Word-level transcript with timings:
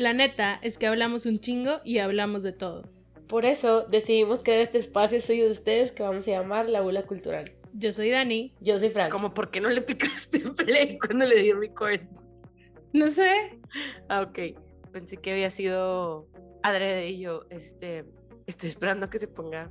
La 0.00 0.14
neta 0.14 0.58
es 0.62 0.78
que 0.78 0.86
hablamos 0.86 1.26
un 1.26 1.40
chingo 1.40 1.82
y 1.84 1.98
hablamos 1.98 2.42
de 2.42 2.52
todo. 2.52 2.90
Por 3.28 3.44
eso 3.44 3.82
decidimos 3.82 4.42
crear 4.42 4.60
este 4.60 4.78
espacio 4.78 5.20
suyo 5.20 5.44
de 5.44 5.50
ustedes 5.50 5.92
que 5.92 6.02
vamos 6.02 6.26
a 6.26 6.30
llamar 6.30 6.70
La 6.70 6.80
Bula 6.80 7.02
Cultural. 7.02 7.52
Yo 7.74 7.92
soy 7.92 8.08
Dani. 8.08 8.54
Yo 8.62 8.78
soy 8.78 8.88
Frank. 8.88 9.12
Como, 9.12 9.34
¿por 9.34 9.50
qué 9.50 9.60
no 9.60 9.68
le 9.68 9.82
picaste 9.82 10.38
play 10.56 10.98
cuando 10.98 11.26
le 11.26 11.42
di 11.42 11.52
record? 11.52 12.00
No 12.94 13.10
sé. 13.10 13.60
Ah, 14.08 14.22
ok. 14.22 14.58
Pensé 14.90 15.18
que 15.18 15.32
había 15.32 15.50
sido 15.50 16.26
adrede 16.62 17.10
y 17.10 17.20
yo, 17.20 17.44
este, 17.50 18.06
estoy 18.46 18.70
esperando 18.70 19.04
a 19.04 19.10
que 19.10 19.18
se 19.18 19.28
ponga 19.28 19.70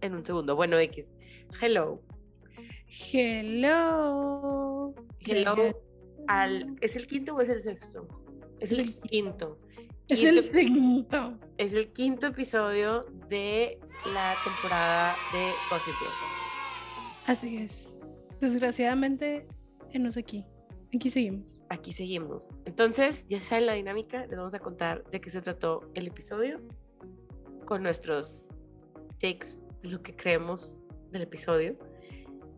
en 0.00 0.16
un 0.16 0.26
segundo. 0.26 0.56
Bueno, 0.56 0.76
X. 0.76 1.14
Hello. 1.62 2.02
Hello. 3.12 4.92
Hello. 5.20 5.80
Al, 6.26 6.74
¿Es 6.80 6.96
el 6.96 7.06
quinto 7.06 7.36
o 7.36 7.40
es 7.40 7.48
el 7.48 7.60
sexto? 7.60 8.08
Es 8.60 8.72
el 8.72 8.86
quinto. 9.08 9.58
Es 10.08 10.18
Quinto 10.18 10.40
el 10.40 10.50
quinto. 10.50 11.38
Es 11.58 11.74
el 11.74 11.92
quinto 11.92 12.28
episodio 12.28 13.06
de 13.28 13.78
la 14.12 14.34
temporada 14.44 15.14
de 15.32 15.50
Gossip. 15.70 15.94
Así 17.26 17.56
es. 17.56 17.92
Desgraciadamente, 18.40 19.46
enos 19.92 20.16
aquí. 20.16 20.44
Aquí 20.94 21.10
seguimos. 21.10 21.58
Aquí 21.68 21.92
seguimos. 21.92 22.54
Entonces, 22.64 23.26
ya 23.28 23.40
saben 23.40 23.66
la 23.66 23.72
dinámica, 23.74 24.26
les 24.26 24.38
vamos 24.38 24.54
a 24.54 24.60
contar 24.60 25.04
de 25.10 25.20
qué 25.20 25.28
se 25.28 25.42
trató 25.42 25.90
el 25.94 26.06
episodio 26.06 26.60
con 27.64 27.82
nuestros 27.82 28.48
takes 29.20 29.66
de 29.82 29.90
lo 29.90 30.02
que 30.02 30.14
creemos 30.14 30.84
del 31.10 31.22
episodio. 31.22 31.76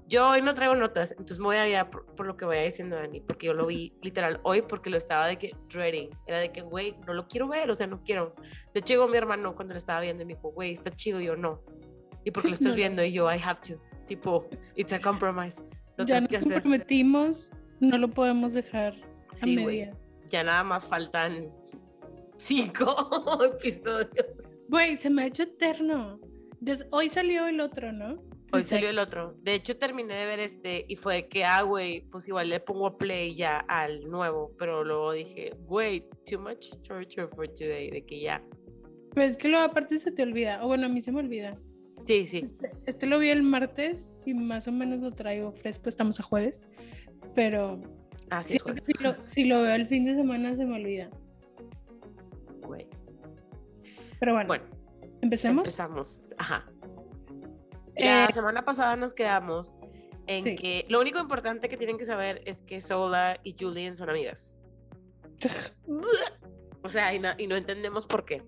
Yo 0.09 0.27
hoy 0.31 0.41
no 0.41 0.55
traigo 0.55 0.75
notas, 0.75 1.11
entonces 1.13 1.39
me 1.39 1.45
voy 1.45 1.57
a 1.57 1.67
guiar 1.67 1.91
por, 1.91 2.07
por 2.15 2.27
lo 2.27 2.35
que 2.37 2.47
vaya 2.47 2.63
diciendo 2.63 2.97
Dani, 2.97 3.21
porque 3.21 3.47
yo 3.47 3.53
lo 3.53 3.67
vi 3.67 3.93
literal 4.03 4.41
hoy 4.43 4.63
porque 4.63 4.89
lo 4.89 4.97
estaba 4.97 5.27
de 5.27 5.37
que 5.37 5.53
dreading. 5.69 6.09
Era 6.27 6.39
de 6.39 6.51
que, 6.51 6.63
güey, 6.63 6.95
no 7.07 7.13
lo 7.13 7.29
quiero 7.29 7.47
ver, 7.47 7.71
o 7.71 7.75
sea, 7.75 7.87
no 7.87 8.03
quiero. 8.03 8.35
De 8.73 8.81
hecho, 8.81 8.95
llegó 8.95 9.07
mi 9.09 9.19
hermano 9.19 9.55
cuando 9.55 9.75
lo 9.75 9.79
estaba 9.79 10.01
viendo 10.01 10.23
y 10.23 10.27
me 10.27 10.35
dijo, 10.35 10.51
güey, 10.53 10.73
está 10.73 10.91
chido, 10.91 11.21
y 11.21 11.27
yo 11.27 11.37
no. 11.37 11.63
¿Y 12.25 12.31
por 12.31 12.43
qué 12.43 12.49
lo 12.49 12.55
estás 12.55 12.75
viendo? 12.75 13.05
Y 13.05 13.13
yo, 13.13 13.31
I 13.33 13.39
have 13.39 13.61
to. 13.69 13.75
Tipo, 14.07 14.49
it's 14.77 14.95
a 14.95 15.01
compromise. 15.01 15.63
Lo 15.99 16.07
ya 16.07 16.21
nos 16.21 16.31
que 16.31 16.39
hacer. 16.39 16.53
comprometimos, 16.55 17.51
no 17.81 17.99
lo 17.99 18.09
podemos 18.09 18.55
dejar 18.55 18.95
a 19.31 19.37
Sí, 19.37 19.55
güey. 19.57 19.81
medias. 19.81 19.99
Ya 20.31 20.43
nada 20.43 20.65
más 20.65 20.87
faltan 20.89 21.53
cinco 22.39 23.43
episodios. 23.45 24.55
Güey, 24.69 24.97
se 24.97 25.11
me 25.11 25.25
ha 25.25 25.27
hecho 25.27 25.43
eterno. 25.43 26.19
Des- 26.61 26.87
hoy 26.93 27.11
salió 27.11 27.47
el 27.47 27.61
otro, 27.61 27.93
¿no? 27.93 28.23
Hoy 28.53 28.65
salió 28.65 28.89
el 28.89 28.99
otro. 28.99 29.35
De 29.43 29.55
hecho, 29.55 29.77
terminé 29.77 30.15
de 30.15 30.27
ver 30.27 30.41
este 30.41 30.85
y 30.89 30.97
fue 30.97 31.15
de 31.17 31.29
que, 31.29 31.45
ah, 31.45 31.63
güey, 31.63 32.03
pues 32.11 32.27
igual 32.29 32.49
le 32.49 32.61
pongo 32.61 32.97
play 32.97 33.35
ya 33.35 33.59
al 33.69 34.09
nuevo. 34.09 34.53
Pero 34.59 34.85
luego 34.85 35.13
dije, 35.13 35.53
güey, 35.67 36.01
too 36.31 36.41
much 36.41 36.71
torture 36.87 37.29
for 37.29 37.47
today. 37.49 37.91
De 37.91 38.05
que 38.07 38.21
ya. 38.21 38.43
Pues 39.15 39.33
es 39.33 39.37
que 39.37 39.49
luego 39.49 39.65
aparte 39.65 39.99
se 39.99 40.13
te 40.13 40.23
olvida. 40.23 40.65
O 40.65 40.69
bueno, 40.69 40.87
a 40.87 40.89
mí 40.89 41.03
se 41.03 41.13
me 41.13 41.21
olvida. 41.21 41.59
Sí, 42.07 42.27
sí. 42.27 42.39
Este, 42.39 42.71
este 42.87 43.07
lo 43.07 43.19
vi 43.19 43.29
el 43.29 43.43
martes 43.43 44.15
y 44.25 44.33
más 44.33 44.67
o 44.67 44.73
menos 44.73 45.01
lo 45.01 45.13
traigo 45.13 45.53
fresco. 45.53 45.89
Estamos 45.91 46.19
a 46.19 46.23
jueves. 46.23 46.55
Pero 47.35 47.81
Así 48.31 48.53
si, 48.53 48.57
es, 48.57 48.63
jueves. 48.63 48.85
si 48.85 48.93
lo, 49.03 49.15
si 49.27 49.45
lo 49.45 49.63
veo 49.63 49.75
el 49.75 49.87
fin 49.89 50.07
de 50.07 50.15
semana 50.15 50.57
se 50.57 50.65
me 50.65 50.77
olvida. 50.77 51.11
Güey. 52.63 52.87
Pero 54.21 54.33
bueno, 54.33 54.49
Bueno, 54.49 54.65
empecemos. 55.21 55.59
empezamos. 55.67 56.23
Ajá. 56.39 56.67
La 57.99 58.27
Eh, 58.27 58.33
semana 58.33 58.65
pasada 58.65 58.97
nos 58.97 59.15
quedamos 59.15 59.77
en 60.27 60.45
Sí. 60.45 60.57
que 60.57 60.87
lo 60.89 61.01
único 61.01 61.19
importante 61.19 61.69
que 61.69 61.77
tienen 61.77 61.99
que 61.99 62.05
saber 62.05 62.43
es 62.45 62.63
que 62.63 62.81
Sola 62.81 63.39
y 63.43 63.55
Julian 63.59 63.97
son 63.97 64.11
amigas. 64.11 64.59
O 66.83 66.89
sea, 66.89 67.13
y 67.13 67.19
no, 67.19 67.31
y 67.37 67.47
no 67.49 67.57
entendemos 67.57 68.07
por 68.07 68.25
qué. 68.25 68.43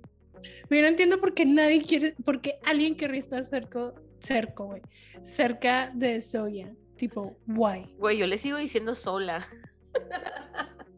Yo 0.71 0.81
no 0.81 0.87
entiendo 0.87 1.21
por 1.21 1.35
qué 1.35 1.45
nadie 1.45 1.83
quiere, 1.83 2.15
porque 2.25 2.59
alguien 2.65 2.97
querría 2.97 3.21
estar 3.21 3.45
cerca, 3.45 3.93
cerca, 4.21 4.63
güey, 4.63 4.81
cerca 5.25 5.91
de 5.95 6.23
Soya. 6.23 6.73
Tipo, 6.97 7.37
why? 7.49 7.93
Güey, 7.99 8.19
yo 8.19 8.27
le 8.29 8.39
sigo 8.39 8.57
diciendo 8.57 8.95
Sola. 8.95 9.45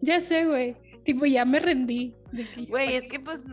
Ya 0.02 0.20
sé, 0.20 0.44
güey. 0.44 0.76
Tipo, 1.04 1.24
ya 1.24 1.44
me 1.44 1.58
rendí. 1.58 2.14
Güey, 2.68 2.96
es 2.96 3.02
qué. 3.04 3.08
que 3.08 3.20
pues 3.20 3.44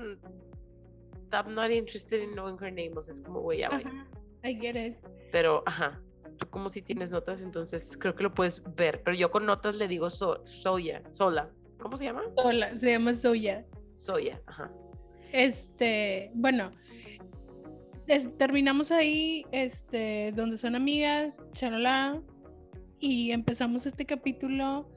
I'm 1.31 1.53
not 1.55 1.71
interested 1.71 2.21
in 2.21 2.31
knowing 2.33 2.57
her 2.61 2.71
name, 2.71 2.91
o 2.95 3.01
sea, 3.01 3.13
es 3.13 3.21
como, 3.21 3.39
güey, 3.41 3.59
ya, 3.59 3.69
güey. 3.69 3.83
I 4.43 4.53
get 4.55 4.75
it. 4.75 4.97
Pero, 5.31 5.63
ajá, 5.65 6.01
tú 6.37 6.47
como 6.49 6.69
si 6.69 6.81
tienes 6.81 7.11
notas, 7.11 7.43
entonces 7.43 7.97
creo 7.99 8.15
que 8.15 8.23
lo 8.23 8.33
puedes 8.33 8.63
ver, 8.75 9.01
pero 9.03 9.15
yo 9.15 9.29
con 9.31 9.45
notas 9.45 9.77
le 9.77 9.87
digo 9.87 10.09
so, 10.09 10.45
Soya, 10.45 11.01
Sola. 11.11 11.49
¿Cómo 11.79 11.97
se 11.97 12.05
llama? 12.05 12.23
Sola, 12.35 12.77
se 12.77 12.91
llama 12.91 13.15
Soya. 13.15 13.65
Soya, 13.95 14.41
ajá. 14.47 14.71
Este, 15.31 16.31
bueno, 16.33 16.71
es- 18.07 18.35
terminamos 18.37 18.91
ahí, 18.91 19.45
este, 19.51 20.31
donde 20.35 20.57
son 20.57 20.75
amigas, 20.75 21.41
charalá, 21.53 22.21
y 22.99 23.31
empezamos 23.31 23.85
este 23.85 24.05
capítulo 24.05 24.89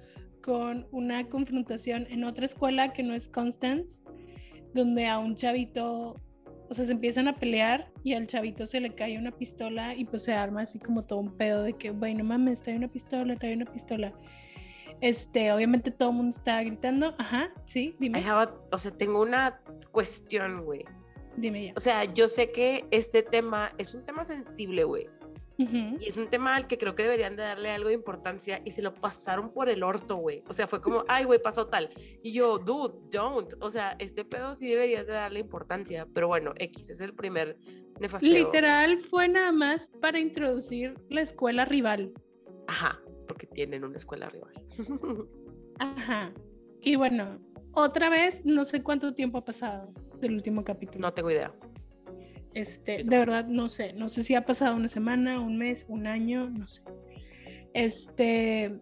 con 0.43 0.89
una 0.91 1.29
confrontación 1.29 2.07
en 2.11 2.25
otra 2.25 2.47
escuela 2.47 2.93
que 2.93 3.03
no 3.05 3.15
es 3.15 3.29
Constance, 3.29 4.01
donde 4.75 5.07
a 5.07 5.19
un 5.19 5.37
chavito, 5.37 6.17
o 6.73 6.75
sea, 6.75 6.87
se 6.87 6.93
empiezan 6.93 7.29
a 7.29 7.37
pelear 7.37 7.93
y 8.03 8.15
al 8.15 8.27
chavito 8.27 8.67
se 8.67 8.81
le 8.81 8.95
cae 8.95 9.19
una 9.19 9.31
pistola 9.31 9.95
y 9.95 10.07
pues 10.07 10.23
se 10.23 10.33
arma 10.33 10.63
así 10.63 10.79
como 10.79 11.05
todo 11.05 11.19
un 11.19 11.37
pedo 11.37 11.63
de 11.63 11.75
que, 11.75 11.91
güey, 11.91 12.15
no 12.15 12.25
mames, 12.25 12.59
trae 12.61 12.77
una 12.77 12.89
pistola, 12.89 13.37
trae 13.37 13.55
una 13.55 13.67
pistola. 13.67 14.13
Este, 15.03 15.53
obviamente 15.53 15.91
todo 15.91 16.11
el 16.11 16.17
mundo 16.17 16.37
estaba 16.37 16.63
gritando, 16.63 17.15
ajá, 17.19 17.51
sí, 17.67 17.95
dime, 17.99 18.25
a- 18.25 18.51
o 18.71 18.79
sea, 18.79 18.91
tengo 18.93 19.21
una 19.21 19.61
cuestión, 19.91 20.65
güey. 20.65 20.85
dime 21.37 21.67
ya. 21.67 21.73
O 21.77 21.81
sea, 21.81 22.05
yo 22.05 22.27
sé 22.27 22.51
que 22.53 22.85
este 22.91 23.23
tema 23.23 23.73
es 23.79 23.95
un 23.95 24.05
tema 24.07 24.25
sensible, 24.25 24.85
güey. 24.85 25.07
Y 25.59 26.07
es 26.07 26.17
un 26.17 26.29
tema 26.29 26.57
al 26.57 26.67
que 26.67 26.79
creo 26.79 26.95
que 26.95 27.03
deberían 27.05 27.37
de 27.37 27.43
darle 27.43 27.71
algo 27.71 27.89
de 27.89 27.95
importancia 27.95 28.63
y 28.65 28.71
se 28.71 28.83
lo 28.83 28.95
pasaron 28.95 29.53
por 29.53 29.69
el 29.69 29.83
orto, 29.83 30.17
güey. 30.17 30.43
O 30.49 30.53
sea, 30.53 30.67
fue 30.67 30.81
como, 30.81 31.05
ay, 31.09 31.25
güey, 31.25 31.41
pasó 31.41 31.67
tal. 31.67 31.91
Y 32.23 32.33
yo, 32.33 32.59
dude, 32.59 32.95
don't. 33.11 33.55
O 33.61 33.71
sea, 33.71 33.97
este 33.99 34.25
pedo 34.25 34.55
sí 34.55 34.69
deberías 34.69 35.07
de 35.07 35.13
darle 35.13 35.41
importancia. 35.41 36.07
Pero 36.13 36.29
bueno, 36.29 36.53
X 36.57 36.91
es 36.91 37.01
el 37.01 37.15
primer 37.15 37.57
nefasteo. 38.01 38.33
Literal 38.33 39.01
fue 39.11 39.29
nada 39.29 39.53
más 39.53 39.89
para 40.01 40.19
introducir 40.19 40.95
la 41.09 41.23
escuela 41.23 41.65
rival. 41.65 42.13
Ajá, 42.67 43.01
porque 43.29 43.47
tienen 43.47 43.85
una 43.85 43.97
escuela 43.97 44.29
rival. 44.29 44.53
Ajá. 45.79 46.33
Y 46.81 46.97
bueno, 46.97 47.39
otra 47.73 48.09
vez, 48.09 48.41
no 48.45 48.65
sé 48.65 48.83
cuánto 48.83 49.15
tiempo 49.15 49.39
ha 49.39 49.45
pasado 49.45 49.93
del 50.21 50.35
último 50.35 50.65
capítulo. 50.65 51.01
no 51.01 51.13
tengo 51.13 51.31
idea. 51.31 51.53
Este, 52.55 53.05
de 53.05 53.19
verdad, 53.19 53.47
no 53.47 53.69
sé. 53.69 53.93
No 53.93 54.09
sé 54.09 54.25
si 54.25 54.35
ha 54.35 54.45
pasado 54.45 54.77
una 54.77 54.89
semana, 54.89 55.41
un 55.41 55.59
mes, 55.59 55.85
un 55.89 56.07
año, 56.07 56.51
no 56.51 56.69
sé. 56.69 56.83
Este, 57.75 58.73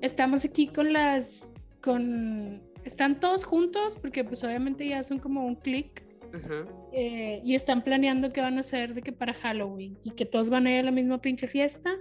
estamos 0.00 0.44
aquí 0.44 0.68
con 0.68 0.92
las, 0.92 1.52
con, 1.82 2.62
están 2.84 3.20
todos 3.20 3.44
juntos 3.44 3.96
porque 4.00 4.24
pues 4.24 4.42
obviamente 4.44 4.88
ya 4.88 5.04
son 5.04 5.18
como 5.18 5.46
un 5.46 5.56
click 5.56 6.02
Ujú. 6.34 6.88
eh, 6.92 7.42
y 7.44 7.54
están 7.54 7.84
planeando 7.84 8.32
qué 8.32 8.40
van 8.40 8.56
a 8.56 8.62
hacer 8.62 8.94
de 8.94 9.02
que 9.02 9.12
para 9.12 9.34
Halloween 9.34 9.98
y 10.02 10.12
que 10.12 10.24
todos 10.24 10.48
van 10.48 10.66
a 10.66 10.72
ir 10.72 10.78
a 10.80 10.84
la 10.84 10.90
misma 10.90 11.20
pinche 11.20 11.46
fiesta. 11.46 11.98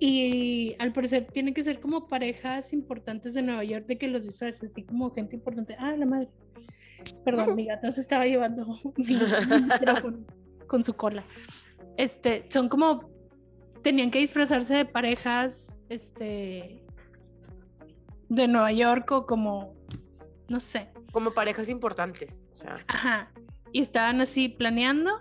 Y 0.00 0.76
al 0.78 0.92
parecer 0.92 1.26
tienen 1.32 1.54
que 1.54 1.64
ser 1.64 1.80
como 1.80 2.06
parejas 2.06 2.72
importantes 2.72 3.34
de 3.34 3.42
Nueva 3.42 3.64
York 3.64 3.86
de 3.86 3.98
que 3.98 4.06
los 4.06 4.24
disfraces, 4.24 4.70
así 4.70 4.84
como 4.84 5.10
gente 5.10 5.34
importante. 5.34 5.74
Ah, 5.76 5.96
la 5.96 6.06
madre. 6.06 6.28
Perdón, 7.24 7.54
mi 7.54 7.66
gata 7.66 7.92
se 7.92 8.00
estaba 8.00 8.26
llevando 8.26 8.66
mi 8.96 9.14
micrófono 9.14 10.24
con 10.66 10.84
su 10.84 10.94
cola. 10.94 11.24
Este, 11.96 12.46
son 12.50 12.68
como 12.68 13.10
tenían 13.82 14.10
que 14.10 14.18
disfrazarse 14.18 14.74
de 14.74 14.84
parejas, 14.84 15.80
este, 15.88 16.84
de 18.28 18.48
Nueva 18.48 18.72
York 18.72 19.10
o 19.12 19.26
como, 19.26 19.74
no 20.48 20.60
sé, 20.60 20.88
Como 21.12 21.32
parejas 21.32 21.68
importantes. 21.68 22.50
O 22.52 22.56
sea, 22.56 22.84
Ajá. 22.86 23.30
Y 23.72 23.80
estaban 23.80 24.20
así 24.20 24.48
planeando, 24.48 25.20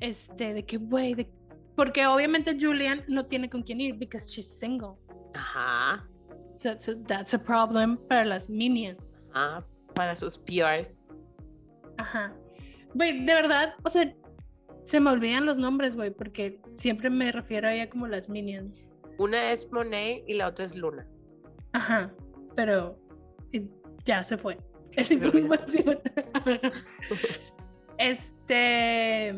este, 0.00 0.54
de 0.54 0.64
que, 0.64 0.76
güey, 0.78 1.14
de... 1.14 1.30
porque 1.76 2.06
obviamente 2.06 2.56
Julian 2.58 3.04
no 3.08 3.26
tiene 3.26 3.48
con 3.50 3.62
quién 3.62 3.80
ir, 3.80 3.94
because 3.94 4.28
she's 4.28 4.48
single. 4.58 4.94
ajá. 5.34 6.08
So, 6.56 6.74
so 6.80 6.96
that's 7.06 7.34
a 7.34 7.38
problem 7.38 7.96
para 8.08 8.24
las 8.24 8.50
minions. 8.50 8.98
Ajá. 9.32 9.64
Para 9.98 10.14
sus 10.14 10.38
PRs. 10.38 11.04
Ajá. 11.96 12.32
Güey, 12.94 13.26
de 13.26 13.34
verdad, 13.34 13.74
o 13.82 13.90
sea, 13.90 14.14
se 14.84 15.00
me 15.00 15.10
olvidan 15.10 15.44
los 15.44 15.58
nombres, 15.58 15.96
güey, 15.96 16.12
porque 16.12 16.60
siempre 16.76 17.10
me 17.10 17.32
refiero 17.32 17.66
a 17.66 17.74
ella 17.74 17.90
como 17.90 18.06
las 18.06 18.28
minions. 18.28 18.86
Una 19.18 19.50
es 19.50 19.68
Monet 19.72 20.22
y 20.28 20.34
la 20.34 20.46
otra 20.46 20.66
es 20.66 20.76
Luna. 20.76 21.04
Ajá. 21.72 22.12
Pero 22.54 22.96
ya 24.04 24.22
se 24.22 24.38
fue. 24.38 24.56
Información. 24.96 26.00
este. 27.98 29.34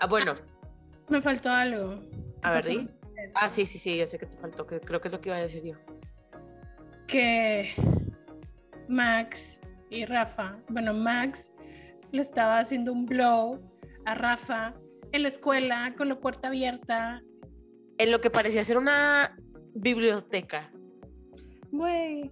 Ah, 0.00 0.08
bueno, 0.08 0.34
Me 1.08 1.22
faltó 1.22 1.48
algo. 1.48 2.02
a 2.42 2.54
ver, 2.54 2.64
di. 2.64 2.88
Ah, 3.36 3.48
sí, 3.48 3.64
sí, 3.64 3.78
sí, 3.78 3.98
ya 3.98 4.06
sé 4.08 4.18
que 4.18 4.26
te 4.26 4.36
faltó, 4.36 4.66
que 4.66 4.80
creo 4.80 5.00
que 5.00 5.06
es 5.06 5.14
lo 5.14 5.20
que 5.20 5.28
iba 5.28 5.36
a 5.36 5.42
decir 5.42 5.62
yo. 5.62 5.76
Que 7.12 7.68
Max 8.88 9.60
y 9.90 10.06
Rafa, 10.06 10.58
bueno, 10.70 10.94
Max 10.94 11.52
le 12.10 12.22
estaba 12.22 12.60
haciendo 12.60 12.90
un 12.90 13.04
blow 13.04 13.60
a 14.06 14.14
Rafa 14.14 14.72
en 15.12 15.24
la 15.24 15.28
escuela 15.28 15.94
con 15.98 16.08
la 16.08 16.18
puerta 16.18 16.48
abierta. 16.48 17.22
En 17.98 18.10
lo 18.10 18.22
que 18.22 18.30
parecía 18.30 18.64
ser 18.64 18.78
una 18.78 19.36
biblioteca. 19.74 20.72
Güey, 21.70 22.30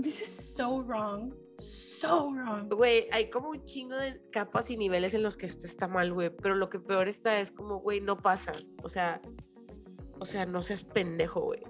this 0.00 0.22
is 0.22 0.54
so 0.56 0.82
wrong. 0.82 1.34
So 1.58 2.30
wrong. 2.30 2.72
Güey, 2.72 3.08
hay 3.12 3.28
como 3.28 3.50
un 3.50 3.62
chingo 3.66 3.96
de 3.96 4.22
capas 4.32 4.70
y 4.70 4.78
niveles 4.78 5.12
en 5.12 5.22
los 5.22 5.36
que 5.36 5.44
esto 5.44 5.66
está 5.66 5.86
mal, 5.86 6.14
güey. 6.14 6.30
Pero 6.30 6.54
lo 6.54 6.70
que 6.70 6.80
peor 6.80 7.08
está 7.08 7.40
es 7.40 7.52
como, 7.52 7.80
güey, 7.80 8.00
no 8.00 8.16
pasa. 8.16 8.52
O 8.82 8.88
sea, 8.88 9.20
o 10.18 10.24
sea, 10.24 10.46
no 10.46 10.62
seas 10.62 10.82
pendejo, 10.82 11.42
güey. 11.42 11.60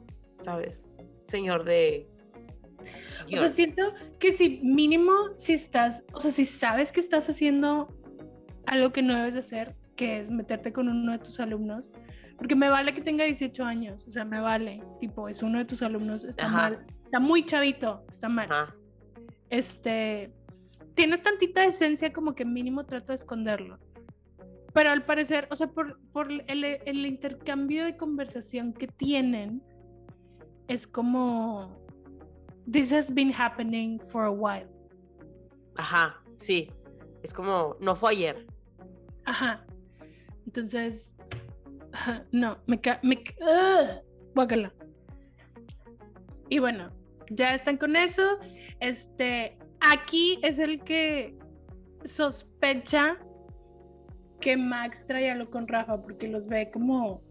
¿Sabes? 0.41 0.89
Señor 1.27 1.65
de. 1.65 2.09
O 3.27 3.37
sea, 3.37 3.49
siento 3.51 3.95
que 4.19 4.33
si 4.33 4.61
mínimo, 4.63 5.13
si 5.37 5.53
estás, 5.53 6.03
o 6.13 6.21
sea, 6.21 6.31
si 6.31 6.47
sabes 6.47 6.93
que 6.93 7.01
estás 7.01 7.29
haciendo 7.29 7.89
algo 8.67 8.93
que 8.93 9.03
no 9.03 9.15
debes 9.15 9.35
de 9.35 9.41
hacer, 9.41 9.77
que 9.97 10.21
es 10.21 10.31
meterte 10.31 10.73
con 10.73 10.89
uno 10.89 11.13
de 11.13 11.19
tus 11.19 11.41
alumnos, 11.41 11.91
porque 12.37 12.55
me 12.55 12.71
vale 12.71 12.95
que 12.95 13.01
tenga 13.01 13.25
18 13.25 13.65
años, 13.65 14.07
o 14.07 14.11
sea, 14.11 14.25
me 14.25 14.41
vale, 14.41 14.83
tipo, 15.01 15.29
es 15.29 15.43
uno 15.43 15.59
de 15.59 15.65
tus 15.65 15.83
alumnos, 15.83 16.25
está 16.25 16.49
mal, 16.49 16.87
está 17.05 17.19
muy 17.19 17.45
chavito, 17.45 18.05
está 18.11 18.29
mal. 18.29 18.49
Este, 19.51 20.33
tienes 20.95 21.23
tantita 21.23 21.65
esencia 21.65 22.13
como 22.13 22.35
que 22.35 22.45
mínimo 22.45 22.87
trato 22.87 23.09
de 23.09 23.17
esconderlo. 23.17 23.79
Pero 24.73 24.91
al 24.91 25.05
parecer, 25.05 25.49
o 25.51 25.57
sea, 25.57 25.67
por, 25.69 25.99
por 26.13 26.31
el, 26.31 26.65
el 26.65 27.07
intercambio 27.07 27.85
de 27.85 27.97
conversación 27.97 28.73
que 28.73 28.87
tienen, 28.87 29.63
es 30.69 30.87
como, 30.87 31.88
this 32.71 32.93
has 32.93 33.11
been 33.11 33.33
happening 33.33 34.01
for 34.11 34.25
a 34.25 34.33
while. 34.33 34.69
Ajá, 35.77 36.17
sí. 36.37 36.71
Es 37.23 37.33
como, 37.33 37.77
no 37.81 37.95
fue 37.95 38.13
ayer. 38.13 38.47
Ajá. 39.25 39.65
Entonces, 40.47 41.13
no, 42.33 42.59
me 42.67 42.81
ca 42.81 43.01
me 43.03 43.23
uh, 43.41 44.69
Y 46.49 46.59
bueno, 46.59 46.91
ya 47.31 47.55
están 47.55 47.77
con 47.77 47.97
eso. 47.97 48.39
Este, 48.81 49.59
aquí 49.81 50.39
es 50.43 50.59
el 50.59 50.83
que 50.85 51.37
sospecha 52.05 53.17
que 54.41 54.57
Max 54.57 55.07
trae 55.07 55.31
algo 55.31 55.51
con 55.51 55.67
Rafa 55.67 56.01
porque 56.01 56.29
los 56.29 56.47
ve 56.47 56.71
como 56.71 57.23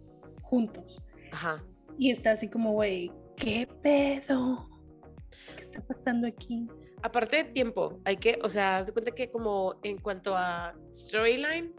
juntos. 0.41 1.01
Ajá. 1.31 1.63
Y 1.97 2.11
está 2.11 2.31
así 2.31 2.49
como, 2.49 2.73
güey, 2.73 3.11
¿qué 3.37 3.67
pedo? 3.81 4.66
¿Qué 5.55 5.63
está 5.63 5.81
pasando 5.81 6.27
aquí? 6.27 6.67
Aparte 7.03 7.37
de 7.37 7.43
tiempo, 7.45 7.99
hay 8.05 8.17
que, 8.17 8.39
o 8.43 8.49
sea, 8.49 8.77
haz 8.77 8.87
de 8.87 8.93
cuenta 8.93 9.11
que 9.11 9.29
como 9.29 9.79
en 9.83 9.97
cuanto 9.97 10.35
a 10.35 10.75
storyline, 10.93 11.73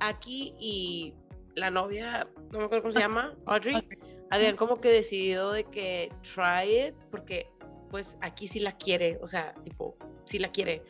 aquí 0.00 0.54
y 0.58 1.14
la 1.54 1.70
novia, 1.70 2.28
no 2.52 2.58
me 2.58 2.64
acuerdo 2.64 2.82
cómo 2.82 2.92
se 2.92 3.00
llama, 3.00 3.36
Audrey, 3.46 3.86
habían 4.30 4.56
como 4.56 4.80
que 4.80 4.90
decidido 4.90 5.52
de 5.52 5.64
que 5.64 6.12
try 6.22 6.88
it, 6.88 6.94
porque 7.10 7.50
pues 7.90 8.16
aquí 8.20 8.46
sí 8.46 8.60
la 8.60 8.72
quiere, 8.72 9.18
o 9.20 9.26
sea, 9.26 9.52
tipo, 9.62 9.96
sí 10.24 10.38
la 10.38 10.50
quiere. 10.50 10.82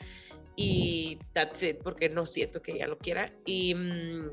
Y 0.57 1.19
that's 1.33 1.63
it, 1.63 1.79
porque 1.83 2.11
no 2.11 2.27
siento 2.27 2.61
que 2.61 2.73
ella 2.73 2.87
lo 2.87 2.99
quiera. 2.99 3.33
Y 3.47 3.75
mm, 3.75 4.31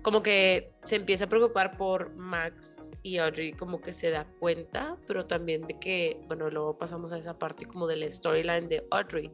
como 0.00 0.22
que 0.22 0.72
se 0.84 0.96
empieza 0.96 1.26
a 1.26 1.28
preocupar 1.28 1.76
por 1.76 2.14
Max 2.14 2.91
y 3.02 3.18
Audrey, 3.18 3.52
como 3.52 3.80
que 3.80 3.92
se 3.92 4.10
da 4.10 4.26
cuenta, 4.38 4.96
pero 5.06 5.26
también 5.26 5.62
de 5.62 5.78
que, 5.78 6.20
bueno, 6.26 6.50
luego 6.50 6.78
pasamos 6.78 7.12
a 7.12 7.18
esa 7.18 7.38
parte 7.38 7.66
como 7.66 7.86
del 7.86 8.08
storyline 8.10 8.68
de 8.68 8.86
Audrey 8.90 9.30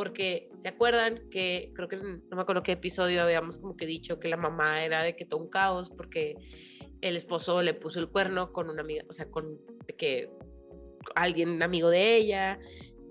porque 0.00 0.48
se 0.56 0.68
acuerdan 0.68 1.28
que 1.30 1.72
creo 1.74 1.86
que 1.86 1.96
no 1.96 2.36
me 2.36 2.40
acuerdo 2.40 2.62
qué 2.62 2.72
episodio 2.72 3.22
habíamos 3.22 3.58
como 3.58 3.76
que 3.76 3.84
dicho 3.84 4.18
que 4.18 4.28
la 4.28 4.38
mamá 4.38 4.82
era 4.82 5.02
de 5.02 5.14
que 5.14 5.26
todo 5.26 5.40
un 5.40 5.50
caos 5.50 5.90
porque 5.90 6.36
el 7.02 7.16
esposo 7.16 7.60
le 7.60 7.74
puso 7.74 7.98
el 7.98 8.08
cuerno 8.08 8.50
con 8.50 8.70
una 8.70 8.80
amiga, 8.80 9.04
o 9.10 9.12
sea, 9.12 9.30
con 9.30 9.60
que 9.98 10.30
alguien 11.14 11.62
amigo 11.62 11.90
de 11.90 12.16
ella 12.16 12.58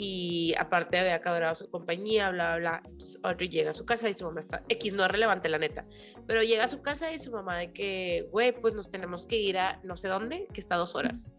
y 0.02 0.56
aparte 0.58 0.98
había 0.98 1.16
acabado 1.16 1.54
su 1.54 1.70
compañía, 1.70 2.30
bla, 2.30 2.56
bla, 2.56 2.82
bla. 2.82 2.92
Audrey 3.24 3.50
llega 3.50 3.72
a 3.72 3.74
su 3.74 3.86
casa 3.86 4.08
y 4.08 4.14
su 4.14 4.24
mamá 4.24 4.40
está, 4.40 4.64
X 4.70 4.94
no 4.94 5.04
es 5.04 5.12
relevante 5.12 5.50
la 5.50 5.58
neta, 5.58 5.86
pero 6.26 6.42
llega 6.42 6.64
a 6.64 6.68
su 6.70 6.82
casa 6.82 7.12
y 7.12 7.20
su 7.20 7.32
mamá 7.32 7.58
de 7.58 7.74
que, 7.74 8.26
güey, 8.32 8.54
pues 8.54 8.74
nos 8.74 8.90
tenemos 8.90 9.28
que 9.28 9.36
ir 9.36 9.58
a 9.58 9.82
no 9.84 9.98
sé 9.98 10.08
dónde, 10.08 10.48
que 10.54 10.62
está 10.62 10.78
dos 10.78 10.96
horas. 10.96 11.34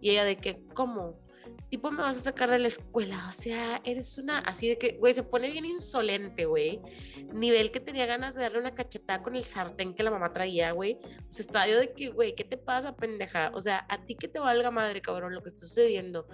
Y 0.00 0.08
ella 0.08 0.24
de 0.24 0.38
que, 0.38 0.64
¿cómo? 0.72 1.20
tipo 1.70 1.90
me 1.90 2.02
vas 2.02 2.16
a 2.16 2.20
sacar 2.20 2.50
de 2.50 2.58
la 2.58 2.68
escuela, 2.68 3.26
o 3.28 3.32
sea, 3.32 3.80
eres 3.84 4.16
una, 4.16 4.38
así 4.38 4.68
de 4.68 4.78
que, 4.78 4.96
güey, 4.98 5.12
se 5.12 5.22
pone 5.22 5.50
bien 5.50 5.66
insolente, 5.66 6.46
güey, 6.46 6.80
nivel 7.32 7.70
que 7.70 7.80
tenía 7.80 8.06
ganas 8.06 8.34
de 8.34 8.42
darle 8.42 8.60
una 8.60 8.74
cachetada 8.74 9.22
con 9.22 9.36
el 9.36 9.44
sartén 9.44 9.94
que 9.94 10.02
la 10.02 10.10
mamá 10.10 10.32
traía, 10.32 10.72
güey, 10.72 10.98
o 11.28 11.32
sea, 11.32 11.44
estaba 11.44 11.68
yo 11.68 11.78
de 11.78 11.92
que, 11.92 12.08
güey, 12.08 12.34
¿qué 12.34 12.44
te 12.44 12.56
pasa, 12.56 12.96
pendeja? 12.96 13.50
O 13.54 13.60
sea, 13.60 13.84
a 13.88 14.04
ti 14.04 14.14
que 14.14 14.28
te 14.28 14.38
valga 14.38 14.70
madre, 14.70 15.02
cabrón, 15.02 15.34
lo 15.34 15.42
que 15.42 15.48
está 15.48 15.60
sucediendo, 15.60 16.26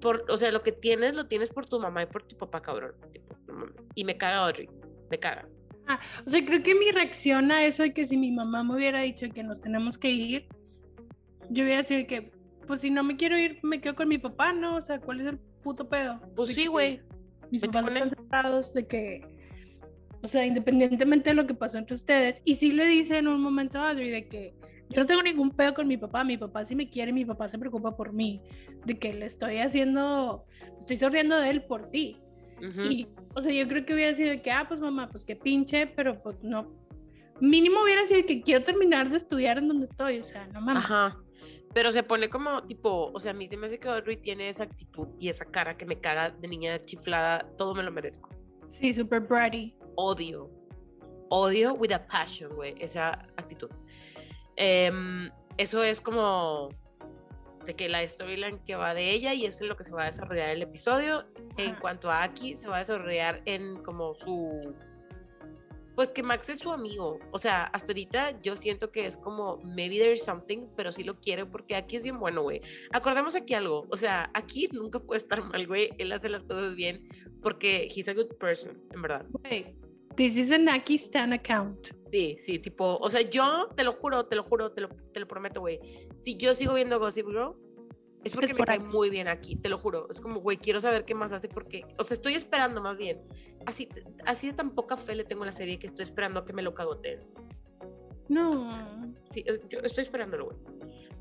por, 0.00 0.24
o 0.28 0.36
sea, 0.36 0.50
lo 0.52 0.62
que 0.62 0.72
tienes, 0.72 1.14
lo 1.14 1.26
tienes 1.26 1.50
por 1.50 1.66
tu 1.66 1.78
mamá 1.78 2.02
y 2.02 2.06
por 2.06 2.22
tu 2.22 2.36
papá, 2.36 2.60
cabrón, 2.62 2.92
y 3.94 4.04
me 4.04 4.16
caga 4.16 4.46
Audrey, 4.46 4.68
me 5.10 5.18
caga. 5.18 5.46
Ah, 5.86 5.98
o 6.24 6.30
sea, 6.30 6.44
creo 6.44 6.62
que 6.62 6.74
mi 6.74 6.90
reacción 6.90 7.50
a 7.50 7.64
eso 7.64 7.82
es 7.82 7.94
que 7.94 8.06
si 8.06 8.16
mi 8.16 8.30
mamá 8.30 8.62
me 8.62 8.76
hubiera 8.76 9.00
dicho 9.00 9.28
que 9.34 9.42
nos 9.42 9.60
tenemos 9.60 9.98
que 9.98 10.10
ir, 10.10 10.46
yo 11.48 11.64
hubiera 11.64 11.82
sido 11.82 12.06
que, 12.06 12.30
pues 12.66 12.80
si 12.80 12.90
no 12.90 13.02
me 13.02 13.16
quiero 13.16 13.36
ir, 13.36 13.58
me 13.62 13.80
quedo 13.80 13.96
con 13.96 14.08
mi 14.08 14.18
papá, 14.18 14.52
¿no? 14.52 14.76
O 14.76 14.82
sea, 14.82 15.00
¿cuál 15.00 15.20
es 15.20 15.26
el 15.26 15.38
puto 15.62 15.88
pedo? 15.88 16.20
Pues 16.36 16.54
sí, 16.54 16.66
güey. 16.66 17.00
Mis 17.50 17.62
papás 17.62 17.88
están 17.88 18.10
separados 18.10 18.72
de 18.72 18.86
que, 18.86 19.26
o 20.22 20.28
sea, 20.28 20.46
independientemente 20.46 21.30
de 21.30 21.34
lo 21.34 21.46
que 21.48 21.54
pasó 21.54 21.78
entre 21.78 21.96
ustedes, 21.96 22.40
y 22.44 22.54
sí 22.54 22.70
le 22.70 22.86
dice 22.86 23.18
en 23.18 23.26
un 23.26 23.40
momento 23.40 23.78
a 23.80 23.90
Audrey 23.90 24.10
de 24.10 24.28
que 24.28 24.54
yo 24.90 25.00
no 25.00 25.06
tengo 25.06 25.22
ningún 25.22 25.50
pedo 25.50 25.72
con 25.72 25.86
mi 25.86 25.96
papá, 25.96 26.24
mi 26.24 26.36
papá 26.36 26.64
sí 26.64 26.74
me 26.74 26.88
quiere, 26.88 27.12
mi 27.12 27.24
papá 27.24 27.48
se 27.48 27.58
preocupa 27.58 27.96
por 27.96 28.12
mí, 28.12 28.42
de 28.84 28.98
que 28.98 29.12
le 29.12 29.26
estoy 29.26 29.58
haciendo, 29.58 30.44
estoy 30.80 30.96
sonriendo 30.96 31.36
de 31.36 31.50
él 31.50 31.62
por 31.62 31.90
ti. 31.90 32.18
Y, 32.60 33.06
o 33.34 33.40
sea, 33.40 33.52
yo 33.52 33.66
creo 33.68 33.86
que 33.86 33.94
hubiera 33.94 34.14
sido 34.14 34.30
de 34.30 34.42
que, 34.42 34.50
ah, 34.50 34.66
pues 34.68 34.80
mamá, 34.80 35.08
pues 35.08 35.24
que 35.24 35.34
pinche, 35.34 35.86
pero 35.86 36.20
pues 36.22 36.42
no. 36.42 36.70
Mínimo 37.40 37.82
hubiera 37.82 38.04
sido 38.04 38.26
que 38.26 38.42
quiero 38.42 38.64
terminar 38.64 39.08
de 39.08 39.16
estudiar 39.16 39.56
en 39.56 39.68
donde 39.68 39.86
estoy, 39.86 40.18
o 40.18 40.24
sea, 40.24 40.46
no 40.48 40.60
mames. 40.60 40.84
Ajá. 40.84 41.16
Pero 41.72 41.92
se 41.92 42.02
pone 42.02 42.28
como 42.28 42.64
tipo, 42.64 43.12
o 43.14 43.20
sea, 43.20 43.30
a 43.30 43.34
mí 43.34 43.48
se 43.48 43.56
me 43.56 43.66
hace 43.66 43.78
que 43.78 43.88
Audrey 43.88 44.16
tiene 44.16 44.48
esa 44.48 44.64
actitud 44.64 45.08
y 45.18 45.28
esa 45.28 45.44
cara 45.44 45.76
que 45.76 45.86
me 45.86 46.00
caga 46.00 46.30
de 46.30 46.48
niña 46.48 46.84
chiflada, 46.84 47.48
todo 47.56 47.74
me 47.74 47.82
lo 47.82 47.92
merezco. 47.92 48.28
Sí, 48.72 48.92
super 48.92 49.20
bratty. 49.20 49.74
Odio. 49.94 50.50
Odio 51.30 51.74
with 51.74 51.92
a 51.92 52.06
passion, 52.06 52.52
güey, 52.56 52.74
esa 52.78 53.12
actitud. 53.36 53.70
Em, 54.62 55.30
eso 55.56 55.82
es 55.82 56.02
como 56.02 56.68
de 57.64 57.74
que 57.74 57.88
la 57.88 58.06
storyline 58.06 58.58
que 58.66 58.74
va 58.74 58.92
de 58.92 59.10
ella 59.10 59.32
y 59.32 59.46
eso 59.46 59.64
es 59.64 59.70
lo 59.70 59.76
que 59.76 59.84
se 59.84 59.90
va 59.90 60.02
a 60.02 60.06
desarrollar 60.06 60.50
el 60.50 60.60
episodio. 60.60 61.24
En 61.56 61.76
cuanto 61.76 62.10
a 62.10 62.22
Aki, 62.24 62.56
se 62.56 62.68
va 62.68 62.76
a 62.76 62.78
desarrollar 62.80 63.40
en 63.46 63.82
como 63.82 64.14
su 64.14 64.74
pues 65.94 66.10
que 66.10 66.22
Max 66.22 66.50
es 66.50 66.58
su 66.58 66.72
amigo. 66.72 67.18
O 67.30 67.38
sea, 67.38 67.64
hasta 67.64 67.92
ahorita 67.92 68.40
yo 68.42 68.54
siento 68.56 68.90
que 68.90 69.06
es 69.06 69.16
como, 69.16 69.58
maybe 69.64 69.98
there's 69.98 70.22
something, 70.22 70.66
pero 70.76 70.92
sí 70.92 71.04
lo 71.04 71.18
quiero 71.20 71.50
porque 71.50 71.74
aquí 71.74 71.96
es 71.96 72.02
bien 72.02 72.18
bueno, 72.18 72.42
güey. 72.42 72.60
Acordemos 72.92 73.34
aquí 73.34 73.54
algo. 73.54 73.86
O 73.90 73.96
sea, 73.96 74.30
aquí 74.34 74.68
nunca 74.72 74.98
puede 74.98 75.20
estar 75.20 75.42
mal, 75.42 75.66
güey. 75.66 75.90
Él 75.96 76.12
hace 76.12 76.28
las 76.28 76.42
cosas 76.42 76.74
bien 76.74 77.08
porque 77.42 77.88
he's 77.94 78.08
a 78.08 78.14
good 78.14 78.34
person, 78.38 78.78
en 78.92 79.02
verdad. 79.02 79.24
Güey, 79.30 79.74
this 80.16 80.36
is 80.36 80.52
an 80.52 80.68
Aki 80.68 80.96
Stan 80.96 81.32
account. 81.32 81.99
Sí, 82.10 82.38
sí, 82.40 82.58
tipo, 82.58 82.96
o 82.96 83.08
sea, 83.08 83.20
yo 83.22 83.68
te 83.76 83.84
lo 83.84 83.92
juro, 83.92 84.26
te 84.26 84.34
lo 84.34 84.42
juro, 84.42 84.72
te 84.72 84.80
lo, 84.80 84.88
te 84.88 85.20
lo 85.20 85.28
prometo, 85.28 85.60
güey. 85.60 85.80
Si 86.16 86.36
yo 86.36 86.54
sigo 86.54 86.74
viendo 86.74 86.98
Gossip 86.98 87.26
Girl, 87.26 87.54
es 88.24 88.32
porque 88.32 88.52
me 88.52 88.64
cae 88.64 88.80
muy 88.80 89.08
bien 89.08 89.28
aquí, 89.28 89.56
te 89.56 89.68
lo 89.68 89.78
juro. 89.78 90.08
Es 90.10 90.20
como, 90.20 90.40
güey, 90.40 90.58
quiero 90.58 90.80
saber 90.80 91.04
qué 91.04 91.14
más 91.14 91.32
hace 91.32 91.48
porque, 91.48 91.86
o 91.98 92.04
sea, 92.04 92.14
estoy 92.14 92.34
esperando 92.34 92.82
más 92.82 92.98
bien. 92.98 93.22
Así, 93.64 93.88
así 94.26 94.48
de 94.48 94.52
tan 94.52 94.74
poca 94.74 94.96
fe 94.96 95.14
le 95.14 95.24
tengo 95.24 95.44
a 95.44 95.46
la 95.46 95.52
serie 95.52 95.78
que 95.78 95.86
estoy 95.86 96.02
esperando 96.02 96.40
a 96.40 96.44
que 96.44 96.52
me 96.52 96.62
lo 96.62 96.74
cagoteen. 96.74 97.20
No. 98.28 99.14
Sí, 99.32 99.44
yo 99.68 99.80
estoy 99.80 100.02
esperándolo, 100.02 100.46
güey. 100.46 100.58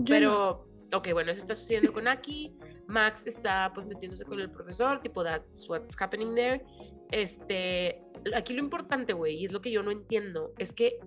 Pero, 0.05 0.67
ok, 0.93 1.13
bueno, 1.13 1.31
eso 1.31 1.41
está 1.41 1.55
sucediendo 1.55 1.93
con 1.93 2.07
Aki. 2.07 2.57
Max 2.87 3.27
está, 3.27 3.71
pues, 3.73 3.87
metiéndose 3.87 4.25
con 4.25 4.39
el 4.39 4.49
profesor, 4.51 4.99
tipo, 5.01 5.23
that's 5.23 5.69
what's 5.69 5.95
happening 5.99 6.35
there. 6.35 6.63
Este, 7.11 8.01
aquí 8.35 8.53
lo 8.53 8.59
importante, 8.59 9.13
güey, 9.13 9.37
y 9.37 9.45
es 9.45 9.51
lo 9.51 9.61
que 9.61 9.71
yo 9.71 9.81
no 9.83 9.91
entiendo, 9.91 10.53
es 10.57 10.73
que 10.73 10.99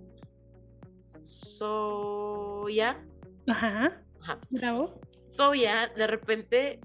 Soya. 1.20 3.04
Ajá. 3.46 4.02
Ajá. 4.20 4.38
Bravo 4.50 5.00
Soya, 5.32 5.92
de 5.96 6.06
repente, 6.06 6.80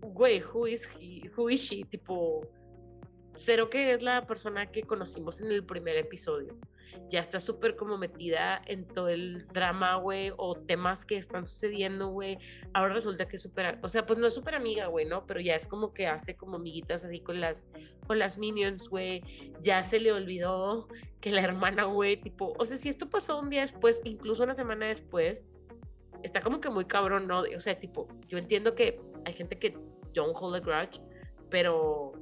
güey, 0.00 0.42
who 0.42 0.66
is, 0.66 0.88
he, 0.98 1.28
who 1.36 1.50
is 1.50 1.60
she? 1.60 1.84
Tipo, 1.84 2.48
cero 3.36 3.68
que 3.68 3.92
es 3.92 4.02
la 4.02 4.26
persona 4.26 4.70
que 4.70 4.82
conocimos 4.82 5.40
en 5.40 5.52
el 5.52 5.64
primer 5.64 5.96
episodio. 5.96 6.56
Ya 7.10 7.20
está 7.20 7.40
súper 7.40 7.76
como 7.76 7.98
metida 7.98 8.62
en 8.66 8.86
todo 8.86 9.08
el 9.08 9.46
drama, 9.48 9.96
güey, 9.96 10.32
o 10.36 10.54
temas 10.54 11.04
que 11.04 11.16
están 11.16 11.46
sucediendo, 11.46 12.08
güey. 12.08 12.38
Ahora 12.72 12.94
resulta 12.94 13.28
que 13.28 13.36
es 13.36 13.42
súper, 13.42 13.78
o 13.82 13.88
sea, 13.88 14.06
pues 14.06 14.18
no 14.18 14.26
es 14.26 14.34
súper 14.34 14.54
amiga, 14.54 14.86
güey, 14.86 15.06
¿no? 15.06 15.26
Pero 15.26 15.40
ya 15.40 15.54
es 15.54 15.66
como 15.66 15.92
que 15.92 16.06
hace 16.06 16.36
como 16.36 16.56
amiguitas 16.56 17.04
así 17.04 17.20
con 17.20 17.40
las, 17.40 17.68
con 18.06 18.18
las 18.18 18.38
minions, 18.38 18.88
güey. 18.88 19.22
Ya 19.60 19.82
se 19.82 20.00
le 20.00 20.12
olvidó 20.12 20.88
que 21.20 21.30
la 21.30 21.42
hermana, 21.42 21.84
güey, 21.84 22.20
tipo, 22.20 22.54
o 22.58 22.64
sea, 22.64 22.78
si 22.78 22.88
esto 22.88 23.08
pasó 23.08 23.38
un 23.38 23.50
día 23.50 23.60
después, 23.60 24.00
incluso 24.04 24.42
una 24.42 24.54
semana 24.54 24.86
después, 24.86 25.44
está 26.22 26.40
como 26.40 26.60
que 26.60 26.70
muy 26.70 26.84
cabrón, 26.84 27.26
¿no? 27.26 27.42
O 27.56 27.60
sea, 27.60 27.78
tipo, 27.78 28.08
yo 28.28 28.38
entiendo 28.38 28.74
que 28.74 29.00
hay 29.24 29.34
gente 29.34 29.58
que 29.58 29.76
don't 30.14 30.34
hold 30.34 30.56
a 30.56 30.60
grudge, 30.60 31.00
pero 31.50 32.12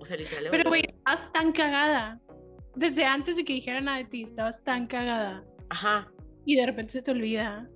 o 0.00 0.04
sea, 0.04 0.16
literalmente. 0.16 0.56
Pero, 0.56 0.70
güey, 0.70 0.84
estabas 0.86 1.32
tan 1.32 1.52
cagada. 1.52 2.20
Desde 2.78 3.04
antes 3.04 3.34
de 3.34 3.44
que 3.44 3.54
dijera 3.54 3.80
nada 3.80 3.98
de 3.98 4.04
ti, 4.04 4.22
estabas 4.22 4.62
tan 4.62 4.86
cagada. 4.86 5.42
Ajá. 5.68 6.06
Y 6.44 6.54
de 6.54 6.64
repente 6.64 6.92
se 6.92 7.02
te 7.02 7.10
olvida. 7.10 7.68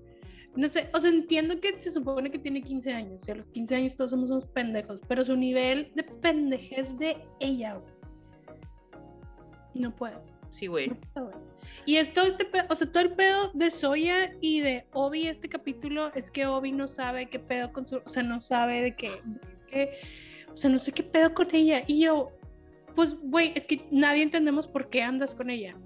No 0.55 0.69
sé, 0.69 0.91
o 0.95 1.01
sea, 1.01 1.11
entiendo 1.11 1.61
que 1.61 1.81
se 1.81 1.91
supone 1.91 2.31
que 2.31 2.39
tiene 2.39 2.63
15 2.63 2.93
años. 2.93 3.27
Y 3.27 3.33
a 3.33 3.35
los 3.35 3.47
15 3.47 3.75
años 3.75 3.97
todos 3.97 4.11
somos 4.13 4.31
unos 4.31 4.47
pendejos. 4.47 5.01
Pero 5.09 5.25
su 5.25 5.37
nivel 5.37 5.91
de 5.97 6.05
pendejez 6.05 6.97
de 6.99 7.17
ella, 7.41 7.75
güey. 7.75 7.93
No 9.75 9.91
puedo. 9.91 10.23
Sí, 10.53 10.69
güey. 10.69 10.93
No 11.17 11.31
y 11.85 11.97
esto, 11.97 12.23
este 12.23 12.45
pedo, 12.45 12.67
o 12.71 12.75
sea, 12.77 12.87
todo 12.87 13.03
el 13.03 13.15
pedo 13.15 13.51
de 13.55 13.73
Soya 13.73 14.37
y 14.41 14.61
de 14.61 14.87
Obi, 14.93 15.27
este 15.27 15.49
capítulo, 15.49 16.15
es 16.15 16.31
que 16.31 16.47
Obi 16.47 16.71
no 16.71 16.87
sabe 16.87 17.29
qué 17.29 17.41
pedo 17.41 17.73
con 17.73 17.89
su. 17.89 17.97
O 17.97 18.09
sea, 18.09 18.23
no 18.23 18.41
sabe 18.41 18.83
de 18.83 18.95
qué. 18.95 19.21
que 19.67 19.99
o 20.53 20.57
sea, 20.57 20.71
no 20.71 20.79
sé 20.79 20.93
qué 20.93 21.03
pedo 21.03 21.35
con 21.35 21.53
ella. 21.53 21.83
Y 21.89 22.05
yo, 22.05 22.31
pues, 22.95 23.15
güey, 23.21 23.53
es 23.55 23.67
que 23.67 23.87
nadie 23.91 24.23
entendemos 24.23 24.67
por 24.67 24.91
qué 24.91 25.03
andas 25.03 25.35
con 25.35 25.51
ella. 25.51 25.77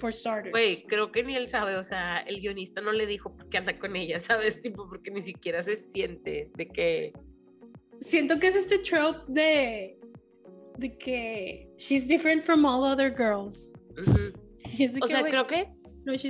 For 0.00 0.12
starters. 0.12 0.52
Güey, 0.52 0.84
creo 0.86 1.12
que 1.12 1.22
ni 1.22 1.34
él 1.36 1.48
sabe, 1.48 1.76
o 1.76 1.82
sea, 1.82 2.18
el 2.20 2.40
guionista 2.40 2.80
no 2.80 2.92
le 2.92 3.06
dijo 3.06 3.34
por 3.36 3.48
qué 3.48 3.58
anda 3.58 3.78
con 3.78 3.96
ella, 3.96 4.18
¿sabes? 4.20 4.60
Tipo, 4.60 4.88
porque 4.88 5.10
ni 5.10 5.22
siquiera 5.22 5.62
se 5.62 5.76
siente 5.76 6.50
de 6.54 6.68
que... 6.68 7.12
Siento 8.00 8.38
que 8.38 8.48
es 8.48 8.56
este 8.56 8.78
trope 8.78 9.20
de, 9.28 9.98
de 10.78 10.98
que 10.98 11.70
she's 11.78 12.06
different 12.06 12.44
from 12.44 12.64
all 12.64 12.82
other 12.82 13.14
girls. 13.16 13.72
O 15.00 15.06
sea, 15.06 15.22
creo 15.24 15.46
que 15.46 15.68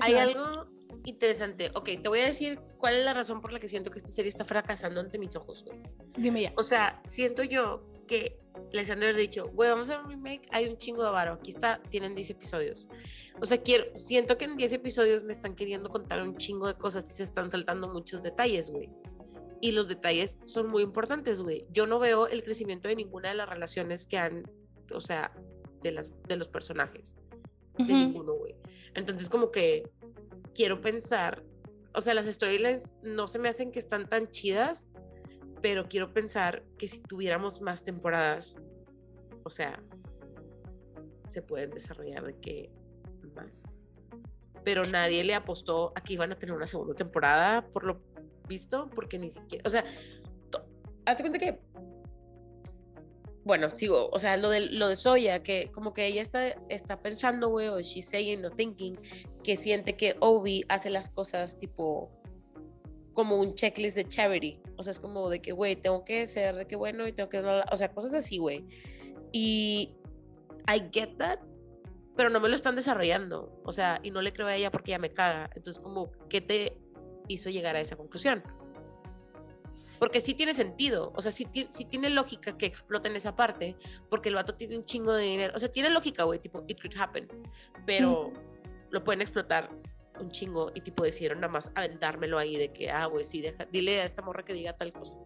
hay 0.03 0.15
algo 0.15 0.69
interesante. 1.05 1.71
Ok, 1.75 1.91
te 2.03 2.09
voy 2.09 2.21
a 2.21 2.27
decir 2.27 2.59
cuál 2.79 2.95
es 2.95 3.05
la 3.05 3.13
razón 3.13 3.41
por 3.41 3.53
la 3.53 3.61
que 3.61 3.69
siento 3.69 3.91
que 3.91 3.99
esta 3.99 4.11
serie 4.11 4.29
está 4.29 4.45
fracasando 4.45 5.01
ante 5.01 5.19
mis 5.19 5.35
ojos, 5.37 5.65
güey. 5.65 5.81
Dime 6.17 6.43
ya. 6.43 6.53
O 6.57 6.63
sea, 6.63 7.01
siento 7.05 7.43
yo 7.43 7.91
que 8.07 8.39
les 8.73 8.91
han 8.91 9.01
de 9.01 9.07
haber 9.07 9.17
dicho, 9.17 9.49
güey, 9.51 9.71
vamos 9.71 9.89
a 9.89 9.95
hacer 9.95 10.05
un 10.05 10.11
remake, 10.11 10.49
hay 10.51 10.69
un 10.69 10.77
chingo 10.77 11.05
de 11.05 11.11
varo, 11.11 11.35
aquí 11.35 11.51
está, 11.51 11.81
tienen 11.91 12.15
10 12.15 12.31
episodios. 12.31 12.89
O 13.41 13.45
sea, 13.45 13.59
quiero, 13.59 13.85
siento 13.95 14.37
que 14.37 14.45
en 14.47 14.57
10 14.57 14.73
episodios 14.73 15.23
me 15.25 15.33
están 15.33 15.55
queriendo 15.55 15.89
contar 15.89 16.23
un 16.23 16.37
chingo 16.37 16.67
de 16.67 16.75
cosas 16.75 17.09
y 17.11 17.15
se 17.15 17.23
están 17.23 17.51
saltando 17.51 17.89
muchos 17.89 18.23
detalles, 18.23 18.71
güey. 18.71 18.91
Y 19.61 19.73
los 19.73 19.89
detalles 19.89 20.39
son 20.45 20.69
muy 20.69 20.83
importantes, 20.83 21.43
güey. 21.43 21.67
Yo 21.71 21.87
no 21.87 21.99
veo 21.99 22.27
el 22.27 22.43
crecimiento 22.43 22.89
de 22.89 22.97
ninguna 22.97 23.31
de 23.31 23.37
las 23.37 23.49
relaciones 23.49 24.07
que 24.07 24.19
han, 24.19 24.43
o 24.93 25.01
sea, 25.01 25.33
de, 25.81 25.93
las, 25.93 26.13
de 26.29 26.37
los 26.37 26.49
personajes. 26.49 27.17
De 27.79 27.93
ninguno, 27.93 28.35
güey. 28.35 28.55
Entonces, 28.95 29.29
como 29.29 29.51
que 29.51 29.91
quiero 30.55 30.81
pensar, 30.81 31.45
o 31.95 32.01
sea, 32.01 32.15
las 32.15 32.27
storylines 32.27 32.95
no 33.03 33.27
se 33.27 33.39
me 33.39 33.49
hacen 33.49 33.73
que 33.73 33.79
están 33.79 34.09
tan 34.09 34.29
chidas, 34.31 34.91
pero 35.65 35.89
quiero 35.89 36.13
pensar 36.13 36.63
que 36.77 36.87
si 36.87 37.01
tuviéramos 37.01 37.63
más 37.63 37.83
temporadas, 37.83 38.59
o 39.45 39.49
sea, 39.49 39.83
se 41.31 41.41
pueden 41.41 41.71
desarrollar 41.71 42.23
de 42.23 42.39
que 42.39 42.71
más. 43.35 43.63
Pero 44.63 44.85
nadie 44.85 45.25
le 45.25 45.35
apostó 45.35 45.95
a 45.97 46.03
que 46.03 46.13
iban 46.13 46.33
a 46.33 46.39
tener 46.39 46.55
una 46.55 46.67
segunda 46.67 46.95
temporada, 46.95 47.67
por 47.69 47.85
lo 47.85 48.03
visto, 48.47 48.91
porque 48.91 49.19
ni 49.19 49.31
siquiera, 49.31 49.63
o 49.67 49.71
sea, 49.71 49.87
hazte 51.07 51.23
cuenta 51.23 51.39
que 51.39 51.59
bueno, 53.45 53.71
sigo, 53.71 54.11
o 54.11 54.19
sea, 54.19 54.37
lo 54.37 54.51
de, 54.51 54.67
lo 54.67 54.89
de 54.89 54.97
Soya, 54.97 55.43
que 55.43 55.71
como 55.73 55.95
que 55.95 56.07
ella 56.07 56.21
está, 56.21 56.49
está 56.69 57.01
pensando, 57.01 57.49
güey, 57.49 57.69
o 57.69 57.81
she's 57.81 58.11
saying 58.11 58.45
o 58.45 58.51
thinking, 58.51 58.99
que 59.43 59.57
siente 59.57 59.97
que 59.97 60.17
Obi 60.21 60.63
hace 60.69 60.91
las 60.91 61.09
cosas 61.09 61.57
tipo 61.57 62.11
como 63.15 63.41
un 63.41 63.55
checklist 63.55 63.97
de 63.97 64.07
charity. 64.07 64.61
O 64.77 64.83
sea, 64.83 64.91
es 64.91 65.01
como 65.01 65.31
de 65.31 65.41
que, 65.41 65.53
güey, 65.53 65.77
tengo 65.77 66.05
que 66.05 66.27
ser 66.27 66.57
de 66.57 66.67
que 66.67 66.77
bueno 66.77 67.07
y 67.07 67.13
tengo 67.13 67.29
que... 67.29 67.39
O 67.39 67.77
sea, 67.77 67.93
cosas 67.93 68.15
así, 68.15 68.39
güey. 68.39 68.65
Y 69.33 69.97
I 70.69 70.83
get 70.93 71.17
that, 71.19 71.39
pero 72.17 72.31
no 72.31 72.41
me 72.41 72.49
lo 72.49 72.55
están 72.55 72.77
desarrollando. 72.77 73.61
O 73.65 73.73
sea, 73.73 74.01
y 74.03 74.11
no 74.11 74.21
le 74.21 74.33
creo 74.33 74.47
a 74.47 74.55
ella 74.55 74.71
porque 74.71 74.93
ella 74.93 74.99
me 74.99 75.13
caga. 75.13 75.51
Entonces, 75.55 75.83
como, 75.83 76.11
¿qué 76.29 76.41
te 76.41 76.79
hizo 77.29 77.51
llegar 77.51 77.77
a 77.77 77.81
esa 77.81 77.97
conclusión? 77.97 78.43
Porque 79.99 80.21
sí 80.21 80.35
tiene 80.35 80.55
sentido, 80.55 81.13
o 81.17 81.23
sea, 81.23 81.33
sí, 81.33 81.47
sí 81.71 81.85
tiene 81.85 82.11
lógica 82.11 82.59
que 82.59 82.67
exploten 82.67 83.15
esa 83.17 83.37
parte, 83.37 83.77
porque 84.11 84.29
el 84.29 84.35
vato 84.35 84.55
tiene 84.55 84.77
un 84.77 84.85
chingo 84.85 85.13
de 85.15 85.23
dinero. 85.23 85.53
O 85.57 85.59
sea, 85.59 85.71
tiene 85.71 85.89
lógica, 85.89 86.25
güey, 86.25 86.41
tipo, 86.41 86.65
it 86.69 86.81
could 86.81 86.95
happen. 86.99 87.29
Pero 87.87 88.33
lo 88.91 89.05
pueden 89.05 89.23
explotar 89.23 89.71
un 90.21 90.31
chingo 90.31 90.71
y 90.75 90.81
tipo 90.81 91.05
decidieron 91.05 91.41
nada 91.41 91.53
más 91.53 91.73
aventármelo 91.75 92.39
ahí 92.39 92.57
de 92.57 92.73
que, 92.73 92.91
ah, 92.91 93.07
güey, 93.07 93.25
sí, 93.25 93.41
deja, 93.41 93.65
dile 93.67 94.01
a 94.01 94.05
esta 94.05 94.23
morra 94.23 94.45
que 94.45 94.53
diga 94.53 94.77
tal 94.77 94.93
cosa. 94.93 95.19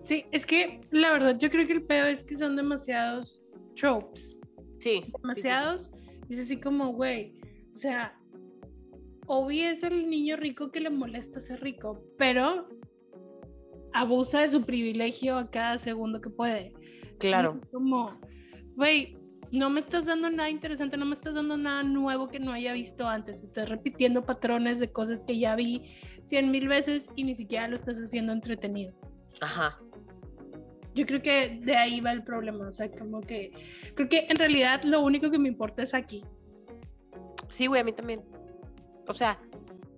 Sí, 0.00 0.24
es 0.32 0.44
que 0.44 0.80
la 0.90 1.12
verdad 1.12 1.38
yo 1.38 1.50
creo 1.50 1.66
que 1.66 1.74
el 1.74 1.84
pedo 1.84 2.06
es 2.06 2.22
que 2.22 2.36
son 2.36 2.56
demasiados 2.56 3.40
tropes. 3.76 4.36
Sí. 4.78 5.02
Demasiados. 5.22 5.90
Y 6.28 6.34
es 6.34 6.46
así 6.46 6.60
como, 6.60 6.92
güey, 6.92 7.38
o 7.74 7.78
sea, 7.78 8.18
Obi 9.26 9.62
es 9.62 9.82
el 9.82 10.08
niño 10.10 10.36
rico 10.36 10.70
que 10.72 10.80
le 10.80 10.90
molesta 10.90 11.40
ser 11.40 11.60
rico, 11.62 12.04
pero 12.18 12.68
abusa 13.92 14.40
de 14.40 14.50
su 14.50 14.64
privilegio 14.64 15.36
a 15.36 15.50
cada 15.50 15.78
segundo 15.78 16.20
que 16.20 16.30
puede. 16.30 16.72
Claro. 17.18 17.58
Es 17.62 17.68
como, 17.70 18.18
güey, 18.74 19.16
no 19.52 19.68
me 19.68 19.80
estás 19.80 20.06
dando 20.06 20.30
nada 20.30 20.48
interesante, 20.48 20.96
no 20.96 21.04
me 21.04 21.14
estás 21.14 21.34
dando 21.34 21.58
nada 21.58 21.82
nuevo 21.82 22.26
que 22.28 22.40
no 22.40 22.52
haya 22.52 22.72
visto 22.72 23.06
antes. 23.06 23.42
Estás 23.42 23.68
repitiendo 23.68 24.22
patrones 24.22 24.78
de 24.78 24.90
cosas 24.90 25.22
que 25.24 25.38
ya 25.38 25.54
vi 25.54 25.94
cien 26.24 26.50
mil 26.50 26.68
veces 26.68 27.06
y 27.16 27.24
ni 27.24 27.34
siquiera 27.36 27.68
lo 27.68 27.76
estás 27.76 27.98
haciendo 27.98 28.32
entretenido. 28.32 28.94
Ajá. 29.42 29.78
Yo 30.94 31.04
creo 31.04 31.20
que 31.20 31.60
de 31.62 31.76
ahí 31.76 32.00
va 32.00 32.12
el 32.12 32.24
problema. 32.24 32.66
O 32.66 32.72
sea, 32.72 32.90
como 32.90 33.20
que 33.20 33.52
creo 33.94 34.08
que 34.08 34.26
en 34.28 34.36
realidad 34.36 34.82
lo 34.84 35.02
único 35.02 35.30
que 35.30 35.38
me 35.38 35.48
importa 35.48 35.82
es 35.82 35.92
aquí. 35.92 36.24
Sí, 37.50 37.66
güey, 37.66 37.82
a 37.82 37.84
mí 37.84 37.92
también. 37.92 38.22
O 39.06 39.12
sea, 39.12 39.38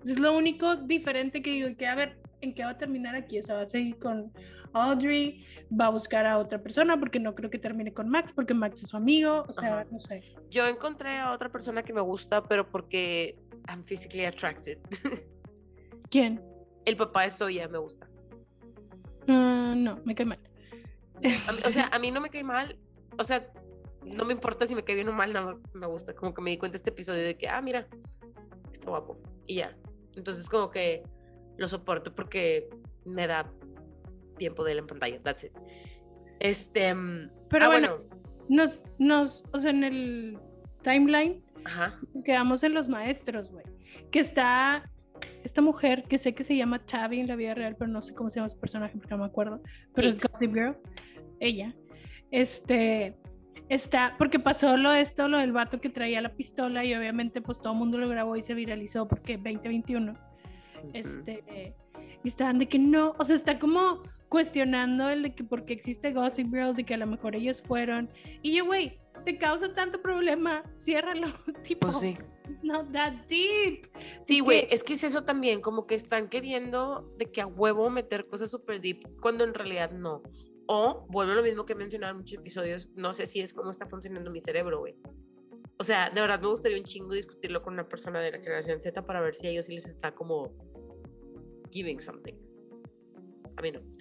es 0.05 0.19
lo 0.19 0.37
único 0.37 0.75
diferente 0.75 1.43
que 1.43 1.51
digo 1.51 1.77
que 1.77 1.87
a 1.87 1.95
ver, 1.95 2.19
en 2.41 2.55
qué 2.55 2.65
va 2.65 2.71
a 2.71 2.79
terminar 2.79 3.15
aquí. 3.15 3.39
O 3.39 3.45
sea, 3.45 3.55
va 3.55 3.63
a 3.63 3.67
seguir 3.67 3.99
con 4.01 4.33
Audrey, 4.75 5.47
va 5.71 5.87
a 5.87 5.90
buscar 5.90 6.26
a 6.26 6.38
otra 6.38 6.62
persona 6.62 6.99
porque 6.99 7.21
no 7.21 7.35
creo 7.35 7.50
que 7.50 7.59
termine 7.59 7.93
con 7.93 8.09
Max 8.09 8.33
porque 8.35 8.54
Max 8.54 8.83
es 8.83 8.90
su 8.90 8.97
amigo. 8.97 9.45
O 9.49 9.52
sea, 9.52 9.87
no 9.90 9.99
sé. 10.00 10.23
Yo 10.50 10.66
encontré 10.66 11.19
a 11.19 11.33
otra 11.33 11.50
persona 11.50 11.83
que 11.83 11.93
me 11.93 12.00
gusta, 12.00 12.43
pero 12.43 12.69
porque 12.71 13.38
I'm 13.69 13.83
physically 13.85 14.25
attracted. 14.25 14.78
¿Quién? 16.11 16.43
El 16.85 16.97
papá 16.97 17.23
de 17.23 17.31
Soya 17.31 17.69
me 17.69 17.78
gusta. 17.78 18.09
Ah, 19.28 19.75
no, 19.76 20.00
me 20.04 20.14
cae 20.14 20.26
mal. 20.26 20.40
o 21.64 21.71
sea, 21.71 21.88
a 21.93 21.99
mí 21.99 22.11
no 22.11 22.21
me 22.21 22.31
cae 22.31 22.45
mal. 22.45 22.78
O 23.19 23.25
sea, 23.25 23.49
no 24.04 24.25
me 24.25 24.33
importa 24.33 24.66
si 24.66 24.75
me 24.75 24.85
cae 24.85 24.97
bien 24.97 25.09
o 25.09 25.12
mal, 25.12 25.33
nada 25.33 25.57
me 25.73 25.87
gusta. 25.87 26.14
Como 26.14 26.35
que 26.35 26.43
me 26.43 26.50
di 26.50 26.59
cuenta 26.59 26.76
este 26.76 26.90
episodio 26.90 27.23
de 27.23 27.37
que, 27.37 27.49
ah, 27.49 27.62
mira, 27.62 27.87
está 28.73 28.90
guapo. 28.90 29.19
Y 29.47 29.57
ya. 29.57 29.76
Entonces, 30.14 30.49
como 30.49 30.71
que 30.71 31.02
lo 31.57 31.69
soporto 31.69 32.14
porque 32.14 32.69
me 33.04 33.26
da 33.26 33.50
tiempo 34.35 34.64
de 34.64 34.73
él 34.73 34.79
en 34.79 34.87
pantalla. 34.87 35.21
That's 35.23 35.45
it. 35.45 35.53
Este. 36.41 36.95
Mm, 36.95 37.29
Pero 37.50 37.64
ah, 37.64 37.69
bueno, 37.69 38.00
nos, 38.49 38.83
nos, 38.99 39.45
o 39.53 39.61
sea, 39.61 39.71
en 39.71 39.85
el 39.85 40.38
timeline 40.83 41.43
nos 42.12 42.23
quedamos 42.25 42.62
en 42.62 42.75
los 42.75 42.88
maestros, 42.88 43.50
güey. 43.50 43.64
Que 44.11 44.21
está 44.21 44.91
esta 45.43 45.61
mujer 45.61 46.05
que 46.05 46.19
sé 46.19 46.35
que 46.35 46.45
se 46.45 46.57
llama 46.57 46.85
Chavi 46.85 47.21
en 47.21 47.29
la 47.29 47.37
vida 47.37 47.55
real, 47.55 47.76
pero 47.79 47.91
no 47.91 48.03
sé 48.03 48.14
cómo 48.14 48.31
se 48.31 48.37
llama 48.37 48.50
su 48.50 48.59
personaje 48.59 48.97
porque 48.97 49.11
no 49.11 49.19
me 49.19 49.26
acuerdo. 49.26 49.62
Pero 49.95 50.09
es 50.09 50.21
Gossip 50.21 50.53
Girl. 50.53 50.76
Ella. 51.41 51.75
Este. 52.31 53.17
Está, 53.71 54.14
porque 54.19 54.38
pasó 54.38 54.76
lo 54.76 54.91
de 54.91 55.00
esto, 55.00 55.26
lo 55.26 55.38
del 55.38 55.53
vato 55.53 55.81
que 55.81 55.88
traía 55.88 56.21
la 56.21 56.35
pistola 56.35 56.85
y 56.85 56.95
obviamente 56.95 57.41
pues 57.41 57.57
todo 57.59 57.73
el 57.73 57.79
mundo 57.79 57.97
lo 57.97 58.11
grabó 58.11 58.37
y 58.37 58.43
se 58.43 58.53
viralizó 58.53 59.09
porque 59.09 59.38
2021 59.38 60.14
este, 60.93 61.75
y 62.23 62.29
estaban 62.29 62.59
de 62.59 62.69
que 62.69 62.79
no, 62.79 63.14
o 63.19 63.25
sea, 63.25 63.37
está 63.37 63.59
como 63.59 64.03
cuestionando 64.35 65.09
el 65.11 65.23
de 65.23 65.33
que 65.33 65.45
porque 65.45 65.75
existe 65.75 66.12
Gossip 66.12 66.49
Girl, 66.49 66.75
de 66.75 66.85
que 66.85 66.95
a 66.95 66.97
lo 66.97 67.07
mejor 67.07 67.37
ellos 67.37 67.62
fueron. 67.62 68.11
Y 68.43 68.57
yo, 68.57 68.64
güey, 68.64 68.99
te 69.25 69.38
causa 69.38 69.73
tanto 69.75 70.03
problema, 70.03 70.64
ciérralo, 70.85 71.29
tipo. 71.62 71.87
Pues 71.87 72.00
sí. 72.00 72.19
Not 72.64 72.91
that 72.91 73.12
deep. 73.29 73.88
Sí, 74.23 74.41
güey, 74.41 74.67
es 74.71 74.83
que 74.83 74.95
es 74.95 75.05
eso 75.05 75.23
también, 75.23 75.61
como 75.61 75.87
que 75.87 75.95
están 75.95 76.29
queriendo 76.29 77.14
de 77.17 77.31
que 77.31 77.43
a 77.43 77.47
huevo 77.47 77.88
meter 77.91 78.26
cosas 78.26 78.50
super 78.50 78.81
deep, 78.81 79.05
cuando 79.21 79.45
en 79.45 79.55
realidad 79.55 79.93
no. 79.93 80.21
O, 80.67 81.07
vuelvo 81.11 81.31
a 81.31 81.37
lo 81.37 81.43
mismo 81.45 81.64
que 81.64 81.75
he 81.75 81.76
mencionado 81.76 82.11
en 82.14 82.19
muchos 82.19 82.41
episodios, 82.41 82.91
no 82.97 83.12
sé 83.12 83.29
si 83.29 83.38
es 83.38 83.55
cómo 83.55 83.71
está 83.71 83.87
funcionando 83.87 84.33
mi 84.33 84.41
cerebro, 84.41 84.81
güey. 84.81 84.97
O 85.79 85.85
sea, 85.85 86.11
de 86.11 86.21
verdad 86.21 86.41
me 86.41 86.49
gustaría 86.49 86.76
un 86.76 86.85
chingo 86.85 87.12
discutirlo 87.12 87.62
con 87.62 87.75
una 87.75 87.88
persona 87.88 88.21
de 88.21 88.33
la 88.33 88.38
generación 88.38 88.81
Z 88.81 89.00
para 89.07 89.21
ver 89.21 89.37
si 89.37 89.47
a 89.47 89.50
ellos 89.50 89.67
sí 89.67 89.76
les 89.76 89.87
está 89.87 90.12
como 90.12 90.53
giving 91.71 92.00
something. 92.00 92.35
A 93.57 93.62
mí 93.62 93.71
no. 93.71 93.94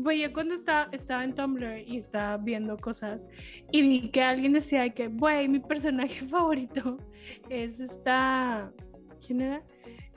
Güey, 0.00 0.20
yo 0.20 0.32
cuando 0.32 0.54
estaba, 0.54 0.88
estaba 0.92 1.24
en 1.24 1.34
Tumblr 1.34 1.80
y 1.80 1.98
estaba 1.98 2.36
viendo 2.36 2.76
cosas 2.76 3.20
y 3.72 3.82
vi 3.82 4.10
que 4.10 4.22
alguien 4.22 4.52
decía 4.52 4.88
que, 4.90 5.08
güey, 5.08 5.48
mi 5.48 5.58
personaje 5.58 6.24
favorito 6.28 6.98
es 7.50 7.80
esta. 7.80 8.72
¿Quién 9.26 9.40
era? 9.40 9.62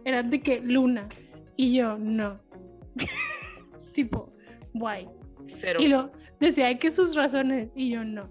Era 0.05 0.21
de 0.21 0.39
que 0.39 0.59
Luna. 0.59 1.09
Y 1.57 1.73
yo, 1.73 1.97
no. 1.97 2.39
tipo, 3.93 4.31
guay. 4.73 5.07
Pero, 5.59 5.81
Y 5.81 5.88
lo 5.88 6.11
decía 6.39 6.77
que 6.77 6.91
sus 6.91 7.15
razones 7.15 7.73
y 7.75 7.89
yo 7.89 8.03
no. 8.05 8.29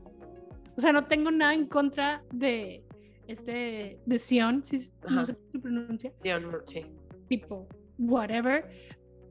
O 0.77 0.81
sea, 0.81 0.93
no 0.93 1.07
tengo 1.07 1.33
nada 1.33 1.53
en 1.53 1.67
contra 1.67 2.23
de 2.33 2.85
este 3.27 3.99
de 4.07 4.19
Sion, 4.21 4.65
si 4.65 4.89
no 5.09 5.27
sé 5.27 5.35
cómo 5.35 5.51
se 5.51 5.59
pronuncia, 5.59 6.13
no, 6.41 6.59
sí. 6.67 6.87
tipo 7.29 7.69
whatever, 7.99 8.65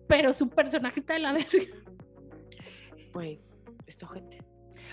pero 0.07 0.33
su 0.33 0.49
personaje 0.49 0.99
está 0.99 1.13
de 1.13 1.19
la 1.19 1.33
verga. 1.33 1.78
Güey, 3.19 3.37
esto 3.85 4.07
gente. 4.07 4.37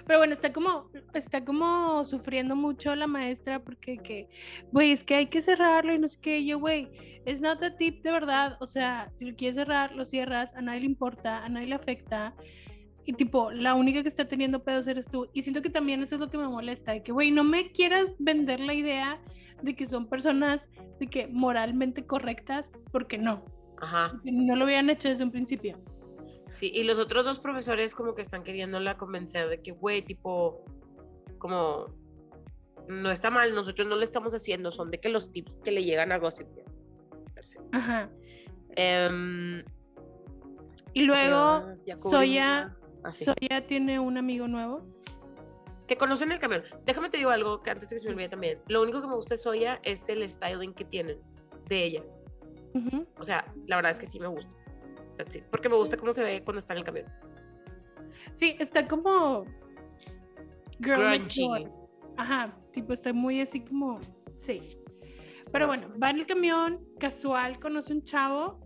Pero 0.04 0.18
bueno, 0.18 0.34
está 0.34 0.52
como 0.52 0.90
está 1.14 1.44
como 1.44 2.04
sufriendo 2.04 2.56
mucho 2.56 2.92
la 2.96 3.06
maestra 3.06 3.60
porque 3.60 3.98
que 3.98 4.28
güey, 4.72 4.90
es 4.90 5.04
que 5.04 5.14
hay 5.14 5.26
que 5.28 5.40
cerrarlo 5.40 5.94
y 5.94 6.00
no 6.00 6.08
sé 6.08 6.18
qué, 6.20 6.44
yo 6.44 6.58
güey, 6.58 6.88
es 7.24 7.40
not 7.40 7.62
a 7.62 7.76
tip 7.76 8.02
de 8.02 8.10
verdad, 8.10 8.56
o 8.58 8.66
sea, 8.66 9.12
si 9.16 9.26
lo 9.26 9.36
quieres 9.36 9.54
cerrar, 9.54 9.94
lo 9.94 10.04
cierras, 10.04 10.52
a 10.56 10.60
nadie 10.60 10.80
le 10.80 10.86
importa, 10.86 11.44
a 11.44 11.48
nadie 11.48 11.68
le 11.68 11.76
afecta. 11.76 12.34
Y 13.04 13.12
tipo, 13.12 13.52
la 13.52 13.74
única 13.74 14.02
que 14.02 14.08
está 14.08 14.26
teniendo 14.26 14.64
pedos 14.64 14.88
eres 14.88 15.06
tú. 15.06 15.28
Y 15.32 15.42
siento 15.42 15.62
que 15.62 15.70
también 15.70 16.02
eso 16.02 16.16
es 16.16 16.20
lo 16.20 16.28
que 16.28 16.38
me 16.38 16.48
molesta, 16.48 16.90
de 16.90 17.04
que, 17.04 17.12
güey, 17.12 17.30
no 17.30 17.44
me 17.44 17.70
quieras 17.70 18.16
vender 18.18 18.58
la 18.58 18.74
idea 18.74 19.20
de 19.62 19.76
que 19.76 19.86
son 19.86 20.08
personas 20.08 20.66
de 20.98 21.06
que 21.06 21.28
moralmente 21.28 22.04
correctas, 22.04 22.72
porque 22.90 23.18
no. 23.18 23.44
Ajá. 23.80 24.10
porque 24.10 24.32
no 24.32 24.56
lo 24.56 24.64
habían 24.64 24.90
hecho 24.90 25.08
desde 25.08 25.22
un 25.22 25.30
principio. 25.30 25.78
Sí, 26.50 26.70
y 26.74 26.84
los 26.84 26.98
otros 26.98 27.24
dos 27.24 27.40
profesores 27.40 27.94
como 27.94 28.14
que 28.14 28.22
están 28.22 28.42
queriéndola 28.42 28.96
convencer 28.96 29.48
de 29.48 29.60
que, 29.60 29.72
güey, 29.72 30.02
tipo, 30.02 30.64
como, 31.38 31.86
no 32.88 33.10
está 33.10 33.30
mal, 33.30 33.54
nosotros 33.54 33.86
no 33.88 33.96
le 33.96 34.04
estamos 34.04 34.32
haciendo, 34.34 34.70
son 34.70 34.90
de 34.90 34.98
que 35.00 35.08
los 35.08 35.32
tips 35.32 35.60
que 35.62 35.70
le 35.72 35.82
llegan 35.84 36.12
a 36.12 36.18
Gossip 36.18 36.46
Girl. 36.54 36.66
Ajá. 37.72 38.10
Em, 38.76 39.62
Y 40.92 41.02
luego, 41.02 41.74
ya 41.84 41.98
Soya, 41.98 42.76
ah, 43.04 43.12
sí. 43.12 43.24
Soya 43.24 43.66
tiene 43.66 43.98
un 43.98 44.16
amigo 44.18 44.46
nuevo. 44.48 44.86
que 45.86 45.96
conocen 45.96 46.32
el 46.32 46.38
camión. 46.40 46.62
Déjame 46.84 47.10
te 47.10 47.18
digo 47.18 47.30
algo 47.30 47.62
que 47.62 47.70
antes 47.70 47.88
de 47.90 47.96
que 47.96 48.00
se 48.00 48.06
me 48.08 48.14
olvide 48.14 48.28
también. 48.28 48.60
Lo 48.66 48.82
único 48.82 49.00
que 49.00 49.06
me 49.06 49.14
gusta 49.14 49.34
de 49.34 49.38
Soya 49.38 49.78
es 49.84 50.08
el 50.08 50.28
styling 50.28 50.74
que 50.74 50.84
tienen 50.84 51.18
de 51.68 51.84
ella. 51.84 52.02
O 53.18 53.22
sea, 53.22 53.52
la 53.66 53.76
verdad 53.76 53.92
es 53.92 54.00
que 54.00 54.06
sí 54.06 54.18
me 54.18 54.26
gusta. 54.26 54.54
That's 55.16 55.36
it. 55.36 55.44
Porque 55.50 55.68
me 55.68 55.76
gusta 55.76 55.96
cómo 55.96 56.12
se 56.12 56.22
ve 56.22 56.42
cuando 56.44 56.58
está 56.58 56.74
en 56.74 56.78
el 56.78 56.84
camión. 56.84 57.06
Sí, 58.32 58.56
está 58.58 58.86
como. 58.86 59.44
Grungy. 60.78 61.66
Ajá, 62.16 62.56
tipo, 62.72 62.92
está 62.92 63.12
muy 63.12 63.40
así 63.40 63.64
como. 63.64 64.00
Sí. 64.42 64.78
Pero 65.52 65.66
bueno, 65.66 65.88
va 66.02 66.10
en 66.10 66.18
el 66.18 66.26
camión, 66.26 66.84
casual, 66.98 67.58
conoce 67.60 67.92
un 67.92 68.04
chavo 68.04 68.60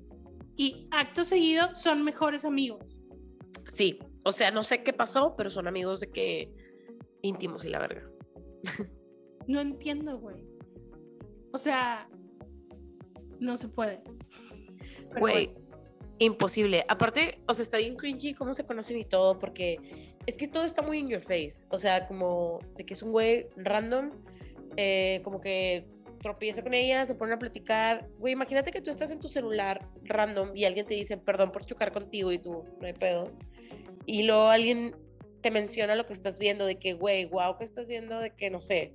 y 0.56 0.88
acto 0.90 1.24
seguido 1.24 1.74
son 1.76 2.02
mejores 2.02 2.44
amigos. 2.44 2.84
Sí, 3.66 3.98
o 4.24 4.32
sea, 4.32 4.50
no 4.50 4.62
sé 4.62 4.82
qué 4.82 4.92
pasó, 4.92 5.34
pero 5.36 5.50
son 5.50 5.68
amigos 5.68 6.00
de 6.00 6.10
que 6.10 6.52
íntimos 7.22 7.64
y 7.64 7.68
la 7.68 7.78
verga. 7.78 8.08
No 9.46 9.60
entiendo, 9.60 10.18
güey. 10.18 10.44
O 11.52 11.58
sea, 11.58 12.08
no 13.40 13.56
se 13.56 13.68
puede. 13.68 14.02
Güey, 15.18 15.46
bueno. 15.48 15.59
Imposible. 16.20 16.84
Aparte, 16.88 17.40
o 17.48 17.54
sea, 17.54 17.62
está 17.62 17.78
bien 17.78 17.96
cringy 17.96 18.34
cómo 18.34 18.54
se 18.54 18.64
conocen 18.64 18.98
y 18.98 19.04
todo, 19.04 19.38
porque 19.38 19.78
es 20.26 20.36
que 20.36 20.48
todo 20.48 20.64
está 20.64 20.82
muy 20.82 20.98
in 20.98 21.08
your 21.08 21.22
face. 21.22 21.66
O 21.70 21.78
sea, 21.78 22.06
como 22.06 22.60
de 22.76 22.84
que 22.84 22.94
es 22.94 23.02
un 23.02 23.10
güey 23.10 23.48
random, 23.56 24.10
eh, 24.76 25.20
como 25.24 25.40
que 25.40 25.86
tropieza 26.20 26.62
con 26.62 26.74
ella, 26.74 27.06
se 27.06 27.14
ponen 27.14 27.34
a 27.34 27.38
platicar. 27.38 28.06
Güey, 28.18 28.34
imagínate 28.34 28.70
que 28.70 28.82
tú 28.82 28.90
estás 28.90 29.10
en 29.10 29.18
tu 29.18 29.28
celular 29.28 29.88
random 30.04 30.50
y 30.54 30.64
alguien 30.64 30.86
te 30.86 30.94
dice, 30.94 31.16
perdón 31.16 31.50
por 31.52 31.64
chocar 31.64 31.90
contigo 31.92 32.30
y 32.30 32.38
tú, 32.38 32.64
no 32.80 32.86
hay 32.86 32.92
pedo. 32.92 33.32
Y 34.04 34.24
luego 34.24 34.48
alguien 34.48 34.94
te 35.40 35.50
menciona 35.50 35.94
lo 35.94 36.04
que 36.04 36.12
estás 36.12 36.38
viendo, 36.38 36.66
de 36.66 36.78
que, 36.78 36.92
güey, 36.92 37.24
wow, 37.24 37.56
que 37.56 37.64
estás 37.64 37.88
viendo, 37.88 38.18
de 38.20 38.34
que, 38.34 38.50
no 38.50 38.60
sé, 38.60 38.92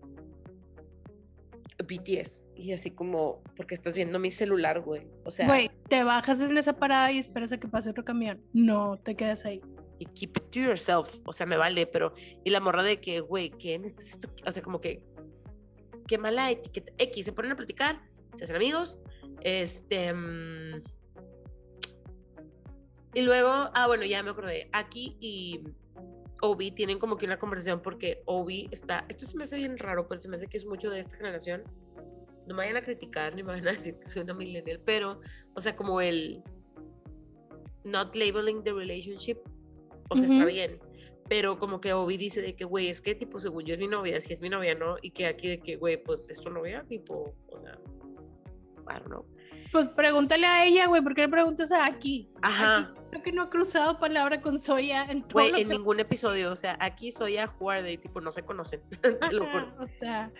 BTS. 1.83 2.49
Y 2.55 2.71
así 2.73 2.91
como, 2.91 3.41
porque 3.55 3.73
estás 3.73 3.95
viendo 3.95 4.19
mi 4.19 4.29
celular, 4.29 4.81
güey. 4.81 5.07
O 5.23 5.31
sea, 5.31 5.47
te 5.89 6.03
bajas 6.03 6.41
en 6.41 6.57
esa 6.57 6.73
parada 6.73 7.11
y 7.11 7.19
esperas 7.19 7.51
a 7.51 7.57
que 7.57 7.67
pase 7.67 7.89
otro 7.89 8.03
camión. 8.03 8.41
No, 8.53 8.97
te 8.97 9.15
quedas 9.15 9.45
ahí. 9.45 9.61
y 9.97 10.05
keep 10.07 10.31
it 10.37 10.49
to 10.51 10.59
yourself. 10.59 11.19
O 11.25 11.31
sea, 11.31 11.45
me 11.45 11.57
vale, 11.57 11.87
pero. 11.87 12.13
Y 12.43 12.49
la 12.49 12.59
morra 12.59 12.83
de 12.83 12.99
que, 12.99 13.21
güey, 13.21 13.49
¿qué 13.51 13.79
me 13.79 13.87
estás 13.87 14.07
esto? 14.09 14.29
O 14.45 14.51
sea, 14.51 14.61
como 14.63 14.81
que. 14.81 15.01
Qué 16.07 16.17
mala 16.17 16.51
etiqueta. 16.51 16.91
X, 16.97 17.25
se 17.25 17.33
ponen 17.33 17.53
a 17.53 17.55
platicar, 17.55 18.01
se 18.35 18.43
hacen 18.43 18.55
amigos. 18.55 18.99
Este. 19.41 20.13
mm, 20.13 20.79
y 23.13 23.21
luego, 23.21 23.49
ah, 23.49 23.87
bueno, 23.87 24.03
ya 24.03 24.21
me 24.23 24.31
acordé. 24.31 24.69
Aquí 24.73 25.15
y 25.21 25.63
Obi 26.41 26.71
tienen 26.71 26.99
como 26.99 27.15
que 27.15 27.25
una 27.25 27.39
conversación 27.39 27.81
porque 27.81 28.21
Obi 28.25 28.67
está. 28.71 29.05
Esto 29.07 29.25
se 29.25 29.37
me 29.37 29.43
hace 29.43 29.57
bien 29.57 29.77
raro, 29.77 30.07
pero 30.07 30.19
se 30.19 30.27
me 30.27 30.35
hace 30.35 30.47
que 30.47 30.57
es 30.57 30.65
mucho 30.65 30.89
de 30.89 30.99
esta 30.99 31.15
generación. 31.15 31.63
No 32.47 32.55
me 32.55 32.63
vayan 32.63 32.77
a 32.77 32.81
criticar 32.81 33.33
ni 33.33 33.43
me 33.43 33.49
vayan 33.53 33.67
a 33.69 33.71
decir 33.71 33.97
que 33.99 34.07
soy 34.07 34.23
una 34.23 34.33
millennial, 34.33 34.81
pero, 34.85 35.19
o 35.53 35.61
sea, 35.61 35.75
como 35.75 36.01
el. 36.01 36.43
Not 37.83 38.15
labeling 38.15 38.63
the 38.63 38.73
relationship 38.73 39.37
o 40.09 40.15
sea, 40.15 40.25
está 40.25 40.45
bien. 40.45 40.79
Pero 41.27 41.57
como 41.57 41.81
que 41.81 41.93
Obi 41.93 42.17
dice 42.17 42.41
de 42.41 42.55
que, 42.55 42.65
güey, 42.65 42.87
es 42.87 43.01
que 43.01 43.15
tipo, 43.15 43.39
según 43.39 43.65
yo 43.65 43.73
es 43.73 43.79
mi 43.79 43.87
novia, 43.87 44.21
si 44.21 44.33
es 44.33 44.41
mi 44.41 44.49
novia, 44.49 44.75
¿no? 44.75 44.97
Y 45.01 45.11
que 45.11 45.25
aquí 45.25 45.47
de 45.47 45.59
que, 45.59 45.75
güey, 45.75 46.01
pues 46.01 46.29
es 46.29 46.39
tu 46.41 46.51
novia, 46.51 46.85
tipo, 46.87 47.35
o 47.47 47.57
sea, 47.57 47.79
I 48.87 48.99
don't 48.99 49.05
know. 49.07 49.25
Pues 49.71 49.89
pregúntale 49.89 50.45
a 50.45 50.65
ella, 50.65 50.85
güey, 50.85 51.01
¿por 51.01 51.15
qué 51.15 51.21
le 51.21 51.29
preguntas 51.29 51.71
a 51.71 51.85
aquí? 51.85 52.29
Ajá, 52.43 52.77
Aquí 52.77 52.99
creo 53.09 53.23
que 53.23 53.31
no 53.31 53.41
ha 53.41 53.49
cruzado 53.49 53.97
palabra 53.99 54.39
con 54.41 54.59
Soya 54.59 55.05
en 55.05 55.23
todo 55.23 55.33
güey, 55.33 55.49
en 55.49 55.67
que- 55.67 55.75
ningún 55.75 55.99
episodio, 55.99 56.51
o 56.51 56.55
sea, 56.55 56.77
aquí 56.79 57.11
soy 57.11 57.37
a 57.37 57.47
jugar 57.47 57.81
de 57.81 57.97
tipo, 57.97 58.21
no 58.21 58.31
se 58.31 58.43
conocen. 58.43 58.81
Ajá, 59.21 59.75
o 59.79 59.87
sea, 59.99 60.31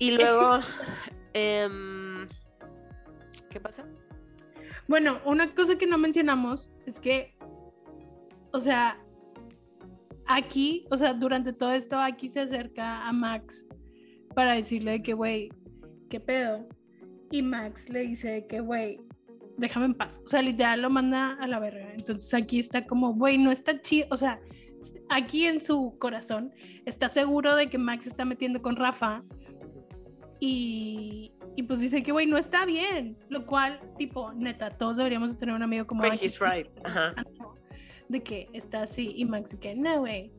Y 0.00 0.16
luego, 0.16 0.58
em, 1.34 2.26
¿qué 3.50 3.60
pasa? 3.60 3.86
bueno, 4.88 5.20
una 5.24 5.54
cosa 5.54 5.76
que 5.78 5.86
no 5.86 5.98
mencionamos 5.98 6.68
es 6.84 6.98
que, 6.98 7.36
o 8.52 8.58
sea, 8.58 8.98
aquí, 10.26 10.84
o 10.90 10.96
sea, 10.96 11.14
durante 11.14 11.52
todo 11.52 11.72
esto, 11.72 11.96
aquí 11.96 12.28
se 12.28 12.40
acerca 12.40 13.06
a 13.06 13.12
Max 13.12 13.64
para 14.34 14.54
decirle 14.54 14.92
de 14.92 15.02
que, 15.02 15.12
güey, 15.12 15.50
¿qué 16.08 16.18
pedo? 16.18 16.66
Y 17.30 17.42
Max 17.42 17.88
le 17.88 18.00
dice 18.00 18.46
que, 18.48 18.58
güey, 18.58 19.00
déjame 19.58 19.86
en 19.86 19.94
paz. 19.94 20.20
O 20.24 20.28
sea, 20.28 20.42
literal 20.42 20.82
lo 20.82 20.90
manda 20.90 21.34
a 21.34 21.46
la 21.46 21.60
verga. 21.60 21.92
Entonces 21.94 22.32
aquí 22.34 22.58
está 22.58 22.84
como, 22.86 23.14
güey, 23.14 23.38
no 23.38 23.52
está 23.52 23.80
chido. 23.80 24.08
O 24.10 24.16
sea, 24.16 24.40
aquí 25.08 25.46
en 25.46 25.62
su 25.62 25.96
corazón 25.98 26.52
está 26.86 27.08
seguro 27.08 27.54
de 27.54 27.68
que 27.68 27.78
Max 27.78 28.06
está 28.06 28.24
metiendo 28.24 28.62
con 28.62 28.76
Rafa. 28.76 29.22
Y, 30.40 31.32
y 31.54 31.62
pues 31.64 31.80
dice 31.80 32.02
que, 32.02 32.12
güey, 32.12 32.26
no 32.26 32.38
está 32.38 32.64
bien. 32.64 33.18
Lo 33.28 33.46
cual, 33.46 33.80
tipo, 33.98 34.32
neta, 34.32 34.70
todos 34.70 34.96
deberíamos 34.96 35.30
de 35.30 35.36
tener 35.36 35.54
un 35.54 35.62
amigo 35.62 35.86
como 35.86 36.02
Aki, 36.02 36.24
he's 36.24 36.40
right, 36.40 36.66
ajá. 36.84 37.14
De 38.08 38.22
que 38.22 38.48
está 38.54 38.82
así. 38.82 39.12
Y 39.16 39.24
Max 39.26 39.50
de 39.50 39.58
que, 39.58 39.74
no, 39.74 40.00
güey, 40.00 40.32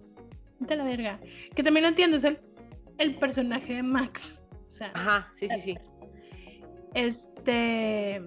a 0.70 0.76
la 0.76 0.84
verga. 0.84 1.20
Que 1.56 1.64
también 1.64 1.84
lo 1.84 1.90
entiendo, 1.90 2.18
es 2.18 2.24
el, 2.24 2.40
el 2.98 3.16
personaje 3.16 3.76
de 3.76 3.84
Max. 3.84 4.40
O 4.68 4.72
sea, 4.72 4.92
Ajá, 4.96 5.30
sí, 5.32 5.48
sí, 5.48 5.60
sí. 5.60 5.78
este. 6.94 8.22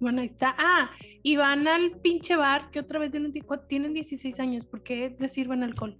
Bueno, 0.00 0.22
ahí 0.22 0.28
está. 0.28 0.54
Ah, 0.58 0.90
y 1.22 1.36
van 1.36 1.68
al 1.68 1.92
pinche 2.00 2.34
bar 2.34 2.70
que 2.70 2.80
otra 2.80 2.98
vez 2.98 3.12
tienen 3.68 3.92
16 3.92 4.40
años. 4.40 4.64
¿Por 4.64 4.82
qué 4.82 5.14
les 5.18 5.32
sirven 5.32 5.62
alcohol? 5.62 5.98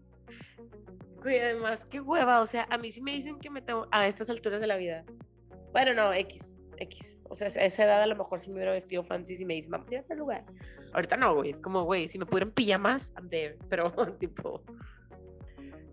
Güey, 1.22 1.38
además, 1.38 1.84
qué 1.86 2.00
hueva, 2.00 2.40
o 2.40 2.46
sea, 2.46 2.66
a 2.70 2.78
mí 2.78 2.90
sí 2.90 3.02
me 3.02 3.12
dicen 3.12 3.38
que 3.38 3.50
me 3.50 3.60
tengo, 3.60 3.86
a 3.90 4.06
estas 4.06 4.30
alturas 4.30 4.60
de 4.60 4.66
la 4.66 4.76
vida. 4.76 5.04
Bueno, 5.72 5.92
no, 5.94 6.12
X, 6.12 6.58
X. 6.78 7.22
O 7.28 7.34
sea, 7.34 7.46
a 7.48 7.64
esa 7.64 7.84
edad 7.84 8.02
a 8.02 8.06
lo 8.06 8.16
mejor 8.16 8.38
sí 8.40 8.48
me 8.50 8.56
hubiera 8.56 8.72
vestido 8.72 9.02
fancy 9.04 9.34
y 9.40 9.44
me 9.44 9.54
dicen, 9.54 9.70
vamos 9.70 9.88
a 9.90 9.94
ir 9.94 10.00
a 10.00 10.02
tal 10.04 10.18
lugar. 10.18 10.44
Ahorita 10.92 11.16
no, 11.16 11.34
güey, 11.34 11.50
es 11.50 11.60
como, 11.60 11.84
güey, 11.84 12.08
si 12.08 12.18
me 12.18 12.26
pudieran 12.26 12.50
pijamas, 12.52 13.12
I'm 13.16 13.28
there. 13.28 13.56
Pero, 13.68 13.90
tipo, 14.18 14.62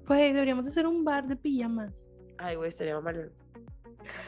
Pues 0.06 0.34
deberíamos 0.34 0.66
hacer 0.66 0.88
un 0.88 1.04
bar 1.04 1.28
de 1.28 1.36
pijamas. 1.36 1.94
ay, 2.38 2.56
güey, 2.56 2.70
estaría 2.70 3.00
mal. 3.00 3.32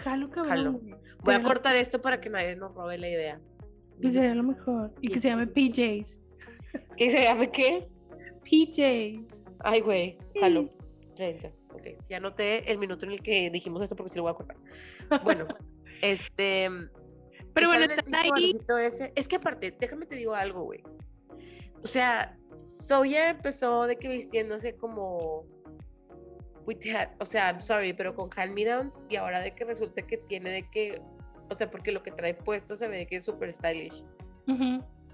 Jalo, 0.03 0.29
cabrón. 0.29 0.49
Jalo. 0.49 0.71
güey. 0.73 0.95
Voy 1.23 1.33
a 1.35 1.43
cortar 1.43 1.75
esto 1.75 1.99
para 2.01 2.19
que 2.21 2.29
nadie 2.29 2.55
nos 2.55 2.73
robe 2.75 2.97
la 2.97 3.09
idea. 3.09 3.41
pues 4.01 4.13
sería 4.13 4.35
lo 4.35 4.43
mejor. 4.43 4.93
Y 5.01 5.09
que 5.09 5.19
se 5.19 5.29
llame 5.29 5.47
PJs. 5.47 6.21
¿Qué 6.95 7.09
se 7.11 7.23
llame 7.23 7.49
qué? 7.49 7.83
PJs. 8.43 9.25
Ay, 9.61 9.81
güey, 9.81 10.17
jalo. 10.39 10.69
30, 11.19 11.51
ok. 11.73 11.87
Ya 12.07 12.19
noté 12.19 12.71
el 12.71 12.77
minuto 12.77 13.05
en 13.05 13.11
el 13.11 13.21
que 13.21 13.49
dijimos 13.49 13.81
esto 13.81 13.95
porque 13.95 14.09
sí 14.09 14.17
lo 14.17 14.23
voy 14.23 14.31
a 14.31 14.35
cortar. 14.35 14.57
Bueno, 15.23 15.47
este... 16.01 16.69
Pero 17.53 17.67
bueno, 17.67 17.85
en 17.85 17.91
el 17.91 17.99
ahí. 18.15 18.55
ese. 18.85 19.11
Es 19.15 19.27
que 19.27 19.35
aparte, 19.35 19.75
déjame 19.77 20.05
te 20.05 20.15
digo 20.15 20.33
algo, 20.33 20.63
güey. 20.63 20.81
O 21.83 21.87
sea, 21.87 22.37
Soya 22.57 23.31
empezó 23.31 23.85
de 23.85 23.97
que 23.97 24.07
vistiéndose 24.07 24.75
como... 24.75 25.45
o 27.19 27.25
sea, 27.25 27.49
I'm 27.49 27.59
sorry, 27.59 27.93
pero 27.93 28.15
con 28.15 28.29
hand-me-downs 28.33 29.05
y 29.09 29.17
ahora 29.17 29.41
de 29.41 29.53
que 29.53 29.65
resulta 29.65 30.01
que 30.07 30.17
tiene 30.17 30.51
de 30.51 30.69
que... 30.69 31.01
O 31.49 31.53
sea, 31.53 31.69
porque 31.69 31.91
lo 31.91 32.01
que 32.01 32.11
trae 32.11 32.33
puesto 32.33 32.75
se 32.75 32.87
ve 32.87 33.07
que 33.07 33.17
es 33.17 33.25
súper 33.25 33.51
stylish. 33.51 34.05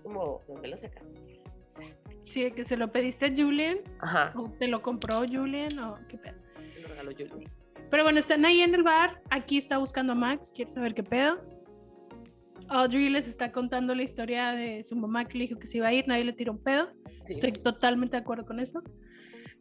Como, 0.03 0.41
¿dónde 0.47 0.67
lo 0.67 0.77
sacaste? 0.77 1.17
O 1.67 1.71
sea, 1.71 1.87
Sí, 2.23 2.49
que 2.51 2.65
se 2.65 2.75
lo 2.75 2.91
pediste 2.91 3.27
a 3.27 3.29
Julian, 3.29 3.77
ajá, 3.99 4.33
o 4.35 4.49
te 4.57 4.67
lo 4.67 4.81
compró 4.81 5.19
Julian, 5.19 5.77
o 5.77 5.99
qué 6.09 6.17
pedo. 6.17 6.35
te 6.73 6.81
lo 6.81 6.87
regaló 6.87 7.11
Julie. 7.11 7.47
Pero 7.91 8.03
bueno, 8.03 8.19
están 8.19 8.43
ahí 8.45 8.61
en 8.61 8.73
el 8.73 8.81
bar. 8.83 9.21
Aquí 9.29 9.57
está 9.57 9.77
buscando 9.77 10.13
a 10.13 10.15
Max. 10.15 10.51
Quiere 10.53 10.73
saber 10.73 10.95
qué 10.95 11.03
pedo. 11.03 11.37
Audrey 12.67 13.09
les 13.09 13.27
está 13.27 13.51
contando 13.51 13.93
la 13.93 14.01
historia 14.03 14.51
de 14.51 14.83
su 14.83 14.95
mamá 14.95 15.25
que 15.25 15.37
le 15.37 15.47
dijo 15.47 15.59
que 15.59 15.67
se 15.67 15.77
iba 15.77 15.87
a 15.87 15.93
ir. 15.93 16.07
Nadie 16.07 16.25
le 16.25 16.33
tiró 16.33 16.51
un 16.53 16.63
pedo. 16.63 16.89
Sí. 17.25 17.33
Estoy 17.33 17.51
totalmente 17.53 18.17
de 18.17 18.23
acuerdo 18.23 18.45
con 18.45 18.59
eso. 18.59 18.81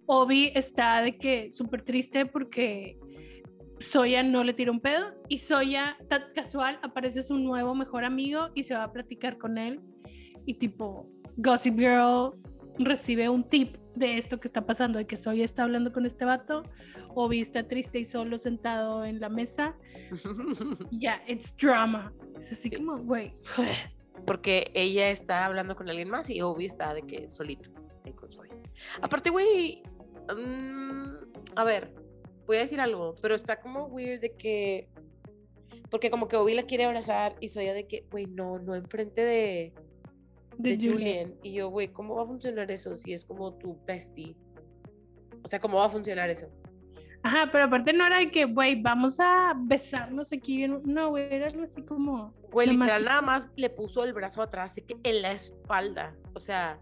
Obi 0.06 0.52
está 0.54 1.02
de 1.02 1.16
que 1.18 1.52
súper 1.52 1.82
triste 1.82 2.24
porque 2.26 2.98
Soya 3.80 4.22
no 4.22 4.42
le 4.42 4.54
tiró 4.54 4.72
un 4.72 4.80
pedo. 4.80 5.12
Y 5.28 5.38
Soya, 5.38 5.98
tan 6.08 6.22
casual, 6.34 6.78
aparece 6.82 7.22
su 7.22 7.36
nuevo 7.36 7.74
mejor 7.74 8.04
amigo 8.04 8.48
y 8.54 8.62
se 8.62 8.74
va 8.74 8.84
a 8.84 8.92
platicar 8.92 9.36
con 9.36 9.58
él. 9.58 9.80
Y 10.46 10.54
tipo, 10.54 11.10
Gossip 11.36 11.76
Girl 11.78 12.32
recibe 12.78 13.28
un 13.28 13.48
tip 13.48 13.76
de 13.94 14.18
esto 14.18 14.40
que 14.40 14.48
está 14.48 14.66
pasando, 14.66 14.98
de 14.98 15.06
que 15.06 15.16
Soya 15.16 15.44
está 15.44 15.62
hablando 15.62 15.92
con 15.92 16.04
este 16.06 16.24
vato. 16.24 16.64
Obi 17.14 17.40
está 17.40 17.66
triste 17.68 18.00
y 18.00 18.06
solo 18.06 18.38
sentado 18.38 19.04
en 19.04 19.20
la 19.20 19.28
mesa. 19.28 19.76
Ya, 20.90 21.22
it's 21.28 21.54
drama. 21.56 22.12
Es 22.40 22.52
así 22.52 22.68
Sí. 22.70 22.76
como, 22.76 22.98
güey. 22.98 23.32
Porque 24.26 24.70
ella 24.74 25.10
está 25.10 25.44
hablando 25.46 25.76
con 25.76 25.88
alguien 25.88 26.08
más 26.10 26.28
y 26.30 26.40
Obi 26.40 26.66
está 26.66 26.94
de 26.94 27.02
que 27.02 27.28
solito 27.28 27.70
con 28.16 28.30
Soy. 28.30 28.48
Aparte, 29.00 29.30
güey, 29.30 29.82
mm, 30.34 31.14
a 31.56 31.64
ver, 31.64 31.92
voy 32.46 32.56
a 32.56 32.60
decir 32.60 32.80
algo, 32.80 33.14
pero 33.22 33.34
está 33.34 33.60
como 33.60 33.86
weird 33.86 34.20
de 34.20 34.34
que. 34.36 34.88
Porque 35.90 36.10
como 36.10 36.26
que 36.28 36.36
Obi 36.36 36.54
la 36.54 36.62
quiere 36.64 36.84
abrazar 36.84 37.36
y 37.40 37.48
Soya 37.48 37.72
de 37.74 37.86
que, 37.86 38.06
güey, 38.10 38.26
no, 38.26 38.58
no 38.58 38.74
enfrente 38.74 39.22
de, 39.24 39.72
De, 40.58 40.76
de 40.76 40.76
Julian. 40.76 40.92
Julian. 40.94 41.34
Y 41.42 41.52
yo, 41.54 41.68
güey, 41.68 41.88
¿cómo 41.92 42.14
va 42.16 42.22
a 42.22 42.26
funcionar 42.26 42.70
eso 42.70 42.96
si 42.96 43.12
es 43.12 43.24
como 43.24 43.54
tu 43.54 43.78
bestie? 43.86 44.36
O 45.42 45.48
sea, 45.48 45.58
¿cómo 45.58 45.78
va 45.78 45.86
a 45.86 45.90
funcionar 45.90 46.30
eso? 46.30 46.48
Ajá, 47.22 47.48
pero 47.50 47.64
aparte 47.64 47.92
no 47.92 48.06
era 48.06 48.18
de 48.18 48.30
que, 48.30 48.44
güey, 48.44 48.80
vamos 48.82 49.18
a 49.18 49.54
besarnos 49.56 50.30
aquí. 50.32 50.66
No, 50.68 51.08
güey, 51.10 51.26
era 51.32 51.46
algo 51.46 51.62
así 51.62 51.82
como. 51.82 52.34
Güey, 52.52 52.68
literal, 52.68 52.90
hace- 52.90 53.04
nada 53.04 53.22
más 53.22 53.52
le 53.56 53.70
puso 53.70 54.04
el 54.04 54.12
brazo 54.12 54.42
atrás 54.42 54.74
de 54.74 54.82
que 54.84 54.96
en 55.02 55.22
la 55.22 55.32
espalda. 55.32 56.14
O 56.34 56.38
sea, 56.38 56.78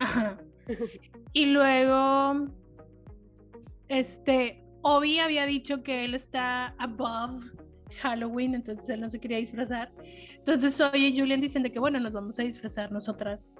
Ajá. 0.00 0.38
Y 1.32 1.46
luego, 1.46 2.46
este, 3.88 4.64
Obi 4.82 5.18
había 5.18 5.44
dicho 5.46 5.82
que 5.82 6.04
él 6.04 6.14
está 6.14 6.68
above 6.78 7.44
Halloween, 8.00 8.54
entonces 8.54 8.88
él 8.88 9.00
no 9.00 9.10
se 9.10 9.20
quería 9.20 9.38
disfrazar. 9.38 9.92
Entonces 10.46 10.80
Oye 10.80 11.08
y 11.08 11.18
Julian 11.18 11.40
dicen 11.40 11.62
de 11.62 11.72
que, 11.72 11.78
bueno, 11.78 11.98
nos 12.00 12.12
vamos 12.12 12.38
a 12.38 12.42
disfrazar 12.42 12.92
nosotras. 12.92 13.50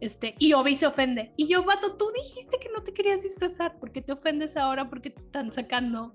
Este, 0.00 0.34
y 0.38 0.52
Obi 0.52 0.74
se 0.76 0.86
ofende. 0.86 1.32
Y 1.36 1.46
yo, 1.48 1.64
vato, 1.64 1.96
tú 1.96 2.06
dijiste 2.14 2.58
que 2.60 2.68
no 2.68 2.82
te 2.82 2.92
querías 2.92 3.22
disfrazar. 3.22 3.78
¿Por 3.78 3.92
qué 3.92 4.02
te 4.02 4.12
ofendes 4.12 4.56
ahora? 4.56 4.90
Porque 4.90 5.08
te 5.10 5.22
están 5.22 5.50
sacando. 5.52 6.14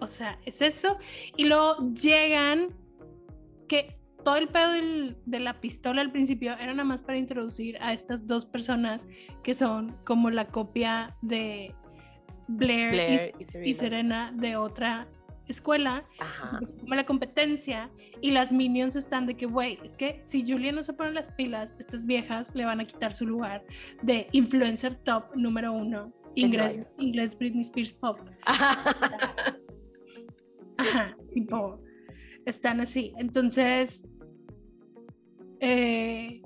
O 0.00 0.06
sea, 0.06 0.38
es 0.44 0.60
eso. 0.60 0.98
Y 1.36 1.46
luego 1.46 1.76
llegan 1.94 2.68
que 3.68 3.96
todo 4.24 4.36
el 4.36 4.48
pedo 4.48 4.72
del- 4.72 5.16
de 5.24 5.40
la 5.40 5.60
pistola 5.60 6.02
al 6.02 6.12
principio 6.12 6.52
era 6.52 6.72
nada 6.72 6.84
más 6.84 7.02
para 7.02 7.16
introducir 7.16 7.78
a 7.80 7.92
estas 7.94 8.26
dos 8.26 8.44
personas 8.44 9.06
que 9.42 9.54
son 9.54 9.96
como 10.04 10.28
la 10.30 10.46
copia 10.48 11.16
de 11.22 11.74
Blair, 12.48 12.88
y- 12.88 12.96
Blair 12.96 13.32
y 13.38 13.40
y, 13.40 13.44
Serena. 13.44 13.78
Serena 13.80 14.32
de 14.34 14.56
otra 14.56 15.08
escuela, 15.48 16.04
Ajá. 16.18 16.60
como 16.80 16.94
la 16.94 17.04
competencia 17.04 17.90
y 18.20 18.30
las 18.30 18.52
minions 18.52 18.96
están 18.96 19.26
de 19.26 19.36
que, 19.36 19.46
güey, 19.46 19.78
es 19.82 19.96
que 19.96 20.22
si 20.24 20.42
Julia 20.46 20.72
no 20.72 20.82
se 20.82 20.92
pone 20.92 21.12
las 21.12 21.30
pilas, 21.32 21.74
estas 21.78 22.06
viejas 22.06 22.54
le 22.54 22.64
van 22.64 22.80
a 22.80 22.86
quitar 22.86 23.14
su 23.14 23.26
lugar 23.26 23.64
de 24.02 24.28
influencer 24.32 24.96
top 25.04 25.34
número 25.34 25.72
uno, 25.72 26.12
inglés, 26.34 26.86
inglés 26.98 27.36
Britney 27.38 27.62
Spears 27.62 27.92
pop. 27.92 28.20
Ajá, 30.78 31.16
tipo, 31.32 31.80
están 32.46 32.80
así. 32.80 33.12
Entonces, 33.18 34.02
eh, 35.60 36.40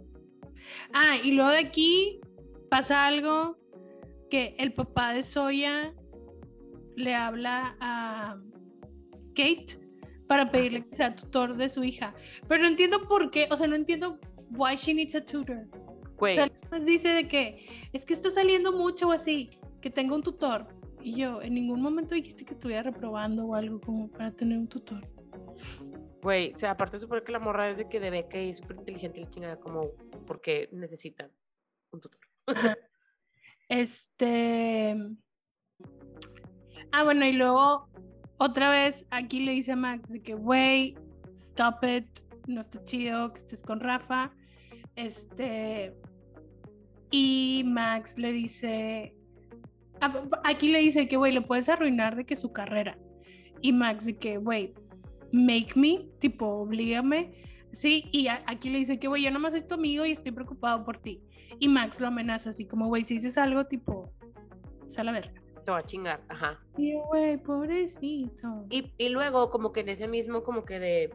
ah, 0.95 1.17
y 1.23 1.33
luego 1.33 1.51
de 1.51 1.59
aquí 1.59 2.21
pasa 2.71 3.07
algo 3.07 3.59
que 4.31 4.55
el 4.59 4.73
papá 4.73 5.13
de 5.13 5.23
Soya 5.23 5.93
le 6.97 7.15
habla 7.15 7.77
a 7.81 8.39
Kate 9.35 9.79
para 10.27 10.51
pedirle 10.51 10.87
que 10.89 10.97
sea 10.97 11.15
tutor 11.15 11.57
de 11.57 11.69
su 11.69 11.85
hija. 11.85 12.15
Pero 12.49 12.63
no 12.63 12.69
entiendo 12.69 13.07
por 13.09 13.31
qué, 13.31 13.49
o 13.51 13.57
sea, 13.57 13.67
no 13.67 13.77
entiendo 13.77 14.19
why 14.51 14.77
she 14.77 14.95
needs 14.95 15.15
a 15.15 15.25
tutor. 15.25 15.67
O 15.75 16.15
Güey, 16.19 16.37
sea, 16.37 16.51
nos 16.71 16.85
dice 16.85 17.09
de 17.09 17.29
que 17.29 17.89
es 17.93 18.05
que 18.07 18.15
está 18.15 18.31
saliendo 18.31 18.73
mucho 18.73 19.09
o 19.09 19.13
así, 19.13 19.51
que 19.81 19.91
tenga 19.91 20.15
un 20.15 20.23
tutor. 20.23 20.69
Y 21.01 21.17
yo, 21.17 21.43
en 21.43 21.55
ningún 21.55 21.83
momento 21.83 22.15
dijiste 22.15 22.45
que 22.45 22.55
estuviera 22.55 22.83
reprobando 22.85 23.45
o 23.47 23.55
algo 23.55 23.81
como 23.81 24.09
para 24.11 24.31
tener 24.33 24.57
un 24.57 24.69
tutor. 24.69 25.07
güey, 26.23 26.53
o 26.55 26.59
sea, 26.59 26.71
aparte 26.73 26.99
supone 26.99 27.23
que 27.25 27.33
la 27.33 27.41
morra 27.41 27.69
es 27.71 27.79
de 27.79 27.89
que 27.89 27.99
de 27.99 28.11
beca 28.11 28.41
y 28.41 28.51
es 28.51 28.59
súper 28.59 28.77
inteligente 28.77 29.21
y 29.21 29.25
la 29.25 29.31
chingada 29.31 29.57
como 29.61 29.91
porque 30.27 30.69
necesita 30.73 31.29
un 31.93 32.01
tutor. 32.01 32.21
Ajá. 32.47 32.77
Este. 33.69 34.95
Ah, 36.93 37.05
bueno, 37.05 37.25
y 37.25 37.33
luego 37.33 37.89
otra 38.43 38.71
vez 38.71 39.05
aquí 39.11 39.41
le 39.41 39.53
dice 39.53 39.73
a 39.73 39.77
Max 39.77 40.09
de 40.09 40.21
que, 40.21 40.35
güey, 40.35 40.97
stop 41.51 41.85
it, 41.85 42.07
no 42.49 42.63
está 42.63 42.83
chido 42.85 43.33
que 43.33 43.41
estés 43.41 43.63
con 43.63 43.81
Rafa. 43.81 44.33
Este. 44.97 45.95
Y 47.11 47.63
Max 47.65 48.15
le 48.19 48.33
dice. 48.33 49.15
Aquí 50.43 50.69
le 50.69 50.81
dice 50.81 51.07
que, 51.07 51.17
güey, 51.17 51.33
le 51.33 51.43
puedes 51.43 51.69
arruinar 51.69 52.17
de 52.17 52.25
que 52.25 52.35
su 52.35 52.53
carrera. 52.53 52.99
Y 53.61 53.73
Max 53.73 54.05
de 54.05 54.17
que, 54.17 54.39
güey, 54.39 54.75
make 55.31 55.73
me, 55.77 56.07
tipo, 56.19 56.47
oblígame. 56.47 57.31
Sí, 57.75 58.07
y 58.11 58.27
aquí 58.27 58.71
le 58.71 58.79
dice 58.79 58.99
que, 58.99 59.07
güey, 59.07 59.23
yo 59.23 59.31
nomás 59.31 59.53
soy 59.53 59.63
tu 59.63 59.75
amigo 59.75 60.05
y 60.05 60.13
estoy 60.13 60.33
preocupado 60.33 60.85
por 60.85 60.99
ti. 60.99 61.23
Y 61.61 61.69
Max 61.69 62.01
lo 62.01 62.09
amenaza 62.09 62.51
así 62.51 62.67
como, 62.67 62.89
güey, 62.89 63.05
si 63.05 63.15
dices 63.15 63.39
algo, 63.39 63.67
tipo, 63.67 64.13
sal 64.91 65.09
a 65.09 65.13
verga. 65.13 65.42
Te 65.65 65.71
va 65.71 65.79
a 65.79 65.83
chingar, 65.85 66.23
ajá. 66.29 66.61
Yo, 66.77 67.05
güey, 67.07 67.37
pobrecito. 67.37 68.67
Y, 68.71 68.93
y 68.99 69.09
luego 69.11 69.51
como 69.51 69.73
que 69.73 69.81
en 69.81 69.89
ese 69.91 70.09
mismo 70.09 70.43
como 70.43 70.65
que 70.65 70.79
de 70.81 71.15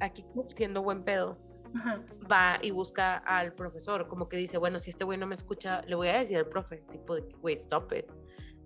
aquí 0.00 0.24
siendo 0.54 0.82
buen 0.82 1.04
pedo, 1.04 1.38
Ajá. 1.74 2.02
va 2.30 2.58
y 2.62 2.70
busca 2.70 3.18
al 3.18 3.52
profesor, 3.54 4.08
como 4.08 4.28
que 4.28 4.36
dice, 4.36 4.56
bueno, 4.58 4.78
si 4.78 4.90
este 4.90 5.04
güey 5.04 5.18
no 5.18 5.26
me 5.26 5.34
escucha, 5.34 5.82
le 5.82 5.94
voy 5.94 6.08
a 6.08 6.18
decir 6.18 6.38
al 6.38 6.46
profe, 6.46 6.82
tipo 6.90 7.14
de 7.14 7.26
que, 7.26 7.36
güey, 7.36 7.54
stop 7.54 7.92
it. 7.92 8.06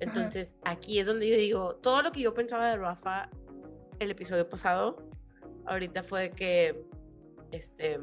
Entonces, 0.00 0.56
aquí 0.64 0.98
es 0.98 1.06
donde 1.06 1.28
yo 1.28 1.36
digo, 1.36 1.76
todo 1.76 2.02
lo 2.02 2.12
que 2.12 2.20
yo 2.20 2.32
pensaba 2.32 2.70
de 2.70 2.76
Rafa 2.76 3.28
el 3.98 4.10
episodio 4.10 4.48
pasado, 4.48 4.96
ahorita 5.66 6.02
fue 6.02 6.30
que, 6.30 6.84
este, 7.52 8.00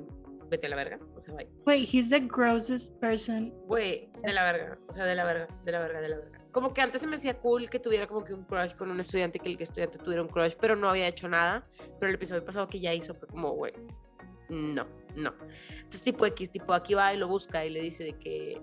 vete 0.50 0.68
a 0.68 0.70
la 0.70 0.76
verga, 0.76 1.00
o 1.16 1.22
sea, 1.22 1.34
bye. 1.34 1.50
Güey, 1.64 1.88
he's 1.92 2.10
the 2.10 2.20
grossest 2.20 2.94
person. 3.00 3.50
Güey, 3.66 4.12
de 4.24 4.34
la 4.34 4.44
verga, 4.44 4.78
o 4.88 4.94
sea, 4.94 5.06
de 5.06 5.16
la 5.16 5.26
verga, 5.26 5.48
de 5.66 5.72
la 5.72 5.80
verga, 5.80 6.02
de 6.02 6.10
la 6.10 6.18
verga. 6.18 6.37
Como 6.52 6.74
que 6.74 6.82
antes 6.82 7.02
se 7.02 7.08
me 7.08 7.18
hacía 7.18 7.40
cool 7.40 7.70
que 7.70 7.80
tuviera 7.80 8.08
como 8.08 8.24
que 8.24 8.34
un 8.34 8.44
crush 8.44 8.74
con 8.74 8.90
un 8.90 9.00
estudiante, 9.00 9.40
que 9.40 9.50
el 9.50 9.62
estudiante 9.62 9.98
tuviera 10.00 10.22
un 10.22 10.30
crush, 10.30 10.54
pero 10.60 10.76
no 10.76 10.90
había 10.90 11.08
hecho 11.08 11.28
nada. 11.28 11.68
Pero 12.00 12.10
el 12.10 12.16
episodio 12.16 12.44
pasado 12.44 12.68
que 12.68 12.80
ya 12.80 12.94
hizo 12.94 13.14
fue 13.14 13.28
como, 13.28 13.52
güey, 13.52 13.74
no, 14.50 14.88
no. 15.16 15.34
Entonces, 15.70 16.04
tipo 16.04 16.26
X, 16.26 16.52
tipo 16.52 16.74
aquí 16.74 16.94
va 16.94 17.14
y 17.14 17.18
lo 17.18 17.28
busca 17.28 17.66
y 17.66 17.70
le 17.70 17.82
dice 17.82 18.04
de 18.06 18.14
que, 18.14 18.62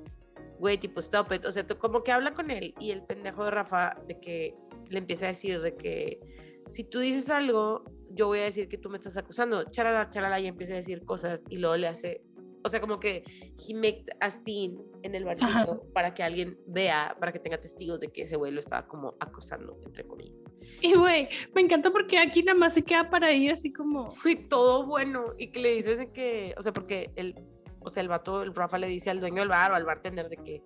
güey, 0.59 0.79
tipo, 0.79 1.01
stop 1.01 1.33
it. 1.33 1.45
O 1.45 1.53
sea, 1.53 1.67
como 1.79 2.03
que 2.03 2.13
habla 2.13 2.33
con 2.33 2.51
él 2.51 2.75
y 2.81 2.91
el 2.91 3.03
pendejo 3.05 3.45
de 3.45 3.51
Rafa 3.51 3.97
de 4.07 4.19
que 4.19 4.55
le 4.89 4.99
empieza 4.99 5.27
a 5.27 5.29
decir 5.29 5.61
de 5.61 5.77
que 5.77 6.21
si 6.69 6.85
tú 6.85 7.01
dices 7.01 7.31
algo, 7.31 7.85
yo 8.11 8.29
voy 8.29 8.39
a 8.39 8.45
decir 8.45 8.69
que 8.69 8.79
tú 8.79 8.89
me 8.89 8.97
estás 8.97 9.17
acusando. 9.17 9.65
Charala, 9.71 10.11
charala, 10.11 10.41
y 10.41 10.47
empieza 10.47 10.73
a 10.75 10.77
decir 10.77 11.05
cosas 11.05 11.45
y 11.49 11.59
luego 11.59 11.77
le 11.77 11.89
hace, 11.89 12.23
o 12.65 12.69
sea, 12.69 12.81
como 12.81 12.99
que 12.99 13.25
he 13.69 13.75
made 13.75 14.05
a 14.21 14.31
scene 14.31 14.79
en 15.03 15.15
el 15.15 15.25
barcito 15.25 15.83
para 15.93 16.15
que 16.15 16.23
alguien 16.23 16.59
vea, 16.67 17.15
para 17.21 17.31
que 17.31 17.39
tenga 17.39 17.59
testigos 17.59 18.01
de 18.01 18.11
que 18.11 18.23
ese 18.23 18.37
güey 18.37 18.53
lo 18.53 18.61
estaba 18.61 18.87
como 18.87 19.15
acosando, 19.21 19.79
entre 19.85 20.05
comillas. 20.05 20.43
Y 20.81 20.95
güey, 20.95 21.29
me 21.55 21.61
encanta 21.61 21.91
porque 21.91 22.19
aquí 22.19 22.43
nada 22.43 22.59
más 22.59 22.73
se 22.73 22.83
queda 22.83 23.11
para 23.11 23.29
ahí 23.29 23.51
así 23.51 23.71
como, 23.71 24.11
Fue 24.11 24.35
todo 24.35 24.87
bueno 24.87 25.35
y 25.39 25.49
que 25.49 25.61
le 25.61 25.75
dicen 25.75 25.99
de 25.99 26.11
que, 26.11 26.55
o 26.57 26.63
sea, 26.63 26.73
porque 26.73 27.11
el, 27.17 27.35
o 27.81 27.91
sea, 27.91 28.03
el 28.03 28.09
vato, 28.09 28.43
el 28.43 28.55
Rafa 28.55 28.79
le 28.79 28.87
dice 28.89 29.11
al 29.11 29.21
dueño 29.21 29.41
del 29.41 29.51
bar 29.51 29.73
o 29.73 29.75
al 29.75 29.85
bartender 29.85 30.31
de 30.31 30.39
que, 30.39 30.63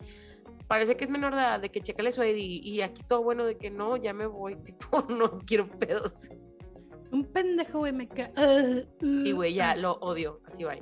parece 0.68 0.96
que 0.96 1.02
es 1.02 1.10
menor 1.10 1.34
de 1.34 1.40
edad, 1.40 1.60
de 1.60 1.70
que 1.70 1.80
chécale 1.80 2.12
su 2.12 2.22
ID 2.22 2.36
y 2.36 2.80
aquí 2.82 3.02
todo 3.02 3.24
bueno 3.24 3.44
de 3.44 3.58
que 3.58 3.70
no, 3.70 3.96
ya 3.96 4.14
me 4.14 4.26
voy, 4.26 4.54
tipo, 4.64 5.04
no 5.08 5.40
quiero 5.40 5.68
pedos. 5.78 6.28
Un 7.10 7.24
pendejo, 7.24 7.78
güey, 7.78 7.92
me 7.92 8.06
ca... 8.06 8.30
Sí, 9.00 9.32
güey, 9.32 9.54
ya 9.54 9.74
lo 9.74 9.94
odio, 9.94 10.40
así 10.46 10.62
va. 10.62 10.76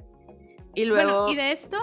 Y 0.76 0.84
luego... 0.84 1.24
Bueno, 1.24 1.32
y 1.32 1.36
de 1.36 1.52
esto, 1.52 1.78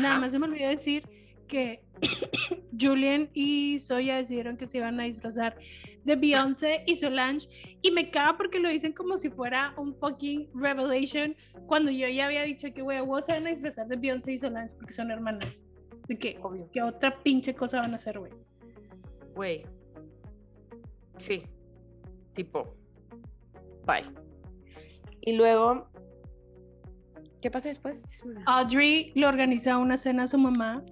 nada 0.00 0.18
más 0.18 0.32
se 0.32 0.38
me 0.38 0.46
olvidó 0.46 0.68
decir 0.68 1.02
que 1.48 1.84
Julian 2.80 3.28
y 3.34 3.78
Soya 3.80 4.16
decidieron 4.16 4.56
que 4.56 4.66
se 4.66 4.78
iban 4.78 4.98
a 5.00 5.04
disfrazar 5.04 5.58
de 6.04 6.16
Beyoncé 6.16 6.82
y 6.86 6.96
Solange 6.96 7.48
y 7.82 7.90
me 7.90 8.10
caga 8.10 8.36
porque 8.36 8.58
lo 8.58 8.68
dicen 8.68 8.92
como 8.92 9.18
si 9.18 9.28
fuera 9.28 9.74
un 9.76 9.94
fucking 9.94 10.48
revelation 10.54 11.36
cuando 11.66 11.90
yo 11.90 12.08
ya 12.08 12.26
había 12.26 12.42
dicho 12.42 12.72
que 12.72 12.80
güey, 12.82 13.00
vos 13.00 13.26
se 13.26 13.32
van 13.32 13.46
a 13.46 13.50
disfrazar 13.50 13.86
de 13.88 13.96
Beyoncé 13.96 14.32
y 14.32 14.38
Solange 14.38 14.74
porque 14.76 14.94
son 14.94 15.10
hermanas. 15.10 15.60
De 16.08 16.18
que, 16.18 16.38
Obvio. 16.42 16.68
¿qué 16.72 16.82
otra 16.82 17.22
pinche 17.22 17.54
cosa 17.54 17.80
van 17.80 17.92
a 17.92 17.96
hacer, 17.96 18.18
güey? 18.18 18.32
Güey. 19.34 19.62
Sí. 21.16 21.42
Tipo. 22.34 22.74
Bye. 23.86 24.02
Y 25.20 25.36
luego. 25.36 25.91
¿Qué 27.42 27.50
pasa 27.50 27.68
después? 27.68 28.22
Audrey 28.46 29.12
le 29.14 29.26
organiza 29.26 29.76
una 29.76 29.96
cena 29.98 30.22
a 30.24 30.28
su 30.28 30.38
mamá 30.38 30.82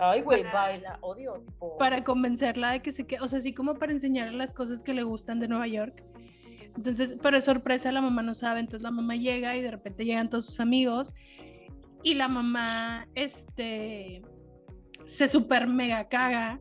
Ay, 0.00 0.22
güey, 0.22 0.42
para- 0.44 0.68
bye. 0.72 0.80
La 0.80 0.98
odio, 1.02 1.34
tipo. 1.46 1.76
para 1.76 2.02
convencerla 2.04 2.70
de 2.72 2.80
que 2.80 2.92
se 2.92 3.06
quede, 3.06 3.20
o 3.20 3.28
sea, 3.28 3.40
así 3.40 3.52
como 3.52 3.74
para 3.74 3.92
enseñarle 3.92 4.36
las 4.38 4.54
cosas 4.54 4.82
que 4.82 4.94
le 4.94 5.02
gustan 5.02 5.38
de 5.40 5.48
Nueva 5.48 5.66
York. 5.66 6.02
Entonces, 6.76 7.16
pero 7.22 7.36
es 7.38 7.44
sorpresa, 7.44 7.90
la 7.92 8.00
mamá 8.00 8.22
no 8.22 8.34
sabe, 8.34 8.60
entonces 8.60 8.82
la 8.82 8.90
mamá 8.90 9.16
llega 9.16 9.56
y 9.56 9.62
de 9.62 9.70
repente 9.70 10.04
llegan 10.04 10.30
todos 10.30 10.46
sus 10.46 10.60
amigos 10.60 11.12
y 12.02 12.14
la 12.14 12.28
mamá, 12.28 13.06
este, 13.14 14.22
se 15.06 15.26
super 15.28 15.66
mega 15.66 16.08
caga 16.08 16.60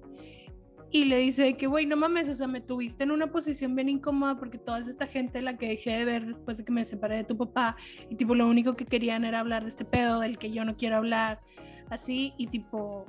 y 0.95 1.03
le 1.03 1.17
dice 1.17 1.57
que, 1.57 1.67
güey, 1.67 1.85
no 1.85 1.97
mames, 1.97 2.29
o 2.29 2.33
sea, 2.33 2.47
me 2.47 2.61
tuviste 2.61 3.03
en 3.03 3.11
una 3.11 3.27
posición 3.27 3.75
bien 3.75 3.89
incómoda 3.89 4.39
porque 4.39 4.57
toda 4.57 4.79
esta 4.79 5.05
gente 5.07 5.41
la 5.41 5.57
que 5.57 5.67
dejé 5.67 5.89
de 5.89 6.05
ver 6.05 6.25
después 6.25 6.57
de 6.57 6.63
que 6.63 6.71
me 6.71 6.85
separé 6.85 7.17
de 7.17 7.23
tu 7.25 7.35
papá 7.35 7.75
y 8.09 8.15
tipo 8.15 8.33
lo 8.33 8.47
único 8.47 8.77
que 8.77 8.85
querían 8.85 9.25
era 9.25 9.41
hablar 9.41 9.63
de 9.63 9.71
este 9.71 9.83
pedo 9.83 10.21
del 10.21 10.37
que 10.37 10.53
yo 10.53 10.63
no 10.63 10.77
quiero 10.77 10.95
hablar, 10.95 11.41
así 11.89 12.33
y 12.37 12.47
tipo, 12.47 13.05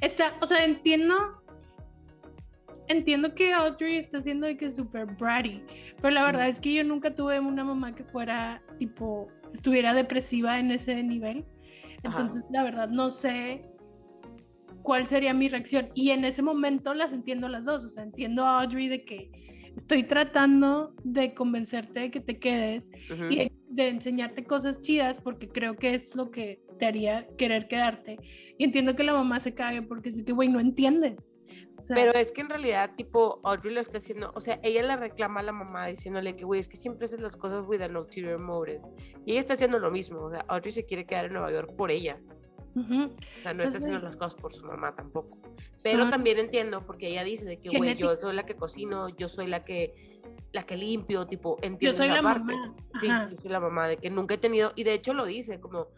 está, 0.00 0.34
o 0.40 0.46
sea, 0.46 0.64
entiendo 0.64 1.42
entiendo 2.86 3.34
que 3.34 3.52
Audrey 3.52 3.96
está 3.96 4.18
haciendo 4.18 4.46
de 4.46 4.56
que 4.56 4.66
es 4.66 4.76
súper 4.76 5.06
bratty, 5.06 5.64
pero 6.00 6.10
la 6.10 6.22
verdad 6.22 6.46
es 6.46 6.60
que 6.60 6.74
yo 6.74 6.84
nunca 6.84 7.12
tuve 7.12 7.40
una 7.40 7.64
mamá 7.64 7.92
que 7.92 8.04
fuera 8.04 8.62
tipo, 8.78 9.26
estuviera 9.52 9.94
depresiva 9.94 10.60
en 10.60 10.70
ese 10.70 11.02
nivel. 11.02 11.44
Ajá. 12.04 12.20
Entonces, 12.20 12.44
la 12.52 12.62
verdad, 12.62 12.88
no 12.88 13.10
sé 13.10 13.64
cuál 14.86 15.08
sería 15.08 15.34
mi 15.34 15.48
reacción. 15.48 15.88
Y 15.94 16.10
en 16.10 16.24
ese 16.24 16.42
momento 16.42 16.94
las 16.94 17.12
entiendo 17.12 17.48
las 17.48 17.64
dos, 17.64 17.84
o 17.84 17.88
sea, 17.88 18.04
entiendo 18.04 18.44
a 18.44 18.62
Audrey 18.62 18.86
de 18.88 19.04
que 19.04 19.32
estoy 19.76 20.04
tratando 20.04 20.94
de 21.02 21.34
convencerte 21.34 21.98
de 22.00 22.10
que 22.12 22.20
te 22.20 22.38
quedes 22.38 22.92
Ujú. 23.12 23.24
y 23.24 23.36
de, 23.36 23.52
de 23.70 23.88
enseñarte 23.88 24.44
cosas 24.44 24.80
chidas 24.80 25.20
porque 25.20 25.48
creo 25.48 25.74
que 25.74 25.94
es 25.94 26.14
lo 26.14 26.30
que 26.30 26.60
te 26.78 26.86
haría 26.86 27.26
querer 27.36 27.66
quedarte. 27.66 28.16
Y 28.58 28.62
entiendo 28.62 28.94
que 28.94 29.02
la 29.02 29.12
mamá 29.12 29.40
se 29.40 29.54
cague 29.54 29.82
porque 29.82 30.10
es 30.10 30.22
que, 30.22 30.32
güey, 30.32 30.48
no 30.48 30.60
entiendes. 30.60 31.16
O 31.78 31.82
sea, 31.82 31.96
Pero 31.96 32.12
es 32.12 32.30
que 32.30 32.42
en 32.42 32.48
realidad, 32.48 32.92
tipo, 32.96 33.40
Audrey 33.42 33.74
lo 33.74 33.80
está 33.80 33.98
haciendo, 33.98 34.30
o 34.36 34.40
sea, 34.40 34.60
ella 34.62 34.84
le 34.84 34.96
reclama 34.96 35.40
a 35.40 35.42
la 35.42 35.52
mamá 35.52 35.88
diciéndole 35.88 36.36
que, 36.36 36.44
güey, 36.44 36.60
es 36.60 36.68
que 36.68 36.76
siempre 36.76 37.06
haces 37.06 37.20
las 37.20 37.36
cosas 37.36 37.66
with 37.66 37.80
an 37.80 37.96
ulterior 37.96 38.38
motive. 38.38 38.80
Y 39.24 39.32
ella 39.32 39.40
está 39.40 39.54
haciendo 39.54 39.80
lo 39.80 39.90
mismo, 39.90 40.20
o 40.20 40.30
sea, 40.30 40.44
Audrey 40.46 40.72
se 40.72 40.86
quiere 40.86 41.04
quedar 41.04 41.26
en 41.26 41.32
Nueva 41.32 41.50
York 41.50 41.74
por 41.76 41.90
ella. 41.90 42.18
Ujú. 42.76 43.04
O 43.04 43.42
sea, 43.42 43.52
no 43.52 43.62
Pues, 43.64 43.68
está 43.74 43.78
haciendo 43.78 43.98
las 44.00 44.16
cosas 44.16 44.40
por 44.40 44.52
su 44.52 44.64
mamá 44.64 44.94
tampoco. 44.94 45.38
Pero 45.82 46.08
también 46.10 46.38
entiendo, 46.38 46.84
porque 46.86 47.08
ella 47.08 47.24
dice 47.24 47.44
de 47.46 47.58
que, 47.58 47.70
güey, 47.76 47.96
yo 47.96 48.16
soy 48.18 48.34
la 48.34 48.44
que 48.44 48.54
cocino, 48.54 49.08
yo 49.08 49.28
soy 49.28 49.46
la 49.46 49.64
que, 49.64 50.20
la 50.52 50.62
que 50.64 50.76
limpio, 50.76 51.26
tipo, 51.26 51.56
Yo 51.62 51.66
entiendo 51.68 51.96
soy 51.98 52.06
esa 52.06 52.16
la 52.16 52.22
parte. 52.22 52.52
mamá. 52.54 52.76
Sí, 53.00 53.08
yo 53.08 53.36
soy 53.40 53.50
la 53.50 53.60
mamá, 53.60 53.88
de 53.88 53.96
que 53.96 54.10
nunca 54.10 54.34
he 54.34 54.38
tenido, 54.38 54.72
y 54.76 54.84
de 54.84 54.94
hecho 54.94 55.14
lo 55.14 55.24
dice, 55.24 55.60
como, 55.60 55.88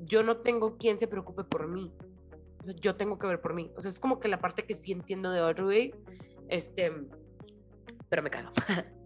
yo 0.00 0.22
no 0.22 0.38
tengo 0.38 0.76
quien 0.76 0.98
se 0.98 1.06
preocupe 1.08 1.44
por 1.44 1.68
mí. 1.68 1.92
O 2.60 2.64
sea, 2.64 2.74
yo 2.74 2.96
tengo 2.96 3.18
que 3.18 3.26
ver 3.26 3.40
por 3.40 3.54
mí. 3.54 3.70
O 3.76 3.80
sea, 3.80 3.88
es 3.90 3.98
como 4.00 4.18
que 4.20 4.28
la 4.28 4.38
parte 4.38 4.64
que 4.64 4.74
sí 4.74 4.92
entiendo 4.92 5.30
de 5.30 5.40
Audrey, 5.40 5.94
este, 6.48 6.92
pero 8.08 8.22
me 8.22 8.30
cago. 8.30 8.50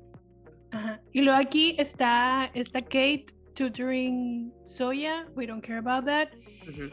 Ajá. 0.70 1.00
Y 1.12 1.20
luego 1.22 1.38
aquí 1.38 1.76
está, 1.78 2.46
está 2.54 2.80
Kate 2.80 3.26
tutoring 3.54 4.52
Soya. 4.64 5.26
We 5.34 5.46
don't 5.46 5.62
care 5.62 5.78
about 5.78 6.04
that. 6.06 6.28
Ujú. 6.68 6.90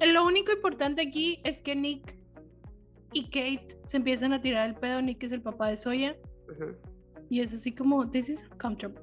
Lo 0.00 0.24
único 0.24 0.52
importante 0.52 1.02
aquí 1.02 1.40
es 1.44 1.60
que 1.60 1.74
Nick 1.76 2.16
y 3.12 3.24
Kate 3.26 3.76
se 3.86 3.98
empiezan 3.98 4.32
a 4.32 4.40
tirar 4.40 4.68
el 4.70 4.74
pedo. 4.74 5.00
Nick 5.02 5.22
es 5.22 5.32
el 5.32 5.42
papá 5.42 5.68
de 5.68 5.76
Soya. 5.76 6.16
Y 7.30 7.40
es 7.40 7.52
así 7.52 7.72
como, 7.72 8.10
this 8.10 8.28
is 8.28 8.42
uncomfortable. 8.52 9.00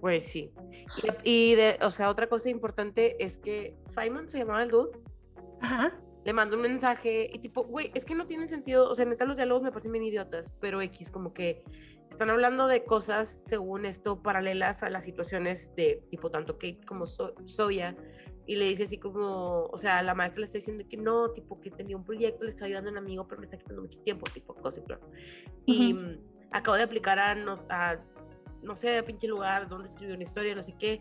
Güey, 0.00 0.20
sí. 0.20 0.50
Y, 1.24 1.52
y 1.52 1.54
de, 1.54 1.78
o 1.82 1.90
sea, 1.90 2.08
otra 2.10 2.28
cosa 2.28 2.48
importante 2.50 3.22
es 3.22 3.38
que 3.38 3.76
Simon 3.82 4.28
se 4.28 4.38
llamaba 4.38 4.62
el 4.62 4.70
dude. 4.70 4.92
Ajá. 5.60 5.98
le 6.24 6.32
mando 6.32 6.56
un 6.56 6.62
mensaje 6.62 7.30
y 7.32 7.38
tipo, 7.38 7.64
güey, 7.64 7.90
es 7.94 8.04
que 8.04 8.14
no 8.14 8.26
tiene 8.26 8.46
sentido, 8.46 8.90
o 8.90 8.94
sea, 8.94 9.04
neta 9.04 9.24
los 9.24 9.36
diálogos 9.36 9.62
me 9.62 9.70
parecen 9.70 9.92
bien 9.92 10.04
idiotas, 10.04 10.52
pero 10.60 10.80
X 10.82 11.10
como 11.10 11.32
que 11.32 11.62
están 12.10 12.30
hablando 12.30 12.66
de 12.66 12.84
cosas, 12.84 13.28
según 13.28 13.86
esto, 13.86 14.22
paralelas 14.22 14.82
a 14.82 14.90
las 14.90 15.04
situaciones 15.04 15.74
de 15.76 16.04
tipo 16.10 16.30
tanto 16.30 16.54
Kate 16.54 16.80
como 16.86 17.06
So- 17.06 17.34
Soya, 17.44 17.96
y 18.46 18.56
le 18.56 18.66
dice 18.66 18.84
así 18.84 18.98
como, 18.98 19.64
o 19.66 19.76
sea, 19.78 20.02
la 20.02 20.14
maestra 20.14 20.40
le 20.40 20.44
está 20.44 20.58
diciendo 20.58 20.84
que 20.88 20.96
no, 20.96 21.30
tipo 21.30 21.60
que 21.60 21.70
tenía 21.70 21.96
un 21.96 22.04
proyecto, 22.04 22.44
le 22.44 22.50
está 22.50 22.66
ayudando 22.66 22.90
a 22.90 22.92
un 22.92 22.98
amigo, 22.98 23.26
pero 23.26 23.40
me 23.40 23.44
está 23.44 23.56
quitando 23.56 23.82
mucho 23.82 24.00
tiempo, 24.00 24.24
tipo 24.32 24.54
cosas, 24.54 24.82
y 24.82 24.86
claro. 24.86 25.10
Y 25.64 25.94
mm, 25.94 26.18
acabo 26.50 26.76
de 26.76 26.82
aplicar 26.82 27.18
a, 27.18 27.34
nos, 27.34 27.66
a, 27.70 27.98
no 28.62 28.74
sé, 28.74 28.98
a 28.98 29.04
pinche 29.04 29.26
lugar 29.26 29.68
donde 29.68 29.88
escribió 29.88 30.14
una 30.14 30.24
historia, 30.24 30.54
no 30.54 30.62
sé 30.62 30.76
qué, 30.78 31.00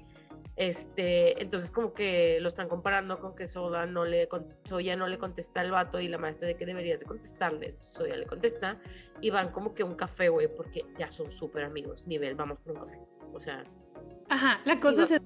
este, 0.55 1.41
entonces 1.41 1.71
como 1.71 1.93
que 1.93 2.37
lo 2.41 2.47
están 2.47 2.67
comparando 2.69 3.19
con 3.19 3.35
que 3.35 3.47
Sola 3.47 3.85
no 3.85 4.05
le, 4.05 4.27
con- 4.27 4.47
Soya 4.65 4.95
no 4.95 5.07
le 5.07 5.17
contesta 5.17 5.61
al 5.61 5.71
vato 5.71 5.99
y 5.99 6.07
la 6.07 6.17
maestra 6.17 6.47
de 6.47 6.55
que 6.55 6.65
deberías 6.65 6.99
de 6.99 7.05
contestarle, 7.05 7.67
entonces 7.69 7.91
Soya 7.93 8.15
le 8.17 8.25
contesta 8.25 8.79
y 9.21 9.29
van 9.31 9.51
como 9.51 9.73
que 9.73 9.83
a 9.83 9.85
un 9.85 9.95
café, 9.95 10.29
güey, 10.29 10.47
porque 10.55 10.85
ya 10.97 11.09
son 11.09 11.29
súper 11.31 11.63
amigos, 11.63 12.07
nivel, 12.07 12.35
vamos 12.35 12.59
por 12.59 12.73
un 12.73 12.79
café, 12.81 12.99
o 13.33 13.39
sea, 13.39 13.63
Ajá. 14.29 14.61
La 14.65 14.79
cosa 14.79 15.05
Digo- 15.05 15.21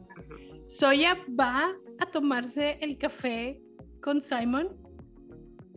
es. 0.66 0.74
Soya 0.80 1.18
va 1.40 1.72
a 2.00 2.12
tomarse 2.12 2.78
el 2.82 2.98
café 2.98 3.62
con 4.02 4.22
Simon. 4.22 4.76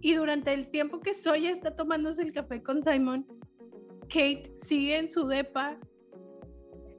Y 0.01 0.15
durante 0.15 0.53
el 0.55 0.71
tiempo 0.71 1.01
que 1.01 1.15
Soya 1.15 1.51
está 1.51 1.77
tomándose 1.77 2.23
el 2.23 2.33
café 2.33 2.63
con 2.63 2.83
Simon, 2.83 3.27
Kate 4.09 4.51
sigue 4.57 4.97
en 4.99 5.11
su 5.11 5.27
depa 5.29 5.79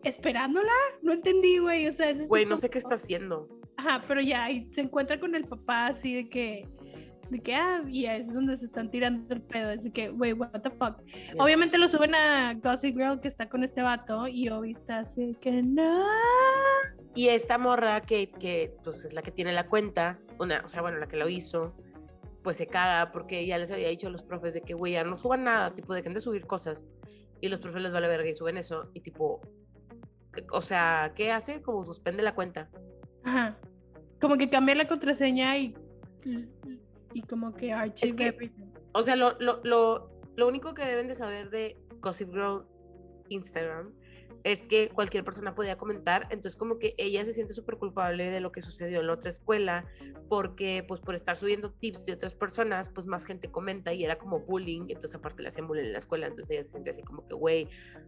esperándola. 0.03 0.71
No 1.01 1.13
entendí, 1.13 1.57
güey. 1.57 1.87
O 1.87 1.91
sea, 1.91 2.09
es 2.09 2.19
así 2.19 2.27
güey, 2.27 2.45
no 2.45 2.57
sé 2.57 2.69
qué 2.69 2.77
está 2.77 2.95
haciendo, 2.95 3.47
Ajá, 3.77 4.03
pero 4.07 4.21
ya 4.21 4.45
ahí 4.45 4.69
se 4.73 4.81
encuentra 4.81 5.19
con 5.19 5.33
el 5.33 5.45
papá 5.45 5.87
así 5.87 6.13
de 6.15 6.29
que, 6.29 6.67
de 7.29 7.39
que, 7.39 7.55
ah, 7.55 7.83
y 7.87 8.05
ahí 8.05 8.21
es 8.21 8.33
donde 8.33 8.55
se 8.57 8.65
están 8.65 8.91
tirando 8.91 9.33
el 9.33 9.41
pedo. 9.41 9.69
De 9.69 9.91
que, 9.91 10.09
güey, 10.09 10.33
what 10.33 10.61
the 10.61 10.69
fuck. 10.69 11.01
Obviamente 11.39 11.77
lo 11.77 11.87
suben 11.87 12.13
a 12.13 12.53
Gossip 12.55 12.95
Girl 12.95 13.19
que 13.19 13.27
está 13.27 13.49
con 13.49 13.63
este 13.63 13.81
vato 13.81 14.27
y 14.27 14.49
Obi 14.49 14.73
está 14.73 14.99
así 14.99 15.35
que 15.41 15.63
no. 15.63 16.05
Y 17.15 17.29
esta 17.29 17.57
morra 17.57 18.01
que, 18.01 18.29
que 18.29 18.75
pues 18.83 19.03
es 19.03 19.13
la 19.13 19.21
que 19.21 19.31
tiene 19.31 19.51
la 19.51 19.67
cuenta, 19.67 20.19
una, 20.39 20.61
o 20.63 20.67
sea, 20.67 20.81
bueno, 20.81 20.97
la 20.97 21.07
que 21.07 21.17
lo 21.17 21.27
hizo, 21.27 21.75
pues 22.43 22.57
se 22.57 22.67
caga 22.67 23.11
porque 23.11 23.45
ya 23.45 23.57
les 23.57 23.71
había 23.71 23.89
dicho 23.89 24.07
a 24.07 24.11
los 24.11 24.23
profes 24.23 24.53
de 24.53 24.61
que, 24.61 24.73
güey, 24.73 24.93
ya 24.93 25.03
no 25.03 25.15
suban 25.15 25.43
nada, 25.43 25.73
tipo, 25.73 25.93
dejen 25.93 26.13
de 26.13 26.21
subir 26.21 26.45
cosas. 26.45 26.87
Y 27.41 27.49
los 27.49 27.59
profes 27.59 27.81
les 27.81 27.91
vale 27.91 28.07
verga 28.07 28.29
y 28.29 28.33
suben 28.33 28.57
eso. 28.57 28.91
Y 28.93 29.01
tipo, 29.01 29.41
o 30.51 30.61
sea, 30.61 31.13
¿qué 31.15 31.31
hace? 31.31 31.61
Como 31.61 31.83
suspende 31.83 32.23
la 32.23 32.35
cuenta. 32.35 32.69
Ajá. 33.23 33.57
Como 34.19 34.37
que 34.37 34.49
cambia 34.49 34.75
la 34.75 34.87
contraseña 34.87 35.57
y, 35.57 35.75
y 37.13 37.21
como 37.23 37.53
que 37.53 37.73
archive 37.73 38.15
que- 38.15 38.27
everything. 38.27 38.65
O 38.93 39.01
sea, 39.01 39.15
lo, 39.15 39.37
lo, 39.39 39.61
lo, 39.63 40.11
lo 40.35 40.47
único 40.47 40.73
que 40.73 40.85
deben 40.85 41.07
de 41.07 41.15
saber 41.15 41.49
de 41.49 41.77
Gossip 42.01 42.29
Girl 42.31 42.65
Instagram 43.29 43.93
es 44.43 44.67
que 44.67 44.89
cualquier 44.89 45.23
persona 45.23 45.53
podía 45.53 45.77
comentar, 45.77 46.23
entonces 46.31 46.55
como 46.57 46.79
que 46.79 46.95
ella 46.97 47.23
se 47.25 47.33
siente 47.33 47.53
súper 47.53 47.77
culpable 47.77 48.29
de 48.31 48.39
lo 48.39 48.51
que 48.51 48.61
sucedió 48.61 48.99
en 49.01 49.07
la 49.07 49.13
otra 49.13 49.29
escuela, 49.29 49.85
porque 50.29 50.83
pues 50.87 51.01
por 51.01 51.15
estar 51.15 51.35
subiendo 51.35 51.71
tips 51.71 52.05
de 52.05 52.13
otras 52.13 52.35
personas, 52.35 52.89
pues 52.89 53.05
más 53.05 53.25
gente 53.25 53.51
comenta 53.51 53.93
y 53.93 54.03
era 54.03 54.17
como 54.17 54.39
bullying, 54.39 54.83
entonces 54.89 55.15
aparte 55.15 55.41
le 55.43 55.49
hacen 55.49 55.67
bullying 55.67 55.85
en 55.85 55.91
la 55.93 55.99
escuela, 55.99 56.27
entonces 56.27 56.51
ella 56.51 56.63
se 56.63 56.69
siente 56.71 56.89
así 56.89 57.03
como 57.03 57.27
que, 57.27 57.35
güey, 57.35 57.67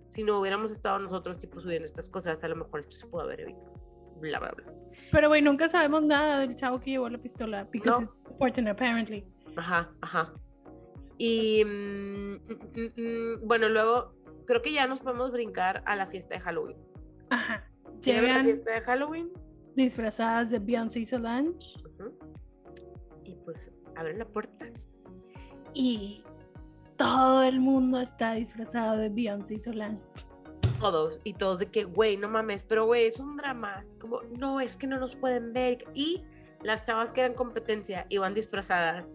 si 0.09 0.23
no 0.23 0.39
hubiéramos 0.39 0.71
estado 0.71 0.99
nosotros 0.99 1.37
tipo 1.39 1.59
subiendo 1.59 1.85
estas 1.85 2.09
cosas, 2.09 2.43
a 2.43 2.47
lo 2.47 2.55
mejor 2.55 2.79
esto 2.79 2.95
se 2.95 3.07
pudo 3.07 3.21
haber 3.23 3.41
evitado, 3.41 3.73
bla, 4.19 4.39
bla, 4.39 4.51
bla. 4.51 4.73
Pero, 5.11 5.27
güey, 5.27 5.41
nunca 5.41 5.67
sabemos 5.69 6.03
nada 6.03 6.39
del 6.39 6.55
chavo 6.55 6.79
que 6.79 6.91
llevó 6.91 7.09
la 7.09 7.17
pistola. 7.19 7.65
Because 7.71 7.89
No. 7.89 8.05
it's 8.05 8.31
important, 8.31 8.67
apparently. 8.69 9.25
Ajá, 9.55 9.91
ajá. 10.01 10.33
Y 11.17 11.63
mm, 11.63 12.35
mm, 12.35 12.59
mm, 12.75 13.01
mm, 13.01 13.47
bueno, 13.47 13.69
luego 13.69 14.15
creo 14.45 14.61
que 14.61 14.73
ya 14.73 14.87
nos 14.87 14.99
podemos 14.99 15.31
brincar 15.31 15.83
a 15.85 15.95
la 15.95 16.07
fiesta 16.07 16.35
de 16.35 16.41
Halloween. 16.41 16.77
Ajá. 17.29 17.69
¿Quieren 18.01 18.23
ver 18.23 18.31
la 18.31 18.37
Llegan 18.39 18.45
fiesta 18.45 18.71
de 18.71 18.81
Halloween? 18.81 19.31
disfrazadas 19.75 20.51
de 20.51 20.59
Beyoncé 20.59 20.99
y 20.99 21.05
Solange. 21.05 21.75
Y 23.23 23.35
pues 23.37 23.71
abren 23.95 24.19
la 24.19 24.25
puerta. 24.25 24.67
Y 25.73 26.23
todo 26.97 27.43
el 27.43 27.59
mundo 27.59 27.99
está 27.99 28.33
disfrazado 28.33 28.97
de 28.97 29.09
Beyoncé 29.09 29.55
y 29.55 29.59
Solange. 29.59 30.01
Todos, 30.79 31.21
y 31.23 31.33
todos 31.33 31.59
de 31.59 31.67
que, 31.67 31.85
güey, 31.85 32.17
no 32.17 32.27
mames, 32.27 32.63
pero 32.63 32.85
güey, 32.85 33.05
es 33.05 33.19
un 33.19 33.37
drama. 33.37 33.75
así 33.75 33.95
Como, 33.97 34.21
no, 34.37 34.59
es 34.59 34.75
que 34.75 34.85
no 34.85 34.99
nos 34.99 35.15
pueden 35.15 35.53
ver. 35.53 35.77
Y 35.93 36.23
las 36.61 36.85
chavas 36.85 37.11
que 37.11 37.21
eran 37.21 37.33
competencia 37.35 38.05
iban 38.09 38.33
disfrazadas 38.33 39.09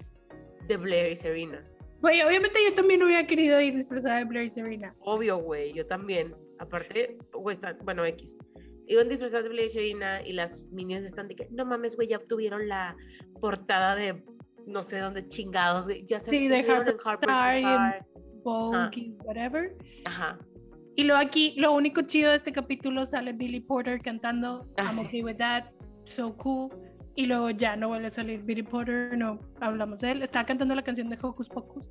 de 0.67 0.77
Blair 0.77 1.13
y 1.13 1.17
Serena. 1.17 1.63
Güey, 2.01 2.23
obviamente 2.23 2.59
yo 2.65 2.75
también 2.75 3.03
hubiera 3.03 3.27
querido 3.27 3.61
ir 3.61 3.75
disfrazada 3.77 4.19
de 4.19 4.25
Blair 4.25 4.47
y 4.47 4.51
Serena. 4.51 4.95
Obvio, 5.01 5.39
güey, 5.39 5.73
yo 5.73 5.85
también. 5.87 6.35
Aparte, 6.59 7.19
güey, 7.33 7.55
está- 7.55 7.77
bueno, 7.85 8.05
X. 8.05 8.39
Iban 8.87 9.09
disfrazadas 9.09 9.45
de 9.45 9.51
Blair 9.51 9.67
y 9.67 9.71
Serena 9.71 10.21
y 10.25 10.33
las 10.33 10.67
minions 10.71 11.05
están 11.05 11.29
de 11.29 11.35
que, 11.37 11.49
no 11.51 11.65
mames, 11.67 11.97
güey, 11.97 12.09
ya 12.09 12.17
obtuvieron 12.19 12.69
la 12.69 12.97
portada 13.41 13.95
de 13.97 14.23
no 14.67 14.83
sé 14.83 14.99
dónde 14.99 15.27
chingados, 15.29 15.87
güey. 15.87 16.05
Ya 16.07 16.21
se, 16.21 16.31
Sí, 16.31 16.49
de 16.49 16.57
salieron 16.59 16.89
en 16.89 16.97
Harper's 17.05 17.33
Bazaar 17.33 18.07
Ah. 18.47 18.91
whatever. 19.25 19.77
Ajá. 20.05 20.39
Y 20.97 21.05
luego 21.05 21.21
aquí, 21.21 21.55
lo 21.57 21.73
único 21.73 22.03
chido 22.03 22.31
de 22.31 22.37
este 22.37 22.53
capítulo 22.53 23.07
sale 23.07 23.33
Billy 23.33 23.61
Porter 23.61 24.01
cantando 24.01 24.67
Ah, 24.79 24.85
I'm 24.93 24.93
sí. 25.01 25.07
okay 25.07 25.23
with 25.23 25.37
that, 25.37 25.65
so 26.07 26.37
cool. 26.39 26.71
Y 27.19 27.27
luego 27.27 27.51
ya 27.51 27.75
no 27.75 27.89
vuelve 27.89 28.07
a 28.07 28.11
salir 28.13 28.45
Billy 28.45 28.63
Porter, 28.63 29.19
no 29.19 29.41
hablamos 29.61 29.99
de 29.99 30.13
él. 30.13 30.23
Estaba 30.23 30.47
cantando 30.47 30.73
la 30.77 30.85
canción 30.85 31.09
de 31.09 31.19
Hocus 31.21 31.49
Pocus. 31.49 31.85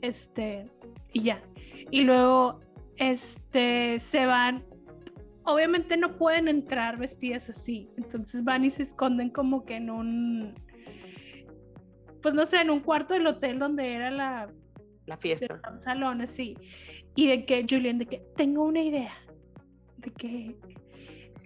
Este, 0.00 0.70
y 1.12 1.24
ya. 1.24 1.42
Y 1.90 2.02
luego, 2.02 2.60
este, 2.94 3.98
se 3.98 4.26
van. 4.26 4.62
Obviamente 5.42 5.96
no 5.96 6.16
pueden 6.16 6.46
entrar 6.46 6.98
vestidas 6.98 7.50
así. 7.50 7.90
Entonces 7.96 8.44
van 8.44 8.64
y 8.64 8.70
se 8.70 8.84
esconden 8.84 9.30
como 9.30 9.64
que 9.64 9.74
en 9.74 9.90
un. 9.90 10.54
Pues 12.22 12.32
no 12.32 12.46
sé, 12.46 12.58
en 12.58 12.70
un 12.70 12.78
cuarto 12.78 13.14
del 13.14 13.26
hotel 13.26 13.58
donde 13.58 13.92
era 13.92 14.12
la 14.12 14.52
La 15.06 15.16
fiesta. 15.16 15.60
un 15.68 15.82
salón 15.82 16.20
así. 16.20 16.56
Y 17.16 17.26
de 17.26 17.44
que 17.44 17.66
Julian, 17.68 17.98
de 17.98 18.06
que 18.06 18.22
tengo 18.36 18.62
una 18.62 18.82
idea. 18.82 19.14
De 19.96 20.12
que 20.12 20.54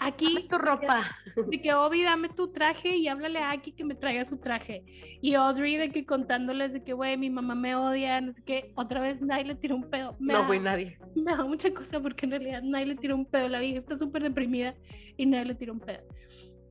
aquí, 0.00 0.34
Dame 0.34 0.48
tu 0.48 0.58
ropa. 0.58 1.02
de 1.50 1.60
que 1.60 1.74
Obi, 1.74 2.02
dame 2.02 2.28
tu 2.30 2.48
traje 2.52 2.96
y 2.96 3.08
háblale 3.08 3.38
a 3.38 3.50
Aki 3.52 3.72
que 3.72 3.84
me 3.84 3.94
traiga 3.94 4.24
su 4.24 4.36
traje. 4.38 4.84
Y 5.20 5.34
Audrey, 5.34 5.76
de 5.76 5.90
que 5.90 6.04
contándoles 6.06 6.72
de 6.72 6.82
que, 6.82 6.92
güey, 6.92 7.16
mi 7.16 7.30
mamá 7.30 7.54
me 7.54 7.74
odia, 7.76 8.20
no 8.20 8.32
sé 8.32 8.42
qué. 8.44 8.72
Otra 8.76 9.00
vez 9.00 9.20
Nay 9.20 9.44
le 9.44 9.54
tiró 9.54 9.76
un 9.76 9.88
pedo. 9.90 10.16
Me, 10.18 10.32
No, 10.32 10.46
güey, 10.46 10.60
nadie. 10.60 10.98
me 11.14 11.36
da 11.36 11.44
mucha 11.44 11.72
cosa 11.72 12.00
porque 12.00 12.26
en 12.26 12.32
realidad 12.32 12.62
Nay 12.62 12.84
le 12.86 12.96
tiró 12.96 13.16
un 13.16 13.26
pedo. 13.26 13.48
La 13.48 13.60
vieja 13.60 13.78
está 13.80 13.98
súper 13.98 14.22
deprimida 14.22 14.74
y 15.16 15.26
Nay 15.26 15.44
le 15.44 15.54
tiró 15.54 15.72
un 15.72 15.80
pedo. 15.80 16.02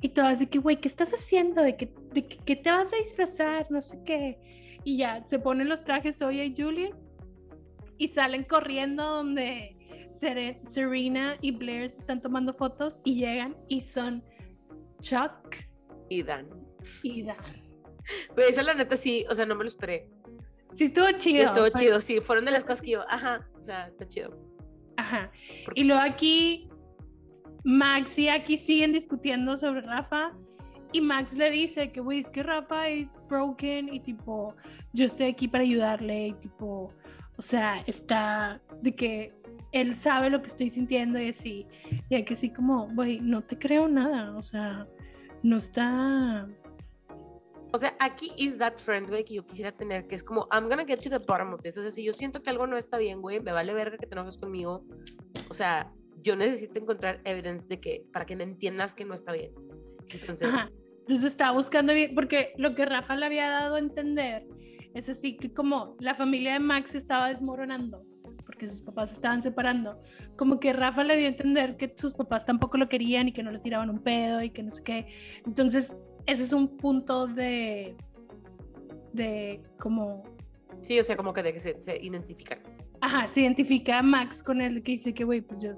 Y 0.01 0.09
todas 0.09 0.39
de 0.39 0.47
que, 0.47 0.59
güey, 0.59 0.77
¿qué 0.79 0.87
estás 0.87 1.11
haciendo? 1.13 1.61
De 1.63 1.75
que, 1.75 1.91
de 2.13 2.27
que, 2.27 2.37
¿qué 2.37 2.55
te 2.55 2.69
vas 2.69 2.91
a 2.93 2.97
disfrazar? 2.97 3.65
No 3.71 3.81
sé 3.81 3.99
qué. 4.05 4.37
Y 4.83 4.97
ya, 4.97 5.23
se 5.25 5.39
ponen 5.39 5.69
los 5.69 5.83
trajes 5.83 6.21
Oya 6.21 6.43
y 6.43 6.55
Julian 6.55 6.91
y 7.97 8.07
salen 8.09 8.43
corriendo 8.43 9.03
donde 9.03 9.75
Serena 10.17 11.37
y 11.41 11.51
Blair 11.51 11.89
se 11.89 11.99
están 11.99 12.21
tomando 12.21 12.53
fotos 12.53 12.99
y 13.03 13.15
llegan 13.15 13.55
y 13.67 13.81
son 13.81 14.23
Chuck 15.01 15.55
Y 16.09 16.23
Dan. 16.23 16.47
y 17.03 17.23
Dan. 17.23 17.61
Güey, 18.35 18.49
eso 18.49 18.61
la 18.63 18.73
neta 18.73 18.95
sí, 18.95 19.25
o 19.29 19.35
sea, 19.35 19.45
no 19.45 19.55
me 19.55 19.63
lo 19.63 19.69
esperé. 19.69 20.09
Sí, 20.75 20.85
estuvo 20.85 21.11
chido. 21.17 21.43
Estuvo 21.43 21.69
chido, 21.69 21.99
sí. 21.99 22.21
Fueron 22.21 22.45
de 22.45 22.51
las 22.51 22.63
cosas 22.63 22.81
que 22.81 22.91
yo, 22.91 23.01
ajá, 23.09 23.47
o 23.59 23.63
sea, 23.63 23.87
está 23.87 24.07
chido. 24.07 24.37
Ajá. 24.97 25.31
Y 25.75 25.83
luego 25.83 26.01
aquí, 26.01 26.69
Max 27.63 28.17
y 28.17 28.29
aquí 28.29 28.57
siguen 28.57 28.93
discutiendo 28.93 29.57
sobre 29.57 29.81
Rafa. 29.81 30.33
Y 30.93 31.01
Max 31.01 31.33
le 31.33 31.51
dice 31.51 31.91
que, 31.91 31.99
güey, 31.99 32.19
es 32.19 32.29
que 32.29 32.43
Rafa 32.43 32.87
es 32.87 33.09
broken 33.27 33.93
y 33.93 33.99
tipo, 33.99 34.55
yo 34.93 35.05
estoy 35.05 35.27
aquí 35.27 35.47
para 35.47 35.63
ayudarle 35.63 36.27
y 36.27 36.33
tipo, 36.33 36.93
o 37.37 37.41
sea, 37.41 37.83
está 37.87 38.61
de 38.81 38.95
que 38.95 39.33
él 39.71 39.95
sabe 39.95 40.29
lo 40.29 40.41
que 40.41 40.47
estoy 40.47 40.69
sintiendo 40.69 41.19
y 41.19 41.29
así. 41.29 41.67
Y 42.09 42.15
aquí 42.15 42.33
así 42.33 42.49
como, 42.49 42.87
güey, 42.93 43.19
no 43.19 43.43
te 43.43 43.57
creo 43.57 43.87
nada, 43.87 44.37
o 44.37 44.43
sea, 44.43 44.87
no 45.43 45.57
está... 45.57 46.47
O 47.73 47.77
sea, 47.77 47.95
aquí 47.99 48.31
is 48.37 48.57
that 48.57 48.77
friend, 48.77 49.09
güey, 49.09 49.25
que 49.25 49.35
yo 49.35 49.45
quisiera 49.45 49.71
tener, 49.73 50.07
que 50.07 50.15
es 50.15 50.23
como, 50.23 50.47
I'm 50.51 50.69
gonna 50.69 50.85
get 50.85 50.99
to 51.01 51.09
the 51.09 51.19
bottom 51.19 51.53
of 51.53 51.61
this. 51.61 51.77
O 51.77 51.81
sea, 51.81 51.91
si 51.91 52.03
yo 52.03 52.13
siento 52.13 52.41
que 52.41 52.49
algo 52.49 52.65
no 52.65 52.77
está 52.77 52.97
bien, 52.97 53.21
güey, 53.21 53.41
me 53.41 53.51
vale 53.51 53.73
verga 53.73 53.97
que 53.97 54.07
te 54.07 54.15
enojes 54.15 54.37
conmigo. 54.37 54.85
O 55.49 55.53
sea, 55.53 55.91
yo 56.23 56.35
necesito 56.35 56.79
encontrar 56.79 57.21
evidence 57.25 57.67
de 57.67 57.79
que, 57.79 58.05
para 58.13 58.25
que 58.25 58.35
me 58.35 58.43
entiendas 58.43 58.95
que 58.95 59.03
no 59.03 59.13
está 59.13 59.33
bien. 59.33 59.51
Entonces, 60.09 60.47
Ajá. 60.47 60.71
Entonces 61.07 61.31
estaba 61.31 61.55
buscando 61.55 61.93
bien, 61.93 62.13
porque 62.13 62.53
lo 62.57 62.75
que 62.75 62.85
Rafa 62.85 63.15
le 63.15 63.25
había 63.25 63.47
dado 63.47 63.75
a 63.75 63.79
entender 63.79 64.45
es 64.93 65.07
así 65.07 65.37
que 65.37 65.53
como 65.53 65.95
la 65.99 66.15
familia 66.15 66.51
de 66.53 66.59
Max 66.59 66.95
estaba 66.95 67.29
desmoronando, 67.29 68.03
porque 68.57 68.69
sus 68.69 68.81
papás 68.81 69.11
estaban 69.11 69.43
separando, 69.43 70.01
como 70.35 70.59
que 70.59 70.73
Rafa 70.73 71.03
le 71.03 71.15
dio 71.15 71.27
a 71.27 71.29
entender 71.29 71.77
que 71.77 71.93
sus 71.95 72.13
papás 72.13 72.43
tampoco 72.43 72.77
lo 72.77 72.89
querían 72.89 73.27
y 73.27 73.31
que 73.31 73.43
no 73.43 73.51
le 73.51 73.59
tiraban 73.59 73.91
un 73.91 73.99
pedo 73.99 74.41
y 74.41 74.49
que 74.49 74.63
no 74.63 74.71
sé 74.71 74.81
qué. 74.81 75.07
Entonces, 75.45 75.93
ese 76.25 76.43
es 76.43 76.53
un 76.53 76.75
punto 76.77 77.27
de, 77.27 77.95
de 79.13 79.61
como, 79.79 80.23
sí, 80.81 80.99
o 80.99 81.03
sea, 81.03 81.15
como 81.15 81.33
que 81.33 81.43
de 81.43 81.53
que 81.53 81.59
se, 81.59 81.81
se 81.83 81.99
identifican. 82.01 82.59
ajá, 82.99 83.27
se 83.27 83.41
identifica 83.41 83.99
a 83.99 84.01
Max 84.01 84.41
con 84.41 84.59
él 84.59 84.81
que 84.81 84.93
dice 84.93 85.13
que, 85.13 85.23
güey, 85.23 85.41
pues 85.41 85.61
yo, 85.61 85.77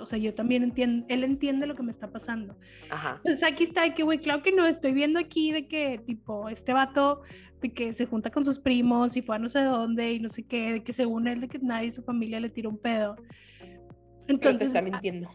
o 0.00 0.06
sea, 0.06 0.18
yo 0.18 0.34
también 0.34 0.62
entiendo, 0.62 1.06
él 1.08 1.24
entiende 1.24 1.66
lo 1.66 1.74
que 1.74 1.82
me 1.82 1.92
está 1.92 2.10
pasando. 2.10 2.56
Ajá. 2.90 3.20
Entonces 3.24 3.48
aquí 3.48 3.64
está 3.64 3.82
de 3.82 3.94
que, 3.94 4.02
güey, 4.02 4.18
claro 4.18 4.42
que 4.42 4.52
no, 4.52 4.66
estoy 4.66 4.92
viendo 4.92 5.18
aquí 5.18 5.52
de 5.52 5.66
que, 5.66 6.00
tipo, 6.06 6.48
este 6.48 6.72
vato, 6.72 7.22
de 7.60 7.72
que 7.72 7.92
se 7.92 8.06
junta 8.06 8.30
con 8.30 8.44
sus 8.44 8.58
primos 8.58 9.16
y 9.16 9.22
fue 9.22 9.36
a 9.36 9.38
no 9.38 9.48
sé 9.48 9.60
dónde 9.62 10.12
y 10.12 10.20
no 10.20 10.28
sé 10.28 10.44
qué, 10.44 10.74
de 10.74 10.82
que 10.84 10.92
según 10.92 11.26
él, 11.26 11.40
de 11.40 11.48
que 11.48 11.58
nadie 11.58 11.86
de 11.86 11.92
su 11.92 12.02
familia 12.02 12.40
le 12.40 12.50
tiró 12.50 12.70
un 12.70 12.78
pedo. 12.78 13.16
Pero 13.58 13.78
te 14.26 14.32
Entonces, 14.48 14.68
está 14.68 14.82
mintiendo. 14.82 15.28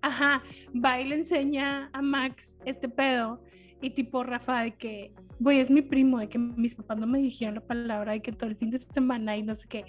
ajá, 0.00 0.42
va 0.74 1.00
y 1.00 1.08
le 1.08 1.16
enseña 1.16 1.90
a 1.92 2.00
Max 2.02 2.56
este 2.64 2.88
pedo 2.88 3.42
y 3.80 3.90
tipo 3.90 4.24
Rafa 4.24 4.62
de 4.62 4.72
que, 4.72 5.12
güey, 5.40 5.60
es 5.60 5.70
mi 5.70 5.82
primo, 5.82 6.18
de 6.18 6.28
que 6.28 6.38
mis 6.38 6.74
papás 6.74 6.98
no 6.98 7.06
me 7.06 7.18
dijeron 7.18 7.56
la 7.56 7.60
palabra, 7.60 8.12
de 8.12 8.22
que 8.22 8.32
todo 8.32 8.50
el 8.50 8.56
fin 8.56 8.70
de 8.70 8.78
semana 8.78 9.36
y 9.36 9.42
no 9.42 9.54
sé 9.54 9.68
qué. 9.68 9.84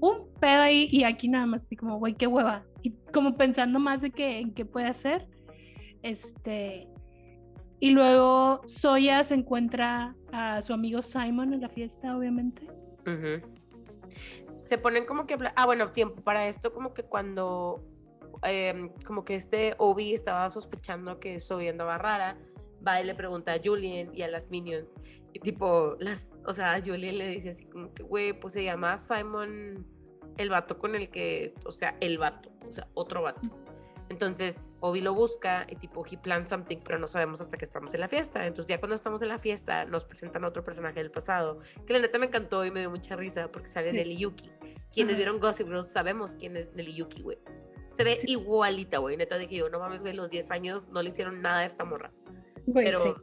Un 0.00 0.28
pedo 0.40 0.62
ahí 0.62 0.88
y 0.90 1.04
aquí 1.04 1.28
nada 1.28 1.46
más 1.46 1.64
así 1.64 1.76
como, 1.76 1.98
güey, 1.98 2.14
qué 2.14 2.26
hueva. 2.26 2.64
Y 2.82 2.90
como 3.12 3.36
pensando 3.36 3.78
más 3.78 4.00
de 4.00 4.10
que 4.10 4.38
en 4.38 4.52
qué 4.54 4.64
puede 4.64 4.86
hacer. 4.86 5.26
Este. 6.02 6.88
Y 7.80 7.90
luego 7.90 8.62
Soya 8.66 9.24
se 9.24 9.34
encuentra 9.34 10.14
a 10.32 10.62
su 10.62 10.72
amigo 10.72 11.02
Simon 11.02 11.52
en 11.52 11.60
la 11.60 11.68
fiesta, 11.68 12.16
obviamente. 12.16 12.66
Se 14.64 14.78
ponen 14.78 15.04
como 15.04 15.26
que, 15.26 15.36
ah, 15.54 15.66
bueno, 15.66 15.90
tiempo 15.90 16.22
para 16.22 16.48
esto, 16.48 16.72
como 16.72 16.94
que 16.94 17.02
cuando, 17.02 17.84
em, 18.42 18.90
como 19.04 19.24
que 19.24 19.34
este 19.34 19.74
Obi 19.76 20.14
estaba 20.14 20.48
sospechando 20.48 21.20
que 21.20 21.38
Zoe 21.40 21.68
andaba 21.68 21.98
rara, 21.98 22.38
va 22.86 23.00
y 23.00 23.04
le 23.04 23.14
pregunta 23.14 23.52
a 23.52 23.60
Julian 23.62 24.14
y 24.14 24.22
a 24.22 24.28
las 24.28 24.50
minions, 24.50 24.88
y 25.32 25.40
tipo, 25.40 25.96
las, 25.98 26.32
o 26.46 26.52
sea, 26.52 26.80
Julian 26.84 27.18
le 27.18 27.28
dice 27.28 27.50
así 27.50 27.64
como 27.66 27.92
que, 27.92 28.02
güey, 28.02 28.32
pues 28.38 28.52
se 28.52 28.62
llama 28.64 28.96
Simon, 28.96 29.86
el 30.36 30.48
vato 30.50 30.78
con 30.78 30.94
el 30.94 31.08
que, 31.10 31.54
o 31.64 31.72
sea, 31.72 31.96
el 32.00 32.18
vato, 32.18 32.50
o 32.66 32.70
sea, 32.70 32.88
otro 32.94 33.22
vato. 33.22 33.48
Entonces, 34.10 34.74
Obi 34.80 35.00
lo 35.00 35.14
busca 35.14 35.66
y 35.68 35.76
tipo, 35.76 36.04
he 36.06 36.16
plans 36.18 36.50
something, 36.50 36.76
pero 36.84 36.98
no 36.98 37.06
sabemos 37.06 37.40
hasta 37.40 37.56
que 37.56 37.64
estamos 37.64 37.94
en 37.94 38.00
la 38.00 38.08
fiesta. 38.08 38.46
Entonces, 38.46 38.66
ya 38.68 38.78
cuando 38.78 38.94
estamos 38.94 39.22
en 39.22 39.28
la 39.28 39.38
fiesta, 39.38 39.86
nos 39.86 40.04
presentan 40.04 40.44
a 40.44 40.48
otro 40.48 40.62
personaje 40.62 41.00
del 41.00 41.10
pasado, 41.10 41.58
que 41.86 41.94
la 41.94 42.00
neta 42.00 42.18
me 42.18 42.26
encantó 42.26 42.64
y 42.66 42.70
me 42.70 42.80
dio 42.80 42.90
mucha 42.90 43.16
risa 43.16 43.50
porque 43.50 43.68
sale 43.68 43.90
Sí. 43.90 43.96
Nelly 43.96 44.16
Yuki. 44.18 44.50
Quienes 44.92 45.14
Ajá. 45.14 45.16
vieron 45.16 45.40
Gossip 45.40 45.66
Girl 45.66 45.82
sabemos 45.82 46.36
quién 46.38 46.56
es 46.56 46.72
Nelly 46.74 46.92
Yuki, 46.94 47.22
güey. 47.22 47.38
Se 47.94 48.04
ve 48.04 48.18
Sí. 48.20 48.32
igualita, 48.32 48.98
güey. 48.98 49.16
Neta 49.16 49.38
dije 49.38 49.56
yo, 49.56 49.70
no 49.70 49.78
mames, 49.78 50.02
güey, 50.02 50.14
los 50.14 50.28
10 50.28 50.50
años 50.50 50.82
no 50.90 51.00
le 51.02 51.08
hicieron 51.08 51.40
nada 51.40 51.60
a 51.60 51.64
esta 51.64 51.84
morra. 51.84 52.12
Güey, 52.66 52.86
Pero, 52.86 53.02
sí. 53.02 53.22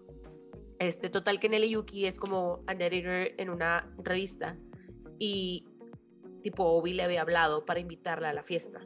este, 0.79 1.09
total 1.09 1.39
que 1.39 1.49
Nelly 1.49 1.69
Yuki 1.71 2.05
es 2.05 2.19
como 2.19 2.63
an 2.67 2.81
editor 2.81 3.29
en 3.37 3.49
una 3.49 3.91
revista 3.97 4.57
y 5.19 5.65
tipo 6.41 6.63
Obi 6.63 6.93
le 6.93 7.03
había 7.03 7.21
hablado 7.21 7.65
para 7.65 7.79
invitarla 7.79 8.29
a 8.29 8.33
la 8.33 8.43
fiesta. 8.43 8.81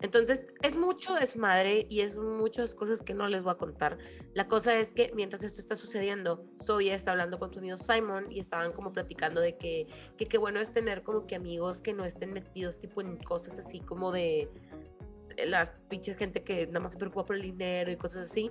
Entonces, 0.00 0.46
es 0.62 0.76
mucho 0.76 1.14
desmadre 1.14 1.86
y 1.90 2.00
es 2.00 2.16
muchas 2.18 2.74
cosas 2.74 3.02
que 3.02 3.14
no 3.14 3.26
les 3.26 3.42
voy 3.42 3.52
a 3.52 3.56
contar. 3.56 3.98
La 4.32 4.46
cosa 4.46 4.76
es 4.76 4.94
que 4.94 5.10
mientras 5.14 5.42
esto 5.42 5.60
está 5.60 5.74
sucediendo, 5.74 6.44
Zoe 6.62 6.94
está 6.94 7.10
hablando 7.10 7.38
con 7.38 7.52
su 7.52 7.58
amigo 7.58 7.76
Simon 7.76 8.30
y 8.30 8.38
estaban 8.38 8.72
como 8.72 8.92
platicando 8.92 9.40
de 9.40 9.56
que 9.56 9.86
que 10.16 10.26
qué 10.26 10.38
bueno 10.38 10.60
es 10.60 10.70
tener 10.70 11.02
como 11.02 11.26
que 11.26 11.34
amigos 11.34 11.82
que 11.82 11.92
no 11.92 12.04
estén 12.04 12.32
metidos 12.32 12.78
tipo 12.78 13.00
en 13.00 13.16
cosas 13.18 13.58
así 13.58 13.80
como 13.80 14.12
de 14.12 14.48
las 15.46 15.70
pinches 15.88 16.16
gente 16.16 16.42
que 16.42 16.66
nada 16.66 16.80
más 16.80 16.92
se 16.92 16.98
preocupa 16.98 17.24
por 17.26 17.36
el 17.36 17.42
dinero 17.42 17.90
y 17.90 17.96
cosas 17.96 18.30
así. 18.30 18.50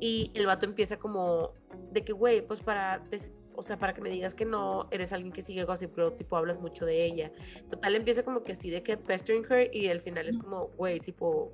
Y 0.00 0.30
el 0.34 0.46
vato 0.46 0.66
empieza 0.66 0.98
como 0.98 1.52
de 1.92 2.04
que, 2.04 2.12
güey, 2.12 2.46
pues 2.46 2.60
para, 2.60 2.98
des- 3.10 3.32
o 3.54 3.62
sea, 3.62 3.78
para 3.78 3.92
que 3.94 4.00
me 4.00 4.08
digas 4.08 4.34
que 4.34 4.44
no 4.44 4.88
eres 4.90 5.12
alguien 5.12 5.32
que 5.32 5.42
sigue 5.42 5.64
Gossip 5.64 5.94
Girl, 5.96 6.14
tipo, 6.14 6.36
hablas 6.36 6.60
mucho 6.60 6.86
de 6.86 7.04
ella. 7.04 7.32
Total, 7.68 7.94
empieza 7.96 8.22
como 8.22 8.44
que 8.44 8.52
así 8.52 8.70
de 8.70 8.82
que 8.82 8.96
pestering 8.96 9.44
her 9.50 9.74
y 9.74 9.88
al 9.88 10.00
final 10.00 10.28
es 10.28 10.38
como, 10.38 10.68
güey, 10.76 11.00
tipo, 11.00 11.52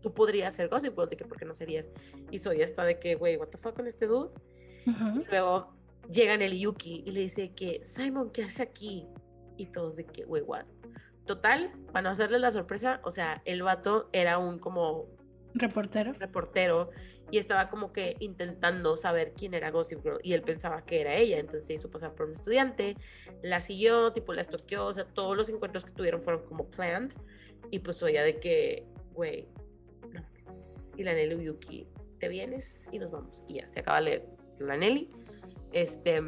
tú 0.00 0.12
podrías 0.12 0.54
ser 0.54 0.68
Gossip 0.68 0.94
Girl, 0.96 1.08
de 1.08 1.16
que 1.16 1.24
por 1.24 1.38
qué 1.38 1.44
no 1.44 1.54
serías. 1.54 1.92
Y 2.30 2.38
soy 2.40 2.62
hasta 2.62 2.84
de 2.84 2.98
que, 2.98 3.14
güey, 3.14 3.36
what 3.36 3.48
the 3.48 3.58
fuck 3.58 3.74
con 3.74 3.86
este 3.86 4.06
dude. 4.06 4.30
Ajá. 4.86 5.14
Y 5.20 5.24
luego 5.30 5.72
llegan 6.10 6.42
el 6.42 6.58
Yuki 6.58 7.04
y 7.06 7.12
le 7.12 7.20
dice 7.20 7.52
que, 7.52 7.80
Simon, 7.82 8.30
¿qué 8.30 8.42
hace 8.44 8.62
aquí? 8.62 9.06
Y 9.56 9.66
todos 9.66 9.94
de 9.96 10.04
que, 10.04 10.24
wey, 10.26 10.42
what? 10.42 10.66
Total, 11.26 11.72
para 11.92 12.02
no 12.02 12.10
hacerle 12.10 12.38
la 12.38 12.52
sorpresa, 12.52 13.00
o 13.02 13.10
sea, 13.10 13.40
el 13.44 13.62
vato 13.62 14.10
era 14.12 14.38
un 14.38 14.58
como 14.58 15.06
Reportero. 15.54 16.12
reportero 16.14 16.90
y 17.30 17.38
estaba 17.38 17.68
como 17.68 17.92
que 17.92 18.16
intentando 18.20 18.96
saber 18.96 19.32
quién 19.32 19.54
era 19.54 19.70
Gossip 19.70 20.02
Girl 20.02 20.18
y 20.22 20.34
él 20.34 20.42
pensaba 20.42 20.84
que 20.84 21.00
era 21.00 21.14
ella, 21.14 21.38
entonces 21.38 21.66
se 21.66 21.74
hizo 21.74 21.90
pasar 21.90 22.14
por 22.14 22.26
un 22.26 22.32
estudiante, 22.32 22.96
la 23.42 23.60
siguió, 23.60 24.12
tipo 24.12 24.34
la 24.34 24.42
estoqueó, 24.42 24.86
o 24.86 24.92
sea, 24.92 25.04
todos 25.04 25.36
los 25.36 25.48
encuentros 25.48 25.84
que 25.84 25.92
tuvieron 25.92 26.22
fueron 26.22 26.44
como 26.44 26.68
planned 26.70 27.12
y 27.70 27.78
pues 27.78 28.02
oía 28.02 28.22
de 28.22 28.38
que, 28.38 28.86
güey, 29.12 29.48
no 30.12 30.22
y 30.96 31.02
la 31.04 31.14
Nelly 31.14 31.44
Yuki, 31.44 31.88
te 32.18 32.28
vienes 32.28 32.88
y 32.92 32.98
nos 32.98 33.12
vamos 33.12 33.44
y 33.48 33.54
ya, 33.54 33.68
se 33.68 33.80
acaba 33.80 34.00
la, 34.00 34.20
la 34.58 34.76
Nelly, 34.76 35.10
este, 35.72 36.20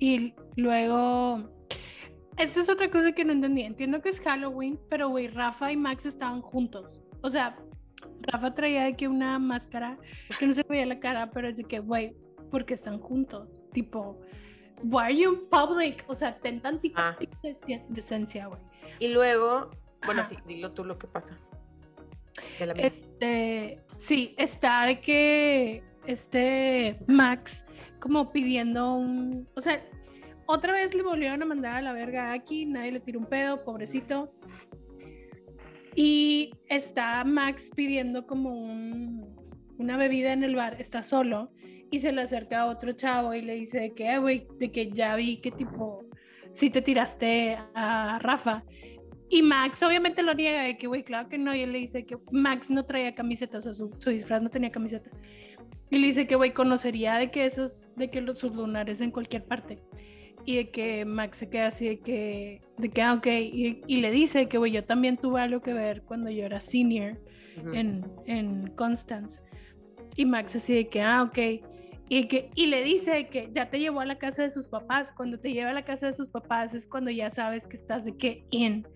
Y 0.00 0.34
luego. 0.56 1.59
Esta 2.40 2.60
es 2.60 2.68
otra 2.68 2.90
cosa 2.90 3.12
que 3.12 3.24
no 3.24 3.32
entendí. 3.32 3.62
Entiendo 3.62 4.00
que 4.00 4.08
es 4.10 4.20
Halloween, 4.20 4.78
pero 4.88 5.08
güey, 5.10 5.28
Rafa 5.28 5.70
y 5.72 5.76
Max 5.76 6.06
estaban 6.06 6.40
juntos. 6.40 7.00
O 7.22 7.30
sea, 7.30 7.56
Rafa 8.22 8.54
traía 8.54 8.84
de 8.84 8.96
que 8.96 9.08
una 9.08 9.38
máscara 9.38 9.98
que 10.38 10.46
no 10.46 10.54
se 10.54 10.62
veía 10.68 10.86
la 10.86 11.00
cara, 11.00 11.30
pero 11.30 11.48
es 11.48 11.56
de 11.56 11.64
que, 11.64 11.80
güey, 11.80 12.14
porque 12.50 12.74
están 12.74 12.98
juntos. 12.98 13.62
Tipo, 13.72 14.20
why 14.82 15.02
are 15.04 15.16
you 15.16 15.32
in 15.34 15.40
public? 15.50 16.04
O 16.08 16.14
sea, 16.14 16.36
ten 16.38 16.60
tantita 16.60 17.10
Ah. 17.10 17.16
dece- 17.42 17.84
decencia, 17.88 18.46
güey. 18.46 18.60
y 18.98 19.08
luego, 19.14 19.70
bueno, 20.04 20.20
Ajá. 20.22 20.30
sí, 20.30 20.36
dilo 20.46 20.72
tú 20.72 20.84
lo 20.84 20.98
que 20.98 21.06
pasa. 21.06 21.38
De 22.58 22.66
la 22.66 22.72
Este, 22.74 23.80
sí, 23.96 24.34
está 24.38 24.84
de 24.86 25.00
que 25.00 25.82
este 26.06 26.98
Max 27.06 27.64
como 27.98 28.30
pidiendo 28.32 28.94
un, 28.94 29.48
o 29.54 29.60
sea, 29.60 29.82
otra 30.50 30.72
vez 30.72 30.94
le 30.94 31.02
volvieron 31.02 31.42
a 31.42 31.46
mandar 31.46 31.76
a 31.76 31.82
la 31.82 31.92
verga 31.92 32.32
aquí, 32.32 32.66
nadie 32.66 32.92
le 32.92 33.00
tiró 33.00 33.18
un 33.20 33.26
pedo, 33.26 33.64
pobrecito. 33.64 34.32
Y 35.94 36.52
está 36.68 37.24
Max 37.24 37.70
pidiendo 37.74 38.26
como 38.26 38.50
un- 38.50 39.36
una 39.78 39.96
bebida 39.96 40.32
en 40.32 40.44
el 40.44 40.54
bar, 40.54 40.80
está 40.80 41.02
solo 41.02 41.50
y 41.90 41.98
se 42.00 42.12
le 42.12 42.22
acerca 42.22 42.60
a 42.60 42.66
otro 42.66 42.92
chavo 42.92 43.34
y 43.34 43.42
le 43.42 43.54
dice 43.54 43.80
de 43.80 43.94
que, 43.94 44.12
"Eh, 44.12 44.18
güey, 44.18 44.46
de 44.58 44.70
que 44.70 44.90
ya 44.90 45.16
vi 45.16 45.38
que 45.40 45.50
tipo, 45.50 46.04
si 46.52 46.70
te 46.70 46.82
tiraste 46.82 47.56
a 47.74 48.18
Rafa. 48.20 48.62
Y 49.28 49.42
Max 49.42 49.82
obviamente 49.82 50.22
lo 50.22 50.34
niega 50.34 50.62
de 50.62 50.76
que, 50.76 50.86
güey, 50.88 51.04
claro 51.04 51.28
que 51.28 51.38
no. 51.38 51.54
Y 51.54 51.62
él 51.62 51.72
le 51.72 51.78
dice 51.78 52.04
que 52.04 52.16
Max 52.32 52.68
no 52.70 52.84
traía 52.84 53.14
camiseta, 53.14 53.58
o 53.58 53.62
sea, 53.62 53.74
su, 53.74 53.90
su 53.98 54.10
disfraz 54.10 54.42
no 54.42 54.48
tenía 54.50 54.70
camiseta. 54.72 55.10
Y 55.90 55.98
le 55.98 56.06
dice 56.08 56.26
que, 56.26 56.34
güey, 56.36 56.52
conocería 56.52 57.14
de 57.16 57.30
que 57.30 57.46
esos, 57.46 57.86
de 57.96 58.10
que 58.10 58.20
los, 58.20 58.38
sus 58.38 58.54
lunares 58.54 59.00
en 59.00 59.10
cualquier 59.12 59.44
parte. 59.44 59.78
Y 60.46 60.56
de 60.56 60.70
que 60.70 61.04
Max 61.04 61.38
se 61.38 61.48
queda 61.50 61.68
así 61.68 61.86
de 61.86 61.98
que, 62.00 62.62
de 62.78 62.88
que, 62.90 63.02
ah, 63.02 63.14
ok. 63.14 63.26
Y, 63.26 63.82
y 63.86 64.00
le 64.00 64.10
dice 64.10 64.48
que, 64.48 64.58
güey, 64.58 64.72
yo 64.72 64.84
también 64.84 65.16
tuve 65.16 65.40
algo 65.40 65.60
que 65.60 65.72
ver 65.72 66.02
cuando 66.02 66.30
yo 66.30 66.44
era 66.44 66.60
senior 66.60 67.18
Ujú. 67.58 67.74
en, 67.74 68.04
en 68.26 68.66
Constance. 68.74 69.40
Y 70.16 70.24
Max 70.24 70.56
así 70.56 70.74
de 70.74 70.88
que, 70.88 71.02
ah, 71.02 71.22
ok. 71.22 71.38
Y, 72.08 72.26
que, 72.26 72.50
y 72.56 72.66
le 72.66 72.82
dice 72.82 73.28
que 73.28 73.50
ya 73.54 73.70
te 73.70 73.78
llevó 73.78 74.00
a 74.00 74.04
la 74.06 74.18
casa 74.18 74.42
de 74.42 74.50
sus 74.50 74.66
papás. 74.66 75.12
Cuando 75.12 75.38
te 75.38 75.52
lleva 75.52 75.70
a 75.70 75.74
la 75.74 75.84
casa 75.84 76.06
de 76.06 76.12
sus 76.14 76.28
papás 76.28 76.74
es 76.74 76.86
cuando 76.86 77.10
ya 77.10 77.30
sabes 77.30 77.66
que 77.68 77.76
estás 77.76 78.04
de 78.04 78.16
que 78.16 78.44
in. 78.50 78.86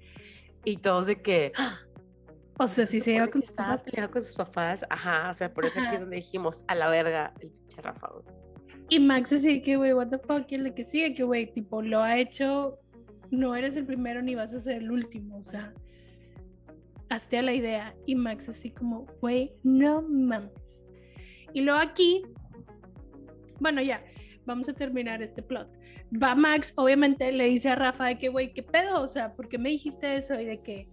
Y 0.64 0.78
todos 0.78 1.06
de 1.06 1.20
que, 1.22 1.52
"Ah, 1.56 1.78
O 2.58 2.66
sea, 2.68 2.86
si 2.86 3.00
se 3.00 3.12
lleva 3.12 3.26
supone 3.26 3.32
con 3.32 3.42
sus 3.42 3.50
estaba 3.50 3.68
papás. 3.76 3.84
peleado 3.84 4.10
con 4.12 4.22
sus 4.22 4.36
papás, 4.36 4.86
ajá, 4.88 5.30
o 5.30 5.34
sea, 5.34 5.52
por 5.52 5.64
eso 5.66 5.78
aquí 5.80 5.86
Ajá. 5.88 5.94
es 5.96 6.00
donde 6.02 6.16
dijimos, 6.16 6.64
a 6.68 6.74
la 6.74 6.88
verga, 6.88 7.32
el 7.40 7.50
pinche 7.50 7.82
Rafa, 7.82 8.08
güey. 8.08 8.24
Y 8.88 9.00
Max 9.00 9.32
así 9.32 9.62
que, 9.62 9.76
güey, 9.76 9.92
what 9.92 10.08
the 10.08 10.18
fuck, 10.18 10.50
y 10.50 10.56
el 10.56 10.74
que 10.74 10.84
sigue, 10.84 11.14
que, 11.14 11.24
güey, 11.24 11.50
tipo, 11.52 11.82
lo 11.82 12.02
ha 12.02 12.18
hecho, 12.18 12.78
no 13.30 13.56
eres 13.56 13.76
el 13.76 13.86
primero 13.86 14.22
ni 14.22 14.34
vas 14.34 14.52
a 14.52 14.60
ser 14.60 14.82
el 14.82 14.90
último, 14.90 15.38
o 15.38 15.44
sea, 15.44 15.72
hazte 17.08 17.40
la 17.42 17.54
idea. 17.54 17.94
Y 18.06 18.14
Max 18.14 18.48
así 18.48 18.70
como, 18.70 19.06
güey, 19.20 19.52
no 19.62 20.02
mames. 20.02 20.50
Y 21.52 21.62
luego 21.62 21.80
aquí, 21.80 22.22
bueno, 23.60 23.80
ya, 23.80 24.04
vamos 24.44 24.68
a 24.68 24.74
terminar 24.74 25.22
este 25.22 25.42
plot. 25.42 25.68
Va 26.22 26.34
Max, 26.34 26.72
obviamente 26.76 27.30
le 27.32 27.44
dice 27.44 27.70
a 27.70 27.74
Rafa 27.76 28.06
de 28.06 28.18
que, 28.18 28.28
güey, 28.28 28.52
¿qué 28.52 28.62
pedo? 28.62 29.00
O 29.00 29.08
sea, 29.08 29.34
¿por 29.34 29.48
qué 29.48 29.58
me 29.58 29.70
dijiste 29.70 30.16
eso? 30.16 30.38
Y 30.38 30.44
de 30.44 30.60
que, 30.60 30.88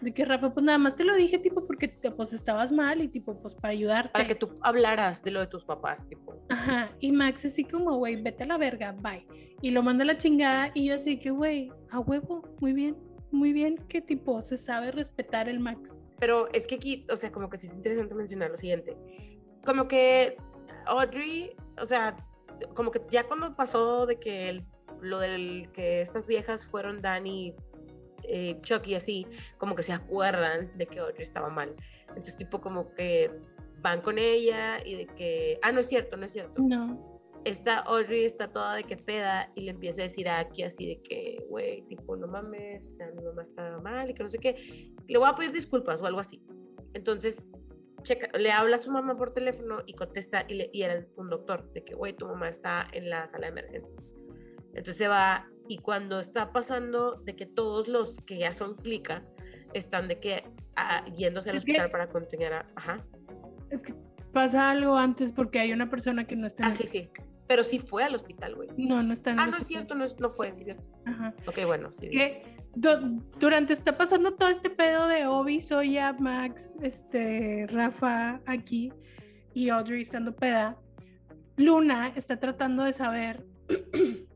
de 0.00 0.12
que 0.12 0.24
Rafa, 0.24 0.52
pues 0.52 0.64
nada 0.64 0.78
más 0.78 0.96
te 0.96 1.04
lo 1.04 1.14
dije, 1.16 1.38
tipo, 1.38 1.66
porque 1.66 1.88
pues 2.16 2.32
estabas 2.32 2.72
mal 2.72 3.00
y 3.00 3.08
tipo, 3.08 3.40
pues 3.40 3.54
para 3.54 3.72
ayudarte. 3.72 4.10
Para 4.12 4.26
que 4.26 4.34
tú 4.34 4.58
hablaras 4.62 5.22
de 5.22 5.30
lo 5.30 5.40
de 5.40 5.46
tus 5.46 5.64
papás, 5.64 6.08
tipo. 6.08 6.34
Ajá, 6.48 6.90
y 7.00 7.12
Max 7.12 7.44
así 7.44 7.64
como, 7.64 7.96
güey, 7.96 8.20
vete 8.22 8.44
a 8.44 8.46
la 8.46 8.58
verga, 8.58 8.92
bye. 8.92 9.26
Y 9.62 9.70
lo 9.70 9.82
manda 9.82 10.04
a 10.04 10.06
la 10.06 10.16
chingada 10.18 10.70
y 10.74 10.86
yo 10.88 10.94
así 10.96 11.18
que, 11.18 11.30
güey, 11.30 11.70
a 11.90 12.00
huevo, 12.00 12.42
muy 12.60 12.72
bien, 12.72 12.96
muy 13.30 13.52
bien, 13.52 13.76
que 13.88 14.00
tipo, 14.02 14.42
se 14.42 14.58
sabe 14.58 14.90
respetar 14.92 15.48
el 15.48 15.60
Max. 15.60 15.98
Pero 16.18 16.48
es 16.52 16.66
que 16.66 16.76
aquí, 16.76 17.06
o 17.10 17.16
sea, 17.16 17.30
como 17.32 17.50
que 17.50 17.56
sí 17.58 17.66
es 17.66 17.74
interesante 17.76 18.14
mencionar 18.14 18.50
lo 18.50 18.56
siguiente. 18.56 18.96
Como 19.64 19.88
que 19.88 20.36
Audrey, 20.86 21.52
o 21.80 21.84
sea, 21.86 22.16
como 22.74 22.90
que 22.90 23.02
ya 23.10 23.24
cuando 23.24 23.54
pasó 23.54 24.06
de 24.06 24.18
que 24.18 24.48
el- 24.48 24.64
lo 25.02 25.18
del 25.18 25.68
que 25.72 26.00
estas 26.00 26.26
viejas 26.26 26.66
fueron 26.66 27.02
Dani, 27.02 27.54
eh, 28.28 28.58
Chuck 28.62 28.86
y 28.86 28.94
así, 28.94 29.26
como 29.58 29.74
que 29.74 29.82
se 29.82 29.92
acuerdan 29.92 30.76
de 30.76 30.86
que 30.86 30.98
Audrey 31.00 31.22
estaba 31.22 31.48
mal. 31.48 31.74
Entonces, 32.08 32.36
tipo, 32.36 32.60
como 32.60 32.92
que 32.94 33.30
van 33.80 34.00
con 34.00 34.18
ella 34.18 34.78
y 34.84 34.96
de 34.96 35.06
que, 35.06 35.58
ah, 35.62 35.72
no 35.72 35.80
es 35.80 35.86
cierto, 35.86 36.16
no 36.16 36.26
es 36.26 36.32
cierto. 36.32 36.62
No, 36.62 37.16
esta 37.46 37.78
Audrey 37.78 38.24
está 38.24 38.48
toda 38.48 38.74
de 38.74 38.82
que 38.82 38.96
peda 38.96 39.52
y 39.54 39.60
le 39.60 39.70
empieza 39.70 40.00
a 40.00 40.04
decir 40.04 40.28
a 40.28 40.40
Aki 40.40 40.64
así 40.64 40.84
de 40.84 41.00
que, 41.00 41.46
güey, 41.48 41.82
tipo, 41.82 42.16
no 42.16 42.26
mames, 42.26 42.84
o 42.88 42.90
sea, 42.90 43.08
mi 43.12 43.22
mamá 43.22 43.42
está 43.42 43.78
mal 43.78 44.10
y 44.10 44.14
que 44.14 44.24
no 44.24 44.28
sé 44.28 44.38
qué, 44.38 44.92
le 45.06 45.16
voy 45.16 45.28
a 45.28 45.34
pedir 45.36 45.52
disculpas 45.52 46.02
o 46.02 46.06
algo 46.06 46.18
así. 46.18 46.42
Entonces, 46.92 47.52
checa, 48.02 48.36
le 48.36 48.50
habla 48.50 48.74
a 48.74 48.78
su 48.80 48.90
mamá 48.90 49.16
por 49.16 49.32
teléfono 49.32 49.78
y 49.86 49.92
contesta 49.92 50.44
y, 50.48 50.54
le, 50.54 50.70
y 50.72 50.82
era 50.82 51.06
un 51.14 51.30
doctor, 51.30 51.70
de 51.72 51.84
que, 51.84 51.94
güey, 51.94 52.14
tu 52.14 52.26
mamá 52.26 52.48
está 52.48 52.88
en 52.92 53.10
la 53.10 53.28
sala 53.28 53.46
de 53.46 53.52
emergencias. 53.52 54.02
Entonces 54.70 54.96
se 54.96 55.06
va 55.06 55.48
y 55.68 55.78
cuando 55.78 56.18
está 56.20 56.52
pasando 56.52 57.16
de 57.24 57.34
que 57.36 57.46
todos 57.46 57.88
los 57.88 58.20
que 58.20 58.38
ya 58.38 58.52
son 58.52 58.74
clica 58.76 59.22
están 59.74 60.08
de 60.08 60.20
que 60.20 60.44
ah, 60.76 61.04
yéndose 61.16 61.50
al 61.50 61.56
Es 61.56 61.62
hospital 61.62 61.90
para 61.90 62.08
contener 62.08 62.52
a... 62.52 62.66
Ajá. 62.76 63.04
es 63.70 63.80
que 63.82 63.94
pasa 64.32 64.70
algo 64.70 64.96
antes 64.96 65.32
porque 65.32 65.58
hay 65.60 65.72
una 65.72 65.88
persona 65.90 66.26
que 66.26 66.36
no 66.36 66.46
está 66.46 66.64
en 66.64 66.68
Ah, 66.68 66.72
el- 66.72 66.76
sí, 66.78 66.86
sí. 66.86 67.10
Pero 67.48 67.62
sí 67.62 67.78
fue 67.78 68.02
al 68.02 68.14
hospital, 68.14 68.56
güey. 68.56 68.68
No, 68.76 69.02
no 69.02 69.12
está 69.12 69.30
en 69.30 69.38
Ah, 69.40 69.44
el 69.44 69.50
no 69.52 69.56
es 69.56 69.62
hospital. 69.62 69.82
cierto, 69.82 69.94
no, 69.94 70.04
es- 70.04 70.18
no 70.20 70.28
fue, 70.30 70.52
sí 70.52 70.60
es 70.60 70.64
cierto. 70.66 70.84
Ajá. 71.06 71.32
Ok, 71.46 71.64
bueno, 71.64 71.92
sí. 71.92 72.08
Que 72.10 72.42
du- 72.74 73.22
durante 73.38 73.72
está 73.72 73.96
pasando 73.96 74.34
todo 74.34 74.48
este 74.48 74.68
pedo 74.68 75.06
de 75.08 75.26
Obi, 75.26 75.60
Soya, 75.60 76.12
Max, 76.14 76.76
este, 76.82 77.66
Rafa 77.68 78.40
aquí 78.46 78.92
y 79.54 79.68
Audrey 79.70 80.02
estando 80.02 80.34
peda, 80.34 80.76
Luna 81.56 82.12
está 82.16 82.38
tratando 82.38 82.82
de 82.84 82.92
saber 82.92 83.44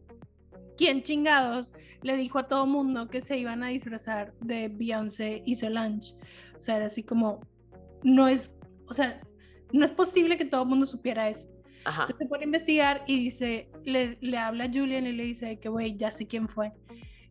quién 0.80 1.02
chingados 1.02 1.74
le 2.00 2.16
dijo 2.16 2.38
a 2.38 2.48
todo 2.48 2.64
mundo 2.64 3.08
que 3.08 3.20
se 3.20 3.36
iban 3.36 3.62
a 3.62 3.68
disfrazar 3.68 4.32
de 4.40 4.68
Beyoncé 4.68 5.42
y 5.44 5.56
Solange. 5.56 6.14
O 6.56 6.60
sea, 6.60 6.76
era 6.76 6.86
así 6.86 7.02
como, 7.02 7.40
no 8.02 8.28
es, 8.28 8.50
o 8.88 8.94
sea, 8.94 9.20
no 9.74 9.84
es 9.84 9.90
posible 9.90 10.38
que 10.38 10.46
todo 10.46 10.62
el 10.62 10.68
mundo 10.68 10.86
supiera 10.86 11.28
eso. 11.28 11.46
Ajá. 11.84 12.06
Se 12.06 12.24
pone 12.24 12.44
a 12.44 12.46
investigar 12.46 13.04
y 13.06 13.24
dice, 13.24 13.68
le, 13.84 14.16
le 14.22 14.38
habla 14.38 14.64
a 14.64 14.68
Julian 14.68 15.06
y 15.06 15.12
le 15.12 15.24
dice 15.24 15.58
que, 15.58 15.68
güey, 15.68 15.98
ya 15.98 16.12
sé 16.12 16.26
quién 16.26 16.48
fue. 16.48 16.72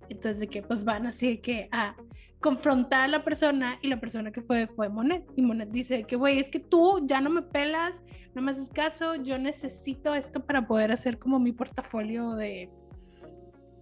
Entonces, 0.09 0.39
de 0.39 0.47
que 0.47 0.61
pues 0.61 0.83
van 0.83 1.07
así 1.07 1.27
de 1.27 1.41
que 1.41 1.69
a 1.71 1.95
confrontar 2.39 3.01
a 3.01 3.07
la 3.07 3.23
persona 3.23 3.79
y 3.81 3.87
la 3.87 3.99
persona 3.99 4.31
que 4.31 4.43
fue 4.43 4.67
fue 4.67 4.89
Monet. 4.89 5.25
Y 5.35 5.41
Monet 5.41 5.69
dice 5.69 6.03
que, 6.03 6.15
güey, 6.15 6.37
es 6.37 6.49
que 6.49 6.59
tú 6.59 7.03
ya 7.07 7.19
no 7.19 7.31
me 7.31 7.41
pelas, 7.41 7.95
no 8.35 8.43
me 8.43 8.51
haces 8.51 8.69
caso, 8.69 9.15
yo 9.15 9.39
necesito 9.39 10.13
esto 10.13 10.45
para 10.45 10.67
poder 10.67 10.91
hacer 10.91 11.17
como 11.17 11.39
mi 11.39 11.51
portafolio 11.51 12.35
de... 12.35 12.69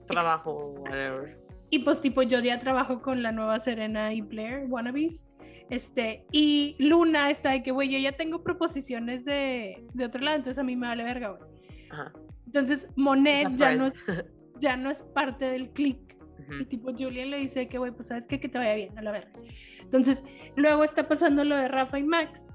Trabajo, 0.08 0.74
whatever. 0.80 1.38
Y 1.70 1.80
pues 1.80 2.00
tipo 2.02 2.22
yo 2.22 2.40
ya 2.40 2.60
trabajo 2.60 3.02
con 3.02 3.22
la 3.24 3.32
nueva 3.32 3.60
Serena 3.60 4.14
y 4.14 4.22
Blair, 4.22 4.66
Wannabes. 4.68 5.24
Este, 5.70 6.26
y 6.32 6.76
Luna 6.80 7.30
está 7.30 7.52
de 7.52 7.62
que, 7.62 7.72
güey, 7.72 7.90
yo 7.90 8.00
ya 8.00 8.14
tengo 8.14 8.42
proposiciones 8.42 9.26
de, 9.26 9.84
de 9.94 10.06
otro 10.06 10.22
lado, 10.22 10.38
entonces 10.38 10.60
a 10.60 10.64
mí 10.64 10.78
me 10.78 10.88
vale 10.88 11.04
verga, 11.04 11.30
güey. 11.32 11.52
Entonces 12.46 12.88
Monet 12.96 13.50
ya 13.58 13.76
no, 13.76 13.88
es, 13.88 13.94
ya 14.62 14.78
no 14.78 14.90
es 14.92 15.02
parte 15.14 15.46
del 15.46 15.70
click. 15.72 16.16
Ujú. 16.40 16.62
Y 16.62 16.66
tipo 16.66 16.92
Julian 16.94 17.32
le 17.32 17.38
dice 17.40 17.68
que, 17.68 17.78
güey, 17.78 17.92
pues 17.92 18.08
sabes 18.08 18.26
qué? 18.28 18.40
que 18.40 18.48
te 18.48 18.58
vaya 18.58 18.76
bien, 18.76 18.98
a 18.98 19.02
la 19.02 19.12
verga. 19.12 19.32
Entonces, 19.82 20.24
luego 20.56 20.84
está 20.86 21.08
pasando 21.08 21.44
lo 21.44 21.58
de 21.58 21.68
Rafa 21.68 22.00
y 22.00 22.04
Max. 22.04 22.48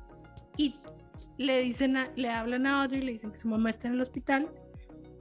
Y 0.56 0.76
le 1.36 1.60
dicen, 1.60 1.96
a- 1.96 2.10
le 2.16 2.30
hablan 2.30 2.66
a 2.66 2.82
Audrey, 2.82 3.02
le 3.02 3.12
dicen 3.12 3.32
que 3.32 3.38
su 3.38 3.48
mamá 3.48 3.70
está 3.70 3.88
en 3.88 3.94
el 3.94 4.00
hospital. 4.00 4.48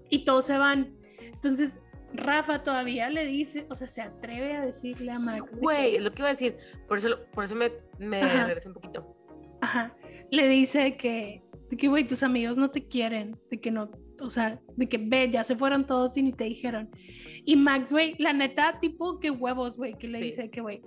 Y 0.09 0.23
todos 0.23 0.45
se 0.45 0.57
van. 0.57 0.93
Entonces, 1.21 1.77
Rafa 2.13 2.63
todavía 2.63 3.09
le 3.09 3.25
dice, 3.25 3.65
o 3.69 3.75
sea, 3.75 3.87
se 3.87 4.01
atreve 4.01 4.53
a 4.55 4.65
decirle 4.65 5.11
a 5.11 5.19
Max. 5.19 5.43
que- 5.49 5.57
Güey, 5.57 5.99
lo 5.99 6.11
que 6.11 6.21
iba 6.21 6.29
a 6.29 6.31
decir. 6.31 6.57
Por 6.87 6.97
eso, 6.97 7.09
por 7.33 7.43
eso 7.43 7.55
me, 7.55 7.71
me 7.99 8.21
regresé 8.21 8.67
un 8.67 8.73
poquito. 8.75 9.15
Ajá. 9.61 9.95
Le 10.29 10.47
dice 10.47 10.97
que, 10.97 11.41
que, 11.77 11.87
güey, 11.87 12.07
tus 12.07 12.23
amigos 12.23 12.57
no 12.57 12.69
te 12.71 12.87
quieren, 12.87 13.37
de 13.49 13.59
que 13.61 13.71
no, 13.71 13.89
o 14.19 14.29
sea, 14.29 14.59
de 14.75 14.87
que 14.89 14.97
ve, 14.97 15.29
ya 15.31 15.43
se 15.43 15.55
fueron 15.55 15.85
todos 15.85 16.15
y 16.17 16.23
ni 16.23 16.33
te 16.33 16.43
dijeron. 16.45 16.89
Y 17.45 17.55
Max, 17.55 17.91
güey, 17.91 18.15
la 18.19 18.33
neta, 18.33 18.79
tipo, 18.81 19.19
qué 19.19 19.31
huevos, 19.31 19.77
güey, 19.77 19.93
que 19.97 20.07
le 20.07 20.19
Sí. 20.19 20.25
dice 20.25 20.49
que, 20.49 20.61
güey, 20.61 20.81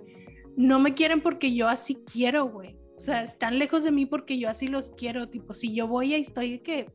no 0.57 0.79
me 0.79 0.93
quieren 0.93 1.21
porque 1.21 1.53
yo 1.53 1.67
así 1.67 1.95
quiero, 2.11 2.45
güey. 2.49 2.75
O 2.97 3.01
sea, 3.01 3.23
están 3.23 3.59
lejos 3.59 3.83
de 3.83 3.91
mí 3.91 4.05
porque 4.05 4.39
yo 4.39 4.49
así 4.49 4.67
los 4.67 4.91
quiero. 4.95 5.27
Tipo, 5.29 5.53
si 5.53 5.75
yo 5.75 5.85
voy 5.87 6.13
ahí 6.13 6.21
estoy 6.21 6.59
que 6.59 6.85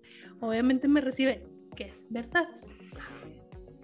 obviamente 0.40 0.88
me 0.88 1.02
reciben, 1.02 1.42
que 1.76 1.84
es 1.84 2.04
verdad. 2.08 2.48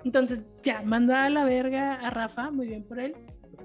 Entonces, 0.07 0.45
ya, 0.63 0.83
manda 0.83 1.25
a 1.25 1.31
la 1.31 1.45
verga 1.45 1.95
a 1.95 2.11
Rafa, 2.11 2.53
muy 2.53 2.69
bien 2.69 2.85
por 2.85 3.01
él, 3.01 3.13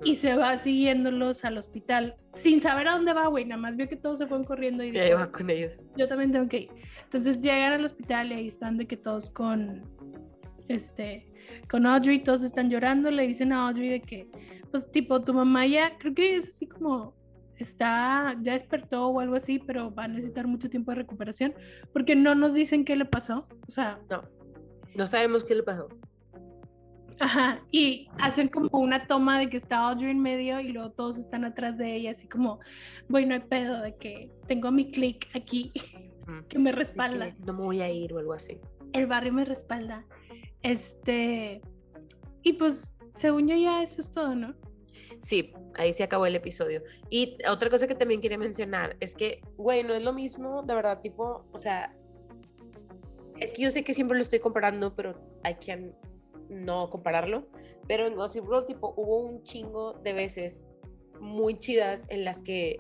y 0.04 0.16
se 0.16 0.36
va 0.36 0.58
siguiéndolos 0.58 1.46
al 1.46 1.60
hospital 1.60 2.16
sin 2.34 2.60
saber 2.62 2.88
a 2.88 2.94
dónde 2.94 3.14
va, 3.14 3.28
güey. 3.28 3.46
Nada 3.46 3.62
más 3.62 3.76
vio 3.78 3.88
que 3.88 3.96
todos 3.96 4.18
se 4.18 4.26
fueron 4.26 4.44
corriendo 4.44 4.84
y 4.84 4.88
Y 4.88 4.92
dijo, 4.94 5.06
ahí 5.06 5.14
va 5.14 5.32
con 5.32 5.52
ellos. 5.52 5.84
yo 5.96 6.08
también 6.08 6.32
tengo 6.32 6.50
que 6.50 6.62
ir. 6.62 6.70
Entonces 7.04 7.40
llegan 7.42 7.74
al 7.74 7.86
hospital 7.86 8.32
y 8.32 8.34
ahí 8.34 8.48
están 8.48 8.78
de 8.80 8.88
que 8.88 8.98
todos 8.98 9.30
con, 9.30 9.84
este, 10.68 11.32
con 11.70 11.86
Audrey, 11.86 12.24
todos 12.24 12.42
están 12.44 12.72
llorando, 12.72 13.12
le 13.12 13.28
dicen 13.28 13.54
a 13.54 13.68
Audrey 13.68 13.90
de 13.90 14.02
que, 14.02 14.28
pues 14.72 14.92
tipo, 14.92 15.22
tu 15.22 15.36
mamá 15.36 15.68
ya, 15.68 15.96
creo 16.00 16.16
que 16.16 16.38
es 16.38 16.48
así 16.48 16.66
como, 16.66 17.14
está, 17.58 18.36
ya 18.42 18.54
despertó 18.54 19.10
o 19.10 19.20
algo 19.20 19.36
así, 19.36 19.60
pero 19.60 19.94
va 19.94 20.06
a 20.06 20.08
necesitar 20.08 20.48
mucho 20.48 20.72
tiempo 20.72 20.90
de 20.90 20.96
recuperación, 20.96 21.54
porque 21.94 22.16
no 22.16 22.34
nos 22.34 22.56
dicen 22.56 22.84
qué 22.84 22.96
le 22.96 23.06
pasó, 23.06 23.48
o 23.68 23.72
sea, 23.72 24.00
No, 24.10 24.24
no 24.96 25.06
sabemos 25.06 25.44
qué 25.44 25.54
le 25.54 25.62
pasó. 25.62 25.88
Ajá, 27.22 27.64
y 27.70 28.10
hacen 28.18 28.48
como 28.48 28.80
una 28.80 29.06
toma 29.06 29.38
de 29.38 29.48
que 29.48 29.58
está 29.58 29.78
Audrey 29.78 30.10
en 30.10 30.20
medio 30.20 30.60
y 30.60 30.70
luego 30.70 30.90
todos 30.90 31.20
están 31.20 31.46
atrás 31.46 31.78
de 31.78 31.96
ella, 31.96 32.12
así 32.12 32.28
como, 32.28 32.60
bueno, 33.10 33.36
hay 33.36 33.42
pedo 33.42 33.80
de 33.80 33.96
que 33.96 34.32
tengo 34.48 34.72
mi 34.72 34.90
click 34.92 35.28
aquí 35.36 35.72
que 36.50 36.58
me 36.58 36.72
respalda. 36.72 37.32
que 37.32 37.44
no 37.46 37.54
me 37.54 37.62
voy 37.62 37.82
a 37.82 37.92
ir 37.92 38.12
o 38.12 38.18
algo 38.18 38.34
así. 38.34 38.58
el 38.94 39.06
barrio 39.06 39.34
me 39.34 39.46
respalda. 39.46 40.04
Este, 40.64 41.62
y 42.42 42.54
pues, 42.54 42.82
según 43.18 43.48
yo 43.48 43.56
ya 43.56 43.84
eso 43.84 44.02
es 44.02 44.12
todo, 44.12 44.34
¿no? 44.34 44.56
Sí, 45.22 45.54
ahí 45.78 45.94
se 45.94 46.02
acabó 46.02 46.26
el 46.26 46.36
episodio. 46.36 46.82
Y 47.12 47.38
otra 47.48 47.70
cosa 47.70 47.86
que 47.86 47.94
también 47.94 48.20
quería 48.22 48.40
mencionar 48.40 48.98
es 49.00 49.16
que, 49.16 49.42
güey, 49.58 49.84
no 49.84 49.94
es 49.94 50.02
lo 50.02 50.12
mismo, 50.12 50.64
de 50.64 50.74
verdad, 50.74 51.02
tipo, 51.02 51.46
o 51.52 51.58
sea, 51.60 51.96
es 53.40 53.52
que 53.52 53.62
yo 53.62 53.70
sé 53.70 53.84
que 53.84 53.94
siempre 53.94 54.18
lo 54.18 54.24
estoy 54.24 54.40
comparando, 54.40 54.96
pero 54.96 55.22
hay 55.44 55.54
que 55.56 55.72
no 56.52 56.90
compararlo. 56.90 57.48
Pero 57.88 58.08
en 58.08 58.16
Gossip 58.16 58.46
Girl, 58.46 58.66
tipo, 58.66 58.94
hubo 58.96 59.22
un 59.22 59.44
chingo 59.44 59.94
de 60.04 60.14
veces 60.14 60.72
muy 61.20 61.58
chidas 61.58 62.06
en 62.10 62.26
las 62.26 62.42
que 62.42 62.80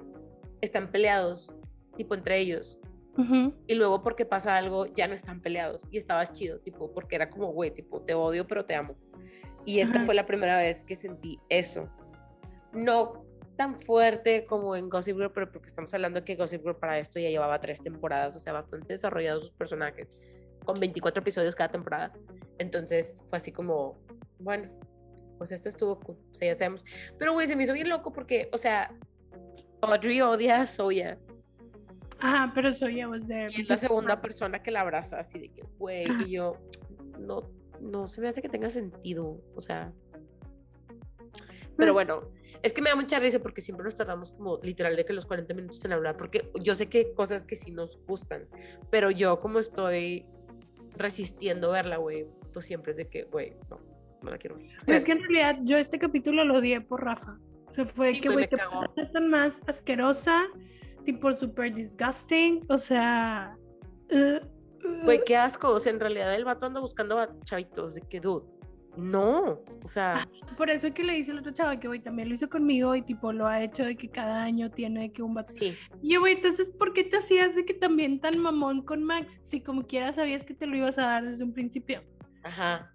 están 0.61 0.91
peleados, 0.91 1.53
tipo, 1.97 2.15
entre 2.15 2.37
ellos. 2.39 2.79
Y 3.67 3.75
luego 3.75 4.01
porque 4.01 4.25
pasa 4.25 4.57
algo, 4.57 4.87
ya 4.87 5.07
no 5.07 5.13
están 5.13 5.41
peleados. 5.41 5.87
Y 5.91 5.97
estaba 5.97 6.31
chido, 6.31 6.59
tipo, 6.59 6.91
porque 6.91 7.15
era 7.15 7.29
como, 7.29 7.51
güey, 7.51 7.71
tipo, 7.71 8.01
te 8.01 8.15
odio, 8.15 8.47
pero 8.47 8.65
te 8.65 8.73
amo. 8.73 8.95
Y 9.65 9.79
esta 9.79 10.01
fue 10.01 10.15
la 10.15 10.25
primera 10.25 10.57
vez 10.57 10.83
que 10.85 10.95
sentí 10.95 11.39
eso. 11.49 11.87
No 12.73 13.25
tan 13.57 13.75
fuerte 13.75 14.43
como 14.45 14.75
en 14.75 14.89
Gossip 14.89 15.17
Girl, 15.17 15.31
pero 15.31 15.51
porque 15.51 15.67
estamos 15.67 15.93
hablando 15.93 16.21
de 16.21 16.25
que 16.25 16.35
Gossip 16.35 16.63
Girl 16.63 16.77
para 16.77 16.97
esto 16.97 17.19
ya 17.19 17.29
llevaba 17.29 17.59
tres 17.59 17.79
temporadas, 17.79 18.35
o 18.35 18.39
sea, 18.39 18.53
bastante 18.53 18.93
desarrollados 18.93 19.45
sus 19.45 19.53
personajes, 19.53 20.17
con 20.65 20.79
24 20.79 21.21
episodios 21.21 21.55
cada 21.55 21.71
temporada. 21.71 22.13
Entonces 22.57 23.23
fue 23.27 23.37
así 23.37 23.51
como, 23.51 23.99
bueno, 24.39 24.69
pues 25.37 25.51
esto 25.51 25.69
estuvo 25.69 25.99
cool, 25.99 26.17
o 26.29 26.33
sea, 26.33 26.49
ya 26.49 26.55
sabemos. 26.55 26.85
Pero, 27.17 27.33
güey, 27.33 27.47
se 27.47 27.55
me 27.55 27.63
hizo 27.63 27.73
bien 27.73 27.89
loco 27.89 28.13
porque, 28.13 28.49
o 28.53 28.57
sea, 28.57 28.93
Audrey 29.81 30.21
odia 30.21 30.61
a 30.61 30.65
Soya. 30.65 31.17
Ajá, 32.19 32.51
pero 32.53 32.71
Soya 32.71 33.09
was 33.09 33.27
there. 33.27 33.49
Y 33.51 33.61
es 33.61 33.69
la 33.69 33.77
segunda 33.77 34.21
persona 34.21 34.61
que 34.61 34.69
la 34.69 34.81
abraza, 34.81 35.19
así 35.19 35.39
de 35.39 35.49
que, 35.49 35.63
güey, 35.79 36.05
y 36.25 36.31
yo, 36.31 36.57
no, 37.19 37.49
no 37.81 38.05
se 38.05 38.21
me 38.21 38.27
hace 38.27 38.41
que 38.41 38.49
tenga 38.49 38.69
sentido, 38.69 39.41
o 39.55 39.61
sea. 39.61 39.91
Pero 41.75 41.93
Pues, 41.93 42.07
bueno, 42.07 42.29
es 42.61 42.73
que 42.73 42.81
me 42.81 42.91
da 42.91 42.95
mucha 42.95 43.17
risa 43.17 43.39
porque 43.39 43.61
siempre 43.61 43.83
nos 43.83 43.95
tardamos 43.95 44.31
como 44.33 44.59
literal 44.61 44.95
de 44.95 45.05
que 45.05 45.13
los 45.13 45.25
40 45.25 45.53
minutos 45.55 45.83
en 45.83 45.93
hablar, 45.93 46.17
porque 46.17 46.51
yo 46.61 46.75
sé 46.75 46.87
que 46.87 46.99
hay 46.99 47.13
cosas 47.13 47.43
que 47.43 47.55
sí 47.55 47.71
nos 47.71 47.97
gustan, 48.05 48.47
pero 48.91 49.09
yo 49.09 49.39
como 49.39 49.59
estoy 49.59 50.27
resistiendo 50.95 51.71
verla, 51.71 51.97
güey, 51.97 52.27
pues 52.53 52.65
siempre 52.65 52.91
es 52.91 52.97
de 52.97 53.07
que, 53.07 53.23
güey, 53.23 53.55
no, 53.69 53.79
no 54.21 54.31
la 54.31 54.37
quiero 54.37 54.57
ver. 54.57 54.67
Pero 54.85 54.97
es 54.97 55.05
que 55.05 55.11
en 55.13 55.19
realidad 55.19 55.59
yo 55.63 55.77
este 55.77 55.99
capítulo 55.99 56.43
lo 56.43 56.55
odié 56.55 56.81
por 56.81 57.03
Rafa. 57.03 57.37
O 57.67 57.73
sea, 57.73 57.85
fue 57.85 58.13
Sí, 58.13 58.21
que, 58.21 58.29
güey, 58.29 58.47
te 58.49 58.57
tan 59.13 59.29
más 59.29 59.59
asquerosa, 59.67 60.43
tipo 61.05 61.31
super 61.31 61.73
disgusting, 61.73 62.65
o 62.69 62.77
sea... 62.77 63.55
uh, 64.11 64.15
uh, 64.85 65.03
Güey, 65.03 65.21
qué 65.25 65.37
asco, 65.37 65.69
o 65.69 65.79
sea, 65.79 65.93
en 65.93 65.99
realidad 65.99 66.33
el 66.35 66.43
vato 66.43 66.65
anda 66.65 66.81
buscando 66.81 67.17
a 67.17 67.33
chavitos, 67.45 67.95
de 67.95 68.01
que, 68.01 68.19
dude, 68.19 68.45
no, 68.97 69.59
o 69.83 69.87
sea, 69.87 70.27
Por 70.57 70.69
eso 70.69 70.93
que 70.93 71.03
le 71.03 71.13
dice 71.13 71.31
el 71.31 71.39
otro 71.39 71.53
chavo 71.53 71.79
que, 71.79 71.87
güey, 71.87 72.01
también 72.01 72.27
lo 72.27 72.35
hizo 72.35 72.49
conmigo 72.49 72.95
y 72.95 73.01
tipo 73.01 73.31
lo 73.31 73.47
ha 73.47 73.61
hecho 73.63 73.85
de 73.85 73.95
que 73.95 74.09
cada 74.09 74.43
año 74.43 74.69
tiene 74.69 75.11
que 75.13 75.23
un 75.23 75.33
vato. 75.33 75.53
sí. 75.57 75.75
Y 76.01 76.13
yo, 76.13 76.19
güey, 76.19 76.35
entonces, 76.35 76.67
¿por 76.77 76.93
qué 76.93 77.03
te 77.05 77.17
hacías 77.17 77.55
de 77.55 77.63
que 77.65 77.73
también 77.73 78.19
tan 78.19 78.37
mamón 78.37 78.81
con 78.83 79.03
Max? 79.03 79.31
Si 79.45 79.61
como 79.61 79.83
quiera 79.87 80.11
sabías 80.13 80.43
que 80.43 80.53
te 80.53 80.67
lo 80.67 80.75
ibas 80.75 80.97
a 80.97 81.03
dar 81.03 81.25
desde 81.25 81.43
un 81.43 81.53
principio. 81.53 82.03
Ajá, 82.43 82.91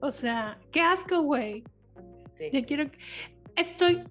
O 0.00 0.10
sea, 0.10 0.58
qué 0.72 0.80
asco, 0.80 1.20
güey. 1.22 1.64
sí. 2.26 2.48
Yo 2.52 2.64
quiero 2.64 2.90
que... 2.90 2.98
Estoy... 3.56 4.04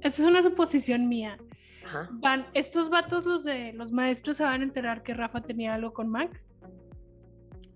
Esta 0.00 0.22
es 0.22 0.28
una 0.28 0.42
suposición 0.42 1.08
mía. 1.08 1.38
Ajá. 1.84 2.08
Van, 2.12 2.46
estos 2.54 2.90
vatos, 2.90 3.24
los 3.24 3.44
de 3.44 3.72
los 3.74 3.92
maestros, 3.92 4.38
se 4.38 4.42
van 4.42 4.60
a 4.62 4.64
enterar 4.64 5.02
que 5.02 5.14
Rafa 5.14 5.40
tenía 5.42 5.74
algo 5.74 5.92
con 5.92 6.08
Max. 6.08 6.46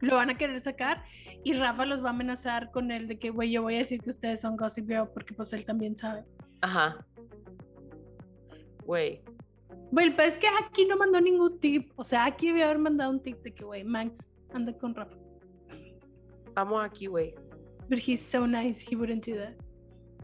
Lo 0.01 0.16
van 0.16 0.30
a 0.30 0.36
querer 0.36 0.61
sacar 0.61 1.03
y 1.44 1.55
Rafa 1.55 1.86
los 1.86 2.03
va 2.03 2.09
a 2.09 2.11
amenazar 2.11 2.70
con 2.70 2.90
el 2.90 3.09
de 3.09 3.18
que, 3.18 3.30
güey, 3.30 3.51
yo 3.51 3.62
voy 3.62 3.76
a 3.76 3.78
decir 3.78 4.01
que 4.01 4.11
ustedes 4.11 4.40
son 4.40 4.57
Gossip 4.57 4.86
Girl 4.86 5.09
porque 5.12 5.34
pues 5.34 5.53
él 5.53 5.64
también 5.64 5.97
sabe. 5.97 6.24
Ajá. 6.61 7.07
Güey, 8.84 9.22
Güey, 9.92 10.14
pero 10.16 10.28
es 10.28 10.36
que 10.36 10.49
aquí 10.49 10.84
no 10.84 10.97
mandó 10.97 11.20
ningún 11.20 11.59
tip. 11.61 11.92
O 11.97 12.05
sea, 12.05 12.24
aquí 12.24 12.49
debió 12.49 12.64
haber 12.64 12.78
mandado 12.78 13.11
un 13.11 13.22
tip 13.22 13.40
de 13.42 13.55
que, 13.55 13.64
güey, 13.64 13.84
Max 13.84 14.36
anda 14.53 14.72
con 14.72 14.94
Rafa. 14.94 15.16
vamos 16.55 16.84
aquí, 16.84 17.07
güey. 17.07 17.34
But 17.88 17.99
he's 17.99 18.20
so 18.20 18.47
nice, 18.47 18.84
he 18.88 18.97
wouldn't 18.97 19.26
do 19.26 19.36
that. 19.36 19.55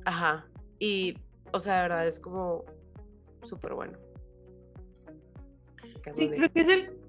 Ajá. 0.04 0.44
Y, 0.80 1.16
o 1.52 1.58
sea, 1.58 1.76
de 1.76 1.82
verdad 1.82 2.06
es 2.06 2.18
como 2.18 2.64
súper 3.42 3.74
bueno. 3.74 3.96
Sí, 6.10 6.28
creo 6.28 6.52
que 6.52 6.60
es 6.60 6.68
el. 6.68 7.01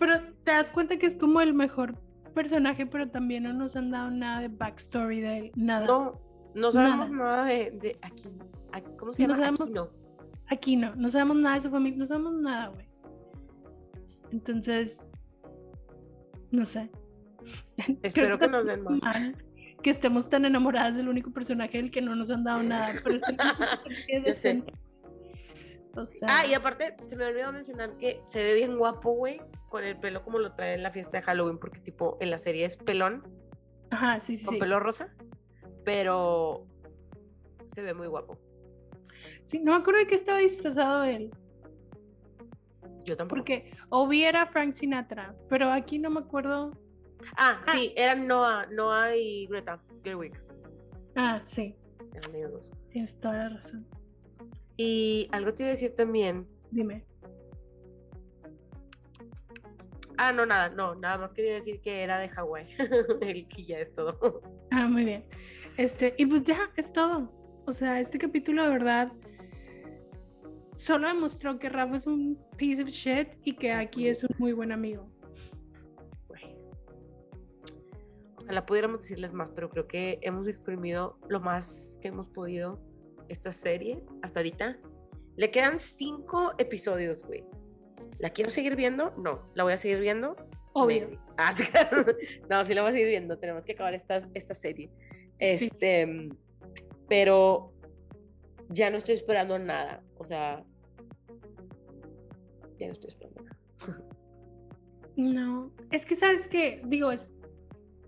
Pero 0.00 0.20
te 0.44 0.50
das 0.50 0.70
cuenta 0.72 0.96
que 0.96 1.06
es 1.06 1.14
como 1.14 1.40
el 1.40 1.54
mejor 1.54 1.94
personaje, 2.34 2.86
pero 2.86 3.08
también 3.10 3.44
no 3.44 3.52
nos 3.52 3.76
han 3.76 3.90
dado 3.92 4.10
nada 4.10 4.40
de 4.40 4.48
backstory 4.48 5.20
de 5.20 5.38
él. 5.38 5.52
Nada. 5.54 5.86
No, 5.86 6.20
no 6.54 6.72
sabemos 6.72 7.10
nada, 7.10 7.44
de, 7.44 7.70
de 7.70 7.98
aquí, 8.02 8.24
aquí- 8.72 8.90
¿Cómo 8.98 9.12
se 9.12 9.22
No 9.28 9.34
llama? 9.34 9.56
sabemos- 9.56 9.60
Aquí 9.60 9.72
no. 9.74 9.88
Aquí 10.48 10.76
no. 10.76 10.94
No 10.96 11.10
sabemos 11.10 11.36
nada 11.36 11.54
de 11.56 11.60
su 11.60 11.70
familia. 11.70 11.98
No 11.98 12.06
sabemos 12.06 12.34
nada, 12.34 12.68
güey. 12.68 12.86
Entonces. 14.32 15.08
No 16.50 16.64
sé. 16.66 16.90
Espero 18.02 18.38
que 18.38 18.48
nos 18.48 18.66
den 18.66 18.82
más. 18.82 19.02
mal 19.02 19.36
Que 19.82 19.90
estemos 19.90 20.28
tan 20.28 20.44
enamoradas 20.44 20.96
del 20.96 21.08
único 21.08 21.30
personaje 21.30 21.78
del 21.78 21.90
que 21.90 22.00
no 22.02 22.14
nos 22.16 22.30
han 22.30 22.44
dado 22.44 22.62
nada. 22.62 22.88
Pero 23.04 23.16
es 23.16 24.44
el 24.44 24.62
personaje. 24.62 24.72
O 25.96 26.06
sea, 26.06 26.28
Ah, 26.30 26.46
y 26.46 26.54
aparte, 26.54 26.94
se 27.06 27.16
me 27.16 27.26
olvidó 27.26 27.52
mencionar 27.52 27.96
que 27.96 28.20
se 28.22 28.42
ve 28.42 28.54
bien 28.54 28.78
guapo, 28.78 29.12
güey, 29.12 29.40
con 29.68 29.82
el 29.84 29.98
pelo 29.98 30.22
como 30.22 30.38
lo 30.38 30.52
trae 30.54 30.74
en 30.74 30.82
la 30.82 30.90
fiesta 30.90 31.18
de 31.18 31.22
Halloween, 31.22 31.58
porque 31.58 31.80
tipo, 31.80 32.16
en 32.20 32.30
la 32.30 32.38
serie 32.38 32.64
es 32.64 32.76
pelón, 32.76 33.22
Ajá, 33.90 34.20
sí, 34.20 34.36
sí. 34.36 34.44
con 34.44 34.54
sí. 34.54 34.60
pelo 34.60 34.78
rosa, 34.80 35.12
pero 35.84 36.66
se 37.66 37.82
ve 37.82 37.94
muy 37.94 38.06
guapo. 38.06 38.38
Sí, 39.44 39.58
no 39.58 39.72
me 39.72 39.78
acuerdo 39.78 39.98
de 40.00 40.06
qué 40.06 40.14
estaba 40.14 40.38
disfrazado 40.38 41.02
él. 41.04 41.30
Yo 43.04 43.16
tampoco. 43.16 43.38
Porque 43.40 43.72
Obi 43.88 44.24
era 44.24 44.46
Frank 44.46 44.74
Sinatra, 44.74 45.34
pero 45.48 45.72
aquí 45.72 45.98
no 45.98 46.10
me 46.10 46.20
acuerdo. 46.20 46.70
Ah, 47.36 47.60
sí, 47.62 47.92
eran 47.96 48.26
Noah, 48.26 48.66
Noah 48.70 49.16
y 49.16 49.46
Greta 49.46 49.80
Gerwig. 50.04 50.40
Ah, 51.16 51.42
sí, 51.44 51.74
Eran 52.14 52.34
ellos 52.34 52.52
dos. 52.52 52.72
tienes 52.90 53.18
toda 53.20 53.34
la 53.34 53.48
razón. 53.50 53.86
Y 54.82 55.28
algo 55.32 55.52
te 55.52 55.64
iba 55.64 55.68
a 55.68 55.72
decir 55.72 55.94
también. 55.94 56.48
Dime. 56.70 57.04
Ah, 60.16 60.32
no, 60.32 60.46
nada, 60.46 60.70
no, 60.70 60.94
nada 60.94 61.18
más 61.18 61.34
quería 61.34 61.52
decir 61.52 61.82
que 61.82 62.02
era 62.02 62.18
de 62.18 62.30
Hawái. 62.30 62.66
El 63.20 63.46
que 63.46 63.66
ya 63.66 63.78
es 63.78 63.94
todo. 63.94 64.40
Ah, 64.70 64.88
muy 64.88 65.04
bien. 65.04 65.26
Este, 65.76 66.14
y 66.16 66.24
pues 66.24 66.44
ya, 66.44 66.70
es 66.78 66.90
todo. 66.94 67.30
O 67.66 67.74
sea, 67.74 68.00
este 68.00 68.16
capítulo 68.16 68.62
de 68.62 68.70
verdad 68.70 69.12
solo 70.78 71.08
demostró 71.08 71.58
que 71.58 71.68
Rafa 71.68 71.98
es 71.98 72.06
un 72.06 72.42
piece 72.56 72.82
of 72.82 72.88
shit 72.88 73.28
y 73.44 73.56
que 73.56 73.72
aquí 73.72 74.08
es 74.08 74.24
un 74.24 74.30
muy 74.38 74.54
buen 74.54 74.72
amigo. 74.72 75.10
Ojalá 78.44 78.64
pudiéramos 78.64 79.02
decirles 79.02 79.34
más, 79.34 79.50
pero 79.50 79.68
creo 79.68 79.86
que 79.86 80.20
hemos 80.22 80.48
exprimido 80.48 81.18
lo 81.28 81.38
más 81.38 81.98
que 82.00 82.08
hemos 82.08 82.28
podido 82.28 82.80
esta 83.30 83.52
serie 83.52 84.02
hasta 84.22 84.40
ahorita. 84.40 84.78
Le 85.36 85.50
quedan 85.50 85.78
cinco 85.78 86.52
episodios, 86.58 87.24
güey. 87.24 87.44
¿La 88.18 88.30
quiero 88.30 88.50
seguir 88.50 88.76
viendo? 88.76 89.14
No. 89.16 89.48
¿La 89.54 89.62
voy 89.62 89.72
a 89.72 89.76
seguir 89.76 90.00
viendo? 90.00 90.36
Obvio. 90.72 91.18
Ah, 91.42 91.56
no, 92.50 92.62
sí 92.66 92.74
la 92.74 92.82
voy 92.82 92.90
a 92.90 92.92
seguir 92.92 93.08
viendo. 93.08 93.38
Tenemos 93.38 93.64
que 93.64 93.72
acabar 93.72 93.94
esta, 93.94 94.18
esta 94.34 94.54
serie. 94.54 94.90
Este, 95.38 96.28
pero 97.08 97.72
ya 98.68 98.90
no 98.90 98.98
estoy 98.98 99.14
esperando 99.14 99.58
nada. 99.58 100.02
O 100.18 100.24
sea, 100.26 100.62
ya 102.78 102.86
no 102.88 102.92
estoy 102.92 103.08
esperando 103.08 103.42
nada. 103.42 103.56
No, 105.16 105.72
es 105.90 106.04
que 106.04 106.14
sabes 106.14 106.46
que, 106.46 106.82
digo, 106.84 107.10
es 107.10 107.32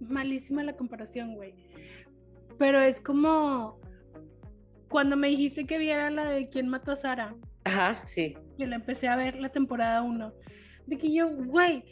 malísima 0.00 0.62
la 0.62 0.76
comparación, 0.76 1.36
güey. 1.36 1.54
Pero 2.58 2.78
es 2.82 3.00
como 3.00 3.80
cuando 4.92 5.16
me 5.16 5.26
dijiste 5.28 5.66
que 5.66 5.78
viera 5.78 6.10
la 6.10 6.26
de 6.30 6.48
quién 6.48 6.68
mató 6.68 6.92
a 6.92 6.96
Sara. 6.96 7.34
Ajá, 7.64 8.00
sí. 8.06 8.36
Que 8.58 8.66
la 8.66 8.76
empecé 8.76 9.08
a 9.08 9.16
ver 9.16 9.34
la 9.40 9.48
temporada 9.48 10.02
1. 10.02 10.32
De 10.86 10.98
que 10.98 11.12
yo, 11.12 11.28
güey, 11.30 11.82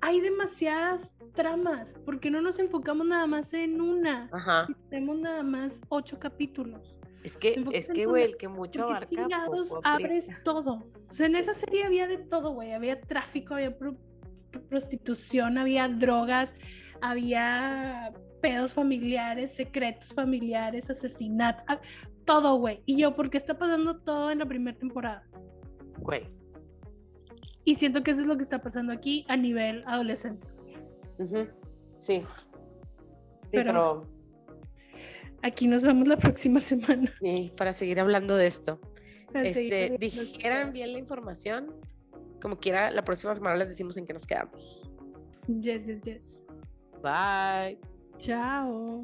hay 0.00 0.20
demasiadas 0.20 1.14
tramas. 1.34 1.88
¿Por 2.04 2.18
qué 2.18 2.30
no 2.30 2.40
nos 2.40 2.58
enfocamos 2.58 3.06
nada 3.06 3.26
más 3.26 3.52
en 3.52 3.80
una? 3.80 4.28
Ajá. 4.32 4.66
Tenemos 4.90 5.18
nada 5.18 5.42
más 5.42 5.80
ocho 5.88 6.18
capítulos. 6.18 6.96
Es 7.22 7.36
que, 7.36 7.62
es 7.72 7.88
que, 7.88 8.06
güey, 8.06 8.24
el 8.24 8.36
que 8.36 8.48
mucho 8.48 8.84
abarca. 8.84 9.26
poco 9.46 9.80
abres 9.84 10.26
todo. 10.44 10.86
O 11.10 11.14
sea, 11.14 11.26
en 11.26 11.36
esa 11.36 11.52
serie 11.52 11.84
había 11.84 12.06
de 12.06 12.18
todo, 12.18 12.52
güey. 12.54 12.72
Había 12.72 13.00
tráfico, 13.00 13.54
había 13.54 13.76
pro- 13.76 13.96
prostitución, 14.68 15.58
había 15.58 15.88
drogas, 15.88 16.54
había 17.00 18.12
pedos 18.40 18.72
familiares, 18.72 19.52
secretos 19.52 20.14
familiares, 20.14 20.88
asesinatos, 20.90 21.64
todo, 22.28 22.56
güey. 22.58 22.82
Y 22.86 22.96
yo, 22.96 23.16
¿por 23.16 23.30
qué 23.30 23.38
está 23.38 23.58
pasando 23.58 23.98
todo 24.00 24.30
en 24.30 24.38
la 24.38 24.46
primera 24.46 24.76
temporada? 24.78 25.24
Güey. 26.00 26.26
Y 27.64 27.74
siento 27.74 28.02
que 28.02 28.12
eso 28.12 28.20
es 28.20 28.26
lo 28.26 28.36
que 28.36 28.44
está 28.44 28.60
pasando 28.62 28.92
aquí 28.92 29.24
a 29.28 29.36
nivel 29.36 29.82
adolescente. 29.86 30.46
Ujú, 31.18 31.48
Sí. 31.98 32.20
Sí, 32.20 33.50
Pero- 33.50 33.72
pero 33.72 34.02
Aquí 35.42 35.66
nos 35.68 35.82
vemos 35.82 36.06
la 36.08 36.16
próxima 36.16 36.60
semana. 36.60 37.12
sí, 37.20 37.50
para 37.56 37.72
seguir 37.72 37.98
hablando 38.00 38.36
de 38.36 38.46
esto. 38.46 38.78
Para 39.32 39.46
Este, 39.46 39.96
dijeran 39.98 40.72
bien 40.72 40.92
la 40.92 40.98
información. 40.98 41.74
Como 42.42 42.58
quiera, 42.58 42.90
la 42.90 43.02
próxima 43.04 43.34
semana 43.34 43.56
les 43.56 43.68
decimos 43.68 43.96
en 43.96 44.06
qué 44.06 44.12
nos 44.12 44.26
quedamos. 44.26 44.82
Yes, 45.46 45.86
yes, 45.86 46.02
yes. 46.02 46.44
Bye. 47.02 47.78
Chao. 48.18 49.02